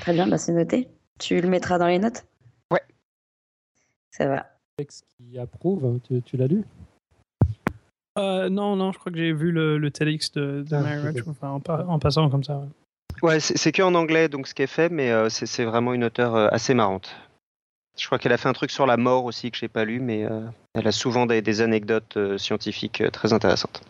[0.00, 0.88] Très bien, bah c'est noté.
[1.18, 2.24] Tu le mettras dans les notes?
[2.70, 2.82] Ouais.
[4.10, 4.46] Ça va.
[4.76, 6.64] Texte qui approuve, tu, tu l'as lu?
[8.18, 11.48] Euh, non, non, je crois que j'ai vu le, le TEDx de, de Ah, enfin,
[11.50, 12.58] en, pa- en passant comme ça.
[12.58, 12.68] ouais.
[13.22, 15.94] Ouais, c'est que en anglais, donc ce qui est fait, mais euh, c'est c'est vraiment
[15.94, 17.16] une auteure euh, assez marrante.
[17.98, 20.00] Je crois qu'elle a fait un truc sur la mort aussi que j'ai pas lu,
[20.00, 23.82] mais euh, elle a souvent des, des anecdotes euh, scientifiques euh, très intéressantes.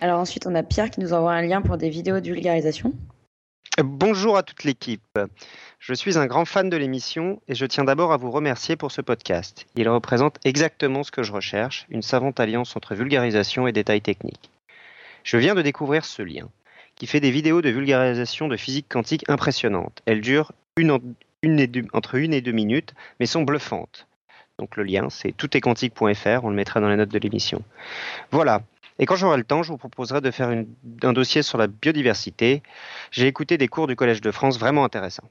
[0.00, 2.92] Alors ensuite, on a Pierre qui nous envoie un lien pour des vidéos de vulgarisation.
[3.82, 5.18] Bonjour à toute l'équipe.
[5.78, 8.90] Je suis un grand fan de l'émission et je tiens d'abord à vous remercier pour
[8.90, 9.66] ce podcast.
[9.76, 14.50] Il représente exactement ce que je recherche, une savante alliance entre vulgarisation et détails techniques.
[15.24, 16.48] Je viens de découvrir ce lien,
[16.94, 20.02] qui fait des vidéos de vulgarisation de physique quantique impressionnantes.
[20.06, 20.52] Elles durent
[21.92, 24.06] entre une et deux minutes, mais sont bluffantes.
[24.58, 27.62] Donc le lien, c'est toutetquantique.fr, on le mettra dans les notes de l'émission.
[28.30, 28.62] Voilà.
[28.98, 30.68] Et quand j'aurai le temps, je vous proposerai de faire une-
[31.02, 32.62] un dossier sur la biodiversité.
[33.10, 35.28] J'ai écouté des cours du Collège de France vraiment intéressants.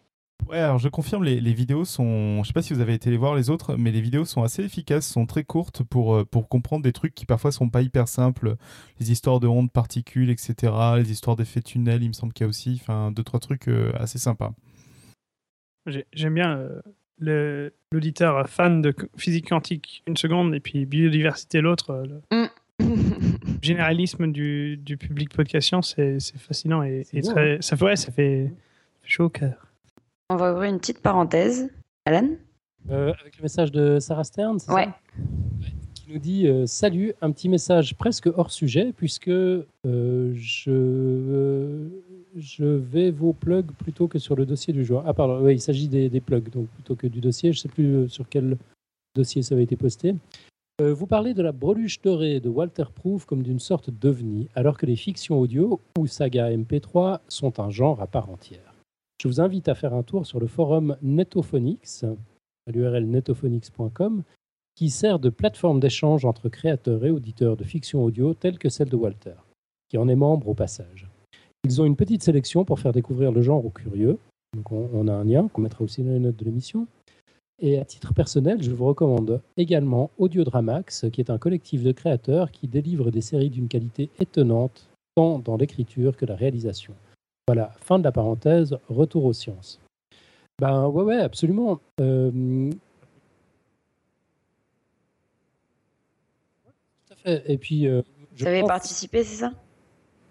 [0.47, 2.43] Ouais, alors je confirme, les, les vidéos sont.
[2.43, 4.43] Je sais pas si vous avez été les voir les autres, mais les vidéos sont
[4.43, 7.81] assez efficaces, sont très courtes pour, euh, pour comprendre des trucs qui parfois sont pas
[7.81, 8.55] hyper simples.
[8.99, 10.71] Les histoires de ondes, particules, etc.
[10.97, 12.77] Les histoires d'effets tunnels, il me semble qu'il y a aussi.
[12.79, 14.53] Enfin, deux, trois trucs euh, assez sympas.
[15.87, 21.61] J'ai- J'aime bien euh, l'auditeur fan de qu- physique quantique une seconde et puis biodiversité
[21.61, 21.91] l'autre.
[22.31, 22.47] euh,
[23.61, 28.51] généralisme du, du public podcast science, c'est fascinant et, très, ça, fait, ouais, ça fait
[29.03, 29.67] chaud au cœur.
[30.29, 31.69] On va ouvrir une petite parenthèse.
[32.05, 32.29] Alan
[32.89, 34.89] Euh, Avec le message de Sarah Stern, c'est ça Ouais.
[35.93, 41.87] qui nous dit euh, Salut, un petit message presque hors sujet, puisque euh, je, euh,
[42.35, 45.03] je vais vos plugs plutôt que sur le dossier du jour.
[45.05, 47.53] Ah, pardon, il s'agit des, des plugs, donc plutôt que du dossier.
[47.53, 48.57] Je ne sais plus sur quel
[49.15, 50.15] dossier ça avait été posté.
[50.81, 54.77] Euh, vous parlez de la breluche dorée de Walter Proof comme d'une sorte d'ovni, alors
[54.77, 58.73] que les fictions audio ou saga MP3 sont un genre à part entière.
[59.21, 62.03] Je vous invite à faire un tour sur le forum Netophonics,
[62.67, 64.23] à l'URL netophonics.com,
[64.75, 68.89] qui sert de plateforme d'échange entre créateurs et auditeurs de fiction audio telle que celle
[68.89, 69.35] de Walter,
[69.87, 71.07] qui en est membre au passage.
[71.63, 74.17] Ils ont une petite sélection pour faire découvrir le genre aux curieux.
[74.69, 76.85] On a un lien qu'on mettra aussi dans les notes de l'émission.
[77.59, 82.51] Et à titre personnel, je vous recommande également Audiodramax, qui est un collectif de créateurs
[82.51, 86.93] qui délivre des séries d'une qualité étonnante, tant dans l'écriture que la réalisation.
[87.47, 89.79] Voilà, fin de la parenthèse, retour aux sciences.
[90.59, 91.79] Ben ouais, ouais, absolument.
[92.01, 92.71] Euh,
[97.07, 97.43] Tout à fait.
[97.51, 98.01] Et puis, euh,
[98.35, 99.51] je, Vous avez pense, participé, c'est ça?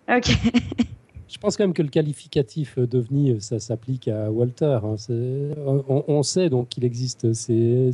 [0.08, 0.30] Ok.
[1.34, 4.78] je pense quand même que le qualificatif d'OVNI, ça s'applique à Walter.
[4.84, 4.94] hein.
[4.96, 7.90] C'est- On, sait donc qu'il existe ces,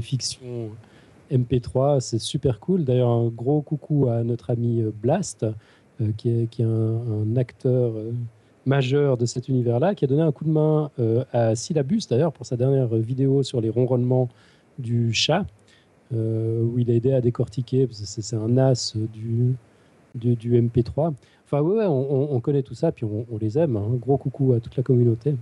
[0.00, 0.70] fictions
[1.30, 2.84] MP3, c'est super cool.
[2.84, 5.46] D'ailleurs, un gros coucou à notre ami euh, Blast,
[6.00, 8.10] euh, qui est, un, acteur euh,
[8.66, 12.32] majeur de cet univers-là, qui a donné un coup de main euh, à Syllabus, d'ailleurs,
[12.32, 14.28] pour sa dernière vidéo sur les ronronnements
[14.80, 15.46] du chat,
[16.12, 19.56] euh, où il a aidé à décortiquer, c'est un as du
[20.16, 21.14] MP3.
[21.52, 23.76] Enfin, ouais, on, on- on connaît tout ça, puis on, les aime.
[23.76, 23.88] hein.
[24.00, 25.36] Gros coucou à toute la communauté.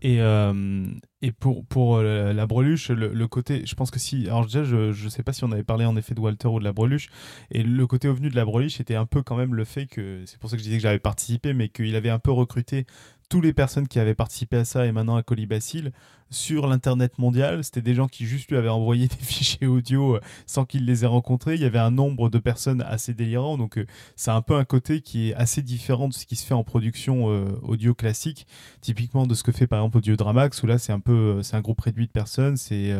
[0.00, 0.84] Et, euh,
[1.20, 4.64] et pour, pour euh, la breluche, le, le côté, je pense que si, alors déjà,
[4.64, 6.72] je ne sais pas si on avait parlé en effet de Walter ou de la
[6.72, 7.08] breluche,
[7.52, 10.22] et le côté ovenu de la breluche était un peu quand même le fait que,
[10.26, 12.86] c'est pour ça que je disais que j'avais participé, mais qu'il avait un peu recruté
[13.32, 15.90] toutes les personnes qui avaient participé à ça et maintenant à Colibacille
[16.28, 17.64] sur l'internet mondial.
[17.64, 21.04] C'était des gens qui juste lui avaient envoyé des fichiers audio euh, sans qu'il les
[21.04, 21.54] ait rencontrés.
[21.54, 23.86] Il y avait un nombre de personnes assez délirant, donc euh,
[24.16, 26.62] c'est un peu un côté qui est assez différent de ce qui se fait en
[26.62, 28.46] production euh, audio classique,
[28.82, 31.56] typiquement de ce que fait par exemple Audio Dramax où là c'est un peu c'est
[31.56, 32.94] un groupe réduit de personnes, c'est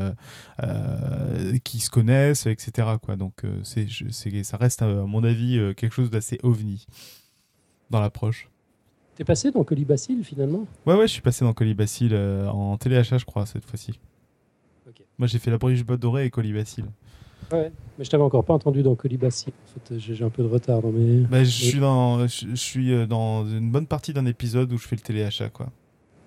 [1.63, 2.89] qui se connaissent, etc.
[3.03, 3.17] Quoi.
[3.17, 3.87] Donc c'est
[4.45, 6.87] ça reste à mon avis quelque chose d'assez ovni
[7.91, 8.49] dans l'approche.
[9.23, 13.19] T'es passé dans Colibacille finalement Ouais, ouais, je suis passé dans Colibacille euh, en téléachat,
[13.19, 14.01] je crois, cette fois-ci.
[15.17, 16.87] Moi, j'ai fait la Bruges Botte Dorée et Colibacille.
[17.53, 19.53] Ouais, mais je t'avais encore pas entendu dans Colibacille.
[19.53, 21.21] En fait, j'ai un peu de retard dans mes.
[21.21, 24.89] Bah, je, suis dans, je, suis euh, dans une bonne partie d'un épisode où je
[24.89, 25.69] fais le téléachat, quoi.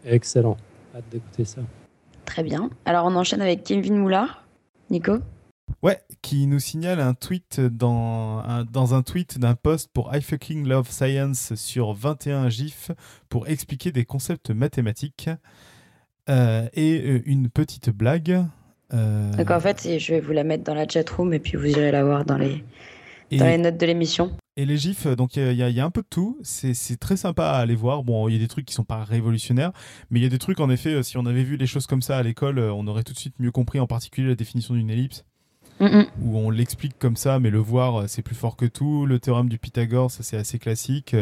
[0.05, 0.55] Excellent.
[0.95, 1.63] Hâte d'écouter ça.
[2.23, 2.69] Très bien.
[2.85, 4.45] Alors, on enchaîne avec Kevin Moulard.
[4.89, 5.17] Nico?
[5.81, 10.21] Ouais, qui nous signale un tweet dans un, dans un tweet d'un post pour I
[10.21, 12.91] fucking love science sur 21 gifs
[13.29, 15.29] pour expliquer des concepts mathématiques
[16.29, 18.45] euh, et euh, une petite blague.
[18.93, 21.57] Euh, Donc en fait, je vais vous la mettre dans la chat room et puis
[21.57, 22.63] vous irez la voir dans les,
[23.31, 24.35] dans les notes de l'émission.
[24.57, 26.39] Et les gifs, donc il y, y, a un peu de tout.
[26.41, 28.03] C'est très sympa à aller voir.
[28.03, 29.73] Bon, il y a des trucs qui sont pas révolutionnaires,
[30.09, 31.03] mais il y a des trucs en effet.
[31.03, 33.35] Si on avait vu les choses comme ça à l'école, on aurait tout de suite
[33.39, 35.25] mieux compris, en particulier la définition d'une ellipse
[35.79, 39.05] où on l'explique comme ça, mais le voir, euh, c'est plus fort que tout.
[39.05, 41.15] Le théorème du Pythagore, ça c'est assez classique.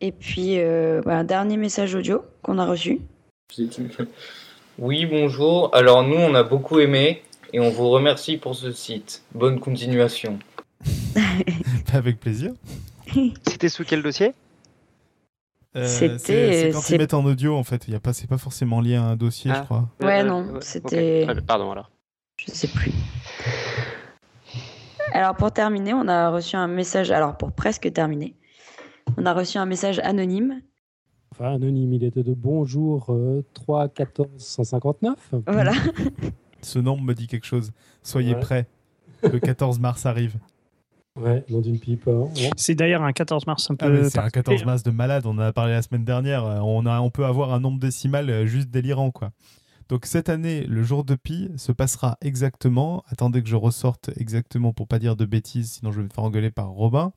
[0.00, 3.00] Et puis, euh, bah, un dernier message audio qu'on a reçu.
[4.78, 5.68] Oui, bonjour.
[5.74, 7.22] Alors, nous, on a beaucoup aimé
[7.52, 9.22] et on vous remercie pour ce site.
[9.34, 10.38] Bonne continuation.
[11.92, 12.52] Avec plaisir.
[13.46, 14.32] C'était sous quel dossier?
[15.76, 16.70] Euh, C'était.
[16.72, 17.88] quand ils mettent en audio, en fait.
[17.88, 19.64] Il y a pas, c'est pas forcément lié à un dossier, je ah.
[19.64, 19.88] crois.
[20.00, 20.46] Ouais, non.
[20.62, 21.26] C'était.
[21.46, 21.90] Pardon, alors.
[22.38, 22.92] Je sais plus.
[25.12, 27.10] Alors, pour terminer, on a reçu un message.
[27.10, 28.34] Alors, pour presque terminer,
[29.16, 30.60] on a reçu un message anonyme.
[31.32, 33.14] Enfin, anonyme, il était de bonjour
[33.54, 35.34] 3 14 159.
[35.46, 35.72] Voilà.
[36.62, 37.72] Ce nombre me dit quelque chose.
[38.02, 38.66] Soyez prêts.
[39.22, 40.36] Le 14 mars arrive.
[41.16, 42.08] Ouais, dans une pipe.
[42.08, 42.28] Hein.
[42.56, 44.08] C'est d'ailleurs un 14 mars un ah, peu.
[44.08, 45.26] c'est un 14 mars de malade.
[45.26, 46.44] On en a parlé la semaine dernière.
[46.44, 49.30] On, a, on peut avoir un nombre décimal euh, juste délirant, quoi.
[49.88, 53.02] Donc cette année, le jour de Pi se passera exactement.
[53.08, 56.22] Attendez que je ressorte exactement pour pas dire de bêtises, sinon je vais me faire
[56.22, 57.12] engueuler par Robin.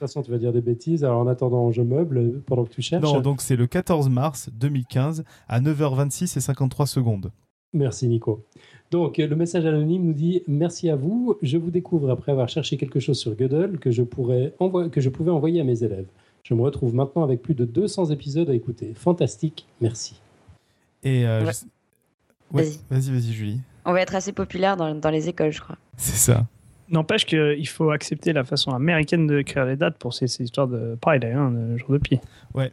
[0.00, 1.04] De toute façon, tu vas dire des bêtises.
[1.04, 3.02] Alors, en attendant, je meuble pendant que tu cherches.
[3.02, 7.32] Non, donc c'est le 14 mars 2015 à 9h26 et 53 secondes.
[7.74, 8.42] Merci, Nico.
[8.90, 11.36] Donc, le message anonyme nous dit Merci à vous.
[11.42, 14.54] Je vous découvre après avoir cherché quelque chose sur Gödel que je, pourrais
[14.90, 16.08] que je pouvais envoyer à mes élèves.
[16.44, 18.94] Je me retrouve maintenant avec plus de 200 épisodes à écouter.
[18.94, 20.18] Fantastique, merci.
[21.02, 21.44] Et euh,
[22.50, 23.60] vas-y, vas-y, Julie.
[23.84, 25.76] On va être assez populaire dans, dans les écoles, je crois.
[25.98, 26.46] C'est ça.
[26.90, 30.96] N'empêche qu'il faut accepter la façon américaine de créer les dates pour ces, histoires de
[31.00, 32.20] pareil hein, de jour de pied.
[32.54, 32.72] Ouais.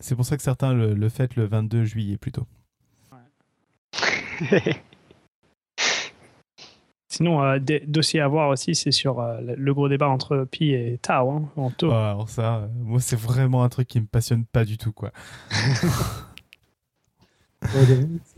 [0.00, 2.46] C'est pour ça que certains le, le fêtent le 22 juillet plutôt.
[7.08, 10.72] Sinon, euh, des dossiers à voir aussi, c'est sur euh, le gros débat entre Pi
[10.72, 11.90] et Tao, hein, en taux.
[11.90, 15.10] alors ça, euh, moi, c'est vraiment un truc qui me passionne pas du tout, quoi.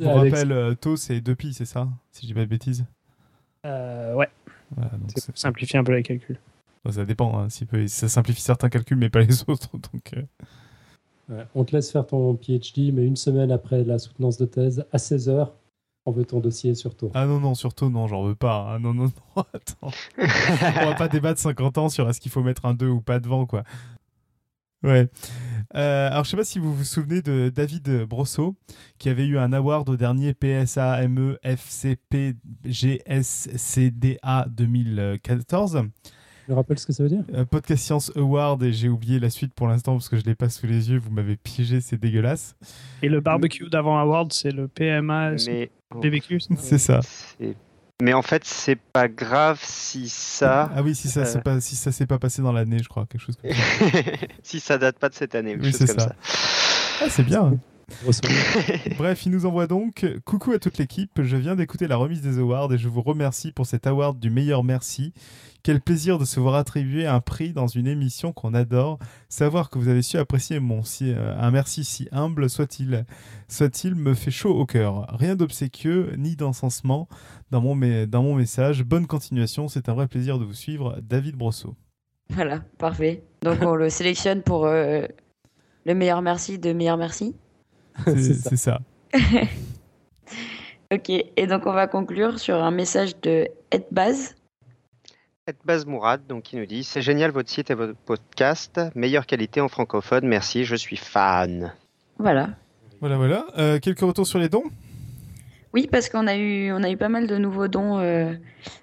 [0.00, 2.86] Pour rappel, Tau, c'est 2 Pi, c'est ça Si je dis pas de bêtises?
[3.64, 4.28] Ouais.
[4.76, 4.90] Voilà,
[5.34, 6.38] simplifier un peu les calculs.
[6.90, 9.70] ça dépend, hein, si ça simplifie certains calculs, mais pas les autres.
[9.72, 10.14] Donc,
[11.30, 11.44] euh.
[11.54, 14.98] on te laisse faire ton PhD, mais une semaine après la soutenance de thèse, à
[14.98, 15.52] 16 heures,
[16.06, 17.10] on veut ton dossier surtout.
[17.14, 18.74] Ah non, non, surtout, non, j'en veux pas.
[18.74, 19.04] Ah non, non,
[19.36, 19.90] non, attends.
[20.18, 23.20] on va pas débattre 50 ans sur est-ce qu'il faut mettre un 2 ou pas
[23.20, 23.64] devant, quoi.
[24.82, 25.08] Ouais.
[25.76, 28.56] Euh, alors, je sais pas si vous vous souvenez de David Brosseau,
[28.98, 32.34] qui avait eu un award au dernier PSAME FCP
[32.64, 35.82] GSCDA 2014.
[36.48, 39.30] Je rappelle ce que ça veut dire euh, Podcast Science Award, et j'ai oublié la
[39.30, 41.96] suite pour l'instant parce que je l'ai pas sous les yeux, vous m'avez piégé, c'est
[41.96, 42.56] dégueulasse.
[43.02, 45.70] Et le barbecue d'avant Award, c'est le PMA Mais...
[45.94, 47.00] BBQ C'est ça.
[48.00, 50.70] Mais en fait, c'est pas grave si ça.
[50.74, 51.40] Ah oui, si ça euh...
[51.40, 53.96] pas, si ça s'est pas passé dans l'année, je crois, quelque chose comme ça.
[54.42, 56.14] si ça date pas de cette année, oui, c'est ça.
[57.02, 57.58] Ah, c'est bien.
[58.98, 62.38] Bref, il nous envoie donc Coucou à toute l'équipe, je viens d'écouter la remise des
[62.38, 65.12] awards et je vous remercie pour cet award du meilleur merci.
[65.62, 68.98] Quel plaisir de se voir attribuer un prix dans une émission qu'on adore.
[69.28, 73.04] Savoir que vous avez su apprécier mon si, euh, un merci si humble soit-il
[73.48, 75.06] soit-il me fait chaud au cœur.
[75.10, 77.08] Rien d'obséquieux ni d'encensement
[77.50, 77.76] dans mon,
[78.06, 78.84] dans mon message.
[78.84, 80.98] Bonne continuation, c'est un vrai plaisir de vous suivre.
[81.02, 81.76] David Brosseau.
[82.30, 83.22] Voilà, parfait.
[83.42, 85.02] Donc on le sélectionne pour euh,
[85.84, 87.34] le meilleur merci de meilleur merci.
[88.06, 88.80] C'est ça.
[90.92, 94.36] ok, et donc on va conclure sur un message de Ed Baz.
[95.46, 99.26] Ed Baz Mourad, donc qui nous dit C'est génial votre site et votre podcast, meilleure
[99.26, 101.72] qualité en francophone, merci, je suis fan.
[102.18, 102.50] Voilà.
[103.00, 103.46] Voilà, voilà.
[103.58, 104.64] Euh, quelques retours sur les dons?
[105.72, 108.32] Oui, parce qu'on a eu, on a eu pas mal de nouveaux dons, euh,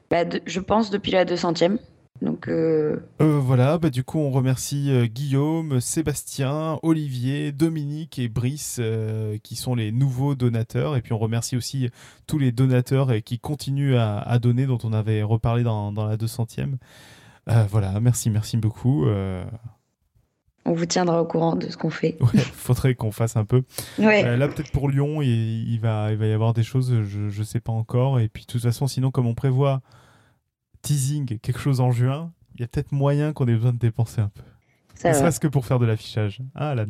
[0.10, 1.78] bah, je pense, depuis la 200e.
[2.22, 3.40] Donc euh, euh...
[3.40, 8.82] voilà, bah, du coup on remercie euh, Guillaume, Sébastien, Olivier, Dominique et Brice
[9.44, 11.90] qui sont les nouveaux donateurs et puis on remercie aussi
[12.26, 16.06] tous les donateurs et qui continuent à, à, donner dont on avait reparlé dans, dans
[16.06, 16.76] la 200e.
[17.70, 19.06] voilà, merci, merci beaucoup.
[20.66, 22.18] On vous tiendra au courant de ce qu'on fait.
[22.20, 23.64] Ouais, faudrait qu'on fasse un peu.
[24.00, 24.36] Ouais.
[24.36, 27.44] là peut-être pour Lyon, il, il, va, il va y avoir des choses, je, je
[27.44, 28.20] sais pas encore.
[28.20, 29.82] Et puis de toute façon, sinon comme on prévoit
[30.88, 34.22] teasing quelque chose en juin, il y a peut-être moyen qu'on ait besoin de dépenser
[34.22, 34.42] un peu.
[35.08, 36.42] Ne serait-ce que pour faire de l'affichage.
[36.56, 36.86] Ah, Alan?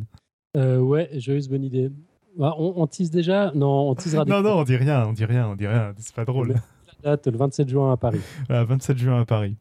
[0.56, 1.92] Euh, Ouais, joyeuse bonne idée.
[2.40, 3.52] Ah, on, on, tease déjà?
[3.56, 4.24] Non, on teasera.
[4.26, 5.94] non, non, on dit rien, on dit rien, on dit rien.
[5.98, 6.56] C'est pas drôle.
[7.04, 8.22] La date, le 27 juin à Paris.
[8.48, 9.56] Voilà, 27 juin à Paris.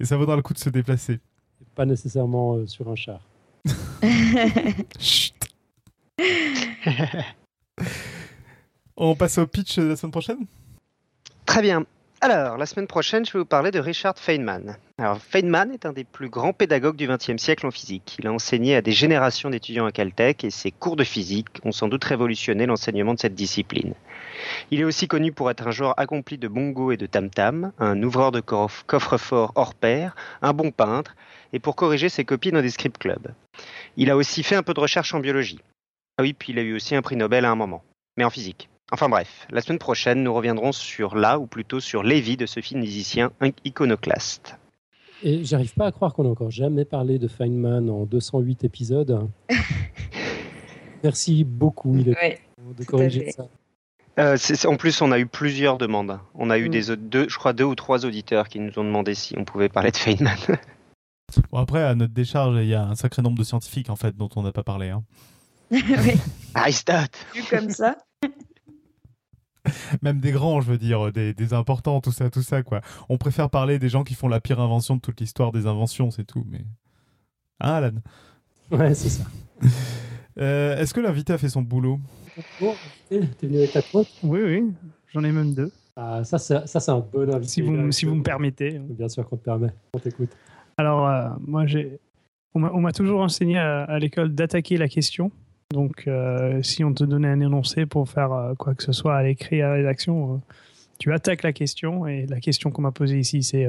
[0.00, 1.20] Et ça vaudra le coup de se déplacer.
[1.74, 3.20] Pas nécessairement euh, sur un char.
[4.98, 5.34] Chut
[8.96, 10.46] On passe au pitch de la semaine prochaine?
[11.46, 11.84] Très bien.
[12.22, 14.76] Alors, la semaine prochaine, je vais vous parler de Richard Feynman.
[14.98, 18.16] Alors, Feynman est un des plus grands pédagogues du XXe siècle en physique.
[18.18, 21.72] Il a enseigné à des générations d'étudiants à Caltech et ses cours de physique ont
[21.72, 23.94] sans doute révolutionné l'enseignement de cette discipline.
[24.70, 28.02] Il est aussi connu pour être un joueur accompli de bongo et de tam-tam, un
[28.02, 31.16] ouvreur de coffre-fort hors pair, un bon peintre,
[31.54, 33.32] et pour corriger ses copies dans des script clubs.
[33.96, 35.60] Il a aussi fait un peu de recherche en biologie.
[36.18, 37.82] Ah oui, puis il a eu aussi un prix Nobel à un moment,
[38.18, 38.69] mais en physique.
[38.92, 42.60] Enfin bref, la semaine prochaine, nous reviendrons sur là, ou plutôt sur Lévi de ce
[42.60, 43.30] physicien
[43.64, 44.56] iconoclaste.
[45.22, 49.28] Et j'arrive pas à croire qu'on n'a encore jamais parlé de Feynman en 208 épisodes.
[51.04, 52.40] Merci beaucoup, il est ouais,
[52.76, 53.46] de corriger ça.
[54.18, 54.36] Euh,
[54.66, 56.18] en plus, on a eu plusieurs demandes.
[56.34, 56.72] On a eu mm.
[56.72, 59.68] des deux, je crois, deux ou trois auditeurs qui nous ont demandé si on pouvait
[59.68, 60.36] parler de Feynman.
[61.52, 64.16] bon, après, à notre décharge, il y a un sacré nombre de scientifiques en fait
[64.16, 64.88] dont on n'a pas parlé.
[64.88, 65.04] Hein.
[65.70, 65.80] oui.
[66.54, 67.26] Aristote.
[67.34, 67.96] Vu comme ça.
[70.02, 72.80] Même des grands, je veux dire, des, des, importants, tout ça, tout ça, quoi.
[73.08, 76.10] On préfère parler des gens qui font la pire invention de toute l'histoire des inventions,
[76.10, 76.64] c'est tout, mais...
[77.60, 77.92] Hein, Alan
[78.70, 79.24] Ouais, c'est ça.
[80.40, 82.00] euh, Est-ce que l'invité a fait son boulot?
[82.60, 82.74] Bon,
[83.08, 84.72] t'es venu avec ta pote Oui, oui,
[85.12, 85.70] j'en ai même deux.
[85.96, 87.52] Ah, ça, c'est, ça, c'est un bon invité.
[87.52, 88.78] Si vous, si vous me permettez.
[88.78, 90.30] Bien sûr qu'on te permet, on t'écoute.
[90.78, 91.98] Alors, euh, moi, j'ai...
[92.54, 95.30] on m'a toujours enseigné à, à l'école d'attaquer la question.
[95.72, 99.16] Donc, euh, si on te donnait un énoncé pour faire euh, quoi que ce soit
[99.16, 100.38] à l'écrit, à la rédaction, euh,
[100.98, 102.06] tu attaques la question.
[102.06, 103.68] Et la question qu'on m'a posée ici, c'est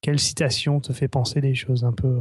[0.00, 2.20] quelle citation te fait penser des choses un peu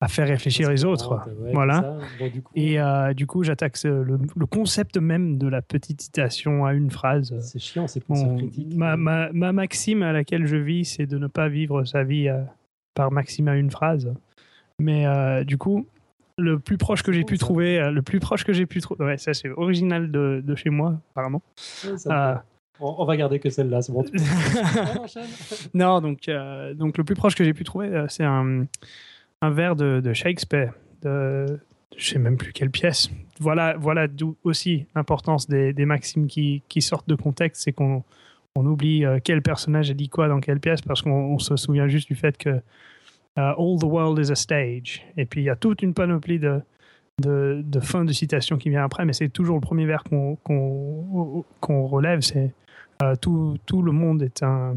[0.00, 1.98] à faire réfléchir les autres ouais, Voilà.
[2.20, 2.78] Bon, du coup, Et
[3.16, 7.34] du coup, j'attaque le, le, concept même de la petite citation à une phrase.
[7.40, 11.26] C'est chiant, c'est bon, ma, ma, ma, maxime à laquelle je vis, c'est de ne
[11.26, 12.28] pas vivre sa vie
[12.94, 14.14] par maxime à une phrase.
[14.78, 15.04] Mais
[15.44, 15.88] du coup,
[16.38, 19.04] le plus proche que j'ai pu trouver, euh, le plus proche que j'ai pu trouver,
[19.04, 21.42] ouais, ça c'est original de, de, chez moi, apparemment.
[21.84, 22.34] Ouais, euh...
[22.80, 24.04] on, on, va garder que celle-là, c'est bon.
[25.74, 28.66] non, donc, euh, donc le plus proche que j'ai pu trouver, euh, c'est un,
[29.42, 31.58] un vers de, de Shakespeare, de,
[31.96, 33.10] je sais même plus quelle pièce.
[33.40, 38.04] Voilà, voilà d'où aussi l'importance des, des, maximes qui, qui, sortent de contexte, c'est qu'on
[38.54, 42.08] on oublie quel personnage a dit quoi dans quelle pièce, parce qu'on se souvient juste
[42.08, 42.60] du fait que
[43.38, 45.06] Uh, all the world is a stage.
[45.16, 46.60] Et puis il y a toute une panoplie de,
[47.22, 50.36] de, de fins de citations qui vient après, mais c'est toujours le premier vers qu'on
[50.44, 52.52] qu relève, c'est
[53.00, 54.74] uh, tout, tout, le monde est un,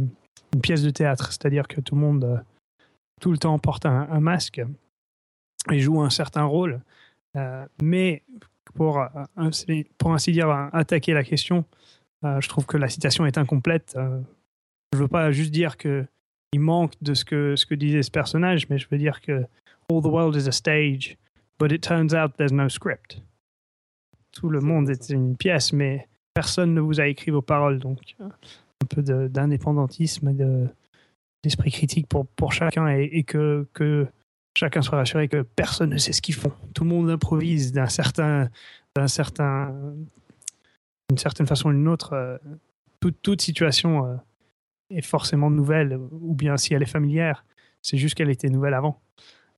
[0.53, 2.83] une pièce de théâtre, c'est-à-dire que tout le monde, uh,
[3.19, 4.61] tout le temps, porte un, masque
[5.71, 6.81] et joue un certain rôle.
[7.37, 8.21] Euh, mais
[8.75, 9.03] pour,
[9.97, 11.65] pour ainsi dire, attaquer la question,
[12.23, 13.95] je trouve que la citation est incomplète.
[13.95, 16.05] je ne veux pas juste dire que
[16.53, 19.45] il manque de ce que, ce que disait ce personnage, mais je veux dire que
[19.89, 21.17] all the world is a stage,
[21.59, 23.21] but it turns out there's no script.
[24.31, 28.15] Tout le monde est une pièce, mais personne ne vous a écrit vos paroles, donc
[28.19, 30.33] un peu d'indépendantisme et
[31.43, 34.07] d'esprit de, critique pour, pour chacun et, et, que, que
[34.57, 36.53] chacun soit rassuré que personne ne sait ce qu'ils font.
[36.73, 38.49] Tout le monde improvise d'un certain,
[38.95, 39.73] d'un certain,
[41.09, 42.37] d'une certaine façon ou d'une autre, euh,
[42.99, 44.15] toute, toute situation euh,
[44.91, 47.45] est forcément nouvelle, ou bien si elle est familière,
[47.81, 48.99] c'est juste qu'elle était nouvelle avant.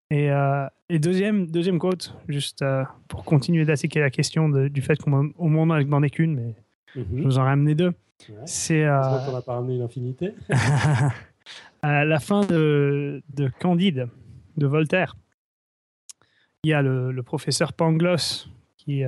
[0.09, 4.81] Et, euh, et deuxième, deuxième quote, juste euh, pour continuer d'attaquer la question de- du
[4.81, 6.55] fait qu'on au monde n'en demandait qu'une, mais
[6.95, 7.23] je Mhm.
[7.23, 7.93] vous en ai amené deux.
[8.29, 8.35] Ouais.
[8.45, 9.01] C'est euh,
[9.31, 10.33] n'a pas ramené infinité.
[11.81, 14.07] à la fin de, de Candide,
[14.57, 15.15] de Voltaire.
[16.63, 19.03] Il y a le, le professeur Pangloss qui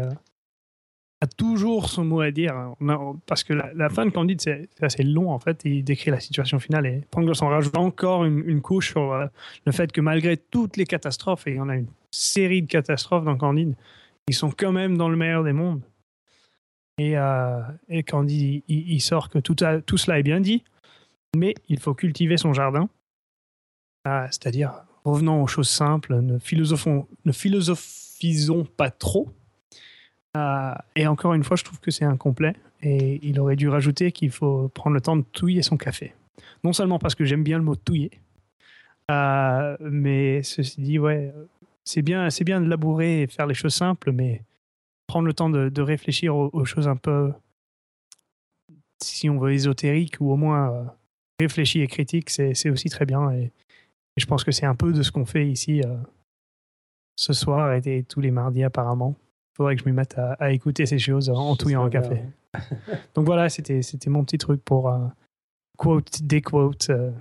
[1.21, 2.55] a toujours son mot à dire.
[2.55, 2.75] A-
[3.25, 5.61] parce que la, fin de Candide, c'est assez long en fait.
[5.65, 9.25] Il décrit la situation finale et Pangloss en rajoute encore une, couche sur euh,
[9.65, 12.67] le fait que malgré toutes les catastrophes, et il y en a une série de
[12.67, 13.75] catastrophes dans Candide,
[14.27, 15.81] ils sont quand même dans le meilleur des mondes.
[16.97, 20.63] Et, euh, et Candide, il sort que tout, a- tout cela est bien dit,
[21.35, 22.89] mais il faut cultiver son jardin.
[24.05, 29.29] Ah, C'est-à-dire, revenons aux choses simples, ne, philosophons, ne philosophisons pas trop?
[30.37, 32.53] Ah, et encore une fois, je trouve que c'est incomplet.
[32.81, 36.13] Et il aurait dû rajouter qu'il faut prendre le temps de touiller son café.
[36.63, 38.11] Non seulement parce que j'aime bien le mot touiller,
[39.07, 41.33] ah, mais ceci dit, ouais,
[41.83, 44.43] c'est bien, c'est bien de labourer et faire les choses simples, mais
[45.07, 47.31] prendre le temps de, réfléchir aux, choses un peu,
[49.01, 51.45] si on veut, ésotériques ou au moins euh,
[51.75, 53.31] et critique, c'est aussi très bien.
[53.31, 53.51] Et,
[54.17, 55.97] je pense que c'est un peu de ce qu'on fait ici euh,
[57.17, 59.15] ce soir et tous les mardis apparemment.
[59.55, 62.23] Il faudrait que je m'y mette à, à écouter ces choses en touillant un café.
[63.13, 64.97] Donc voilà, c'était mon petit truc pour euh,
[65.77, 66.89] quote, des quotes.
[66.89, 67.11] euh.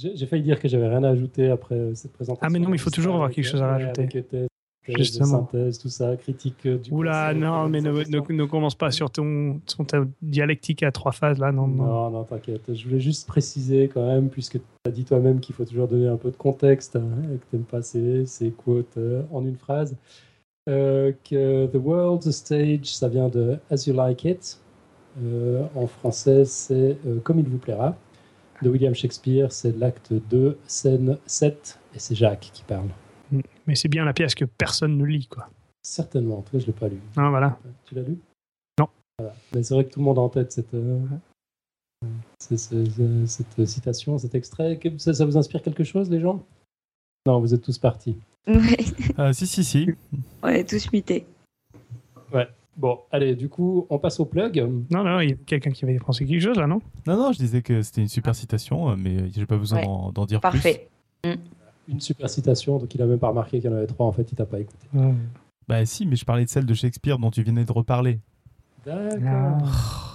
[0.00, 2.46] J'ai failli dire que j'avais rien à ajouter après euh, cette présentation.
[2.46, 4.08] Ah, mais non, mais il faut toujours avoir quelque chose à rajouter.
[4.34, 4.46] euh,
[4.86, 5.26] Justement.
[5.50, 8.24] synthèse, tout ça, critique du Oula, passé, non, mais ne, présentation.
[8.30, 11.84] ne, ne commence pas sur ton, ta dialectique à trois phases là, non, non.
[11.84, 12.72] Non, non, t'inquiète.
[12.72, 16.06] Je voulais juste préciser quand même, puisque tu as dit toi-même qu'il faut toujours donner
[16.06, 17.02] un peu de contexte, hein,
[17.34, 19.94] et que t'aimes pas ces, ces quotes euh, en une phrase,
[20.68, 24.60] euh, que The World's a Stage, ça vient de As You Like It.
[25.22, 27.96] Euh, en français, c'est euh, Comme il vous plaira.
[28.60, 32.88] De William Shakespeare, c'est l'acte 2, scène 7, et c'est Jacques qui parle.
[33.66, 35.48] Mais c'est bien la pièce que personne ne lit, quoi.
[35.80, 36.98] Certainement, en tout cas, je ne l'ai pas lu.
[37.16, 37.56] Non, voilà.
[37.84, 38.18] Tu l'as lu?
[38.78, 38.88] Non.
[39.18, 39.34] Voilà.
[39.54, 40.76] Mais c'est vrai que tout le monde a en tête cette,
[42.40, 44.80] cette citation, cet extrait.
[44.98, 46.44] Ça vous inspire quelque chose, les gens?
[47.26, 48.16] Non, vous êtes tous partis.
[48.48, 48.76] Ouais,
[49.16, 49.88] Ah, si, si, si.
[50.42, 51.26] on est tous mutés.
[52.76, 54.56] Bon, allez, du coup, on passe au plug.
[54.90, 56.80] Non, non, il y a quelqu'un qui avait pensé quelque chose là, non?
[57.08, 60.12] Non, non, je disais que c'était une super citation, euh, mais j'ai pas besoin Ouais.
[60.14, 60.88] d'en- dire Parfait.
[61.88, 64.12] Une super citation, donc il a même pas remarqué qu'il y en avait trois, en
[64.12, 64.86] fait, il t'a pas écouté.
[64.92, 65.00] plus.
[65.66, 68.20] Bah si, mais je parlais de celle de Shakespeare dont tu venais de reparler.
[68.86, 70.06] D'accord.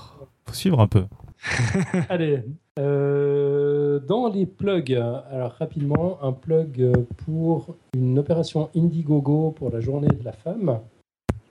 [0.45, 1.06] Faut suivre un peu.
[2.10, 2.44] Allez,
[2.80, 6.91] euh, dans les plugs, alors rapidement, un plug
[7.26, 10.80] pour une opération Indiegogo pour la journée de la femme.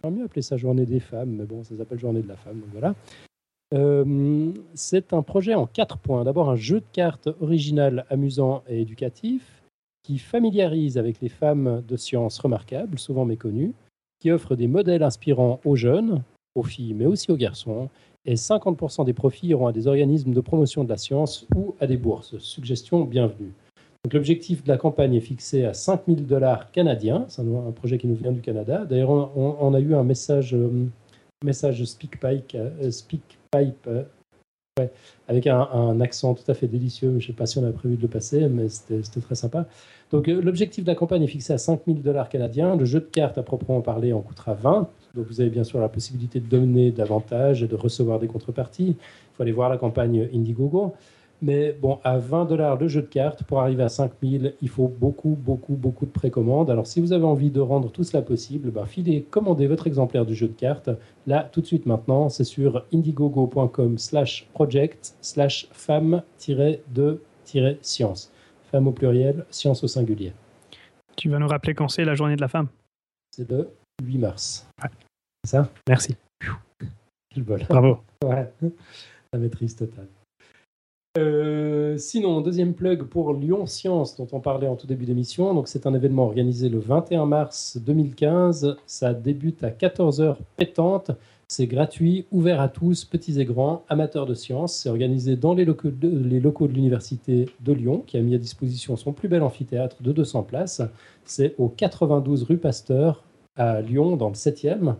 [0.03, 2.61] J'aimerais mieux appeler ça journée des femmes, mais bon, ça s'appelle journée de la femme,
[2.61, 2.95] donc voilà.
[3.75, 6.25] Euh, c'est un projet en quatre points.
[6.25, 9.63] D'abord, un jeu de cartes original, amusant et éducatif
[10.03, 13.73] qui familiarise avec les femmes de sciences remarquables, souvent méconnues,
[14.21, 16.23] qui offre des modèles inspirants aux jeunes,
[16.55, 17.89] aux filles, mais aussi aux garçons,
[18.25, 21.87] et 50% des profits iront à des organismes de promotion de la science ou à
[21.87, 22.39] des bourses.
[22.39, 23.53] Suggestion bienvenue.
[24.13, 27.25] L'objectif de la campagne est fixé à 5000 dollars canadiens.
[27.29, 28.85] C'est un, projet qui nous vient du Canada.
[28.85, 30.89] D'ailleurs, on, a eu un message, euh,
[31.45, 34.03] message euh, SpeakPipe euh,
[34.79, 34.91] ouais,
[35.29, 37.11] avec un, accent tout à fait délicieux.
[37.11, 39.67] Je ne sais pas si on a prévu de le passer, mais c'était très sympa.
[40.11, 42.77] Donc, euh, l'objectif de la campagne est fixé à 5000 dollars canadiens.
[42.77, 44.89] Le jeu de cartes, à proprement parler, en coûtera 20.
[45.15, 48.97] Donc, vous avez bien sûr la possibilité de donner davantage et de recevoir des contreparties.
[48.99, 50.95] Il faut aller voir la campagne Indiegogo.
[51.43, 54.87] Mais bon, à 20 dollars le jeu de cartes, pour arriver à 5000, il faut
[54.87, 56.71] beaucoup, beaucoup, beaucoup de précommandes.
[56.71, 60.25] Alors, si vous avez envie de rendre tout cela possible, ben, filez, commandez votre exemplaire
[60.25, 60.89] du jeu de cartes.
[61.27, 66.23] Là, tout de suite maintenant, c'est sur indiegogo.com slash project slash femme-de-science.
[68.71, 70.33] Femme au pluriel, science au singulier.
[71.17, 72.69] Tu vas nous rappeler quand c'est la journée de la femme?
[73.33, 73.69] C'est le
[74.03, 74.67] 8 mars.
[74.83, 74.91] Ouais.
[75.45, 76.17] C'est ça Merci.
[77.35, 77.63] Quel bol.
[77.69, 77.99] Bravo.
[78.25, 78.53] Ouais,
[79.33, 80.09] la maîtrise totale.
[81.19, 85.53] Euh, sinon, deuxième plug pour Lyon Science, dont on parlait en tout début d'émission.
[85.53, 88.77] Donc, c'est un événement organisé le 21 mars 2015.
[88.87, 91.11] Ça débute à 14h pétante.
[91.49, 94.75] C'est gratuit, ouvert à tous, petits et grands, amateurs de sciences.
[94.75, 98.35] C'est organisé dans les locaux de, les locaux de l'Université de Lyon, qui a mis
[98.35, 100.81] à disposition son plus bel amphithéâtre de 200 places.
[101.27, 103.23] C'est au 92 rue Pasteur,
[103.57, 104.95] à Lyon, dans le 7e.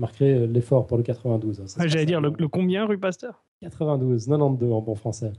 [0.00, 1.60] Marquerez l'effort pour le 92.
[1.60, 3.42] hein, Ah, J'allais dire le combien rue Pasteur?
[3.62, 5.32] 92, 92 en bon français.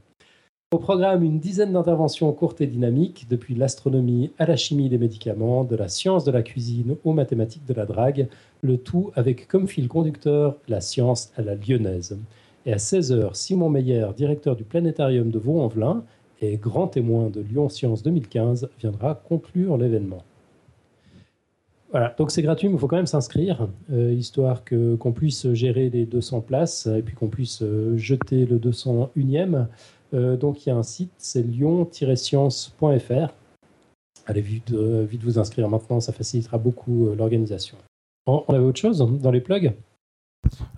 [0.73, 5.65] Au programme, une dizaine d'interventions courtes et dynamiques, depuis l'astronomie à la chimie des médicaments,
[5.65, 8.27] de la science de la cuisine aux mathématiques de la drague,
[8.61, 12.17] le tout avec comme fil conducteur la science à la lyonnaise.
[12.65, 16.05] Et à 16h, Simon Meyer, directeur du planétarium de Vaux-en-Velin
[16.39, 20.23] et grand témoin de Lyon Science 2015, viendra conclure l'événement.
[21.91, 25.51] Voilà, donc c'est gratuit, mais il faut quand même s'inscrire, euh, histoire que, qu'on puisse
[25.53, 29.67] gérer les 200 places et puis qu'on puisse euh, jeter le 201e.
[30.13, 33.33] Euh, donc il y a un site, c'est lyon-science.fr.
[34.25, 37.77] Allez vite, vite vous inscrire maintenant, ça facilitera beaucoup euh, l'organisation.
[38.25, 39.73] On, on avait autre chose dans les plugs?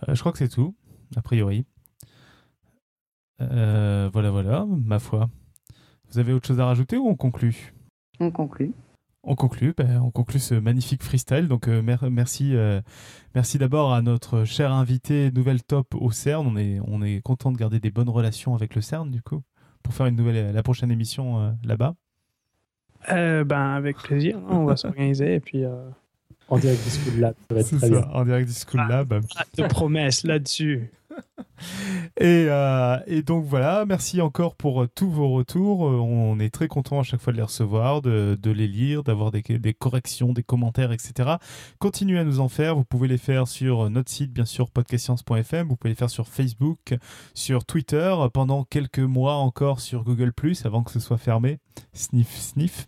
[0.07, 0.73] Euh, je crois que c'est tout,
[1.15, 1.65] a priori.
[3.41, 5.29] Euh, voilà, voilà, ma foi.
[6.09, 7.73] Vous avez autre chose à rajouter ou on conclut?
[8.19, 8.71] On conclut.
[9.25, 11.47] On conclut, ben, on conclut ce magnifique freestyle.
[11.47, 12.81] Donc euh, mer- merci, euh,
[13.35, 16.45] merci d'abord à notre cher invité nouvelle top au CERN.
[16.45, 19.41] On est, on est content de garder des bonnes relations avec le CERN du coup
[19.81, 21.95] pour faire une nouvelle, la prochaine émission euh, là-bas.
[23.11, 25.63] Euh, ben, avec plaisir, hein, on va s'organiser et puis.
[25.65, 25.89] euh,
[26.49, 28.09] En direct du School Lab, ça va être C'est très ça, bien.
[28.13, 28.89] en direct du School Ah.
[28.89, 29.09] Lab.
[29.09, 30.91] pas de promesses là-dessus.
[32.19, 35.87] Et, euh, et donc voilà, merci encore pour euh, tous vos retours.
[35.87, 39.31] Euh, on est très content à chaque fois de les recevoir, de, les lire, d'avoir
[39.31, 39.41] des,
[39.73, 41.37] corrections, des commentaires, etc.
[41.79, 42.75] Continuez à nous en faire.
[42.75, 45.67] Vous pouvez les faire sur notre site, bien sûr, podcastscience.fm.
[45.67, 46.95] Vous pouvez les faire sur Facebook,
[47.33, 50.33] sur Twitter, pendant quelques mois encore sur Google,
[50.65, 51.59] avant que ce soit fermé.
[51.93, 52.87] Sniff, sniff.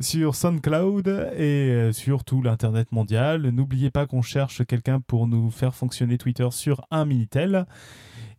[0.00, 3.48] Sur SoundCloud et sur tout l'Internet mondial.
[3.48, 7.43] N'oubliez pas qu'on cherche quelqu'un pour nous faire fonctionner Twitter sur un Minitel.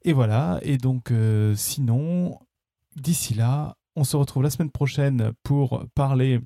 [0.04, 2.40] Et voilà, et donc euh, sinon,
[2.96, 6.40] d'ici là, on se retrouve la semaine prochaine pour parler...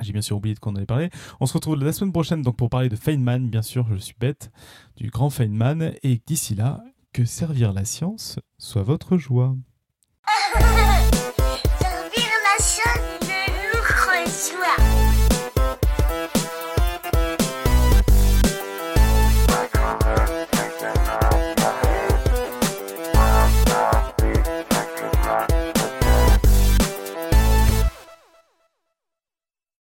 [0.00, 1.10] J'ai bien sûr oublié de quoi on allait parler.
[1.38, 4.16] On se retrouve la semaine prochaine donc pour parler de Feynman, bien sûr, je suis
[4.18, 4.50] bête,
[4.96, 5.92] du grand Feynman.
[6.02, 6.82] Et d'ici là,
[7.12, 9.54] que servir la science soit votre joie.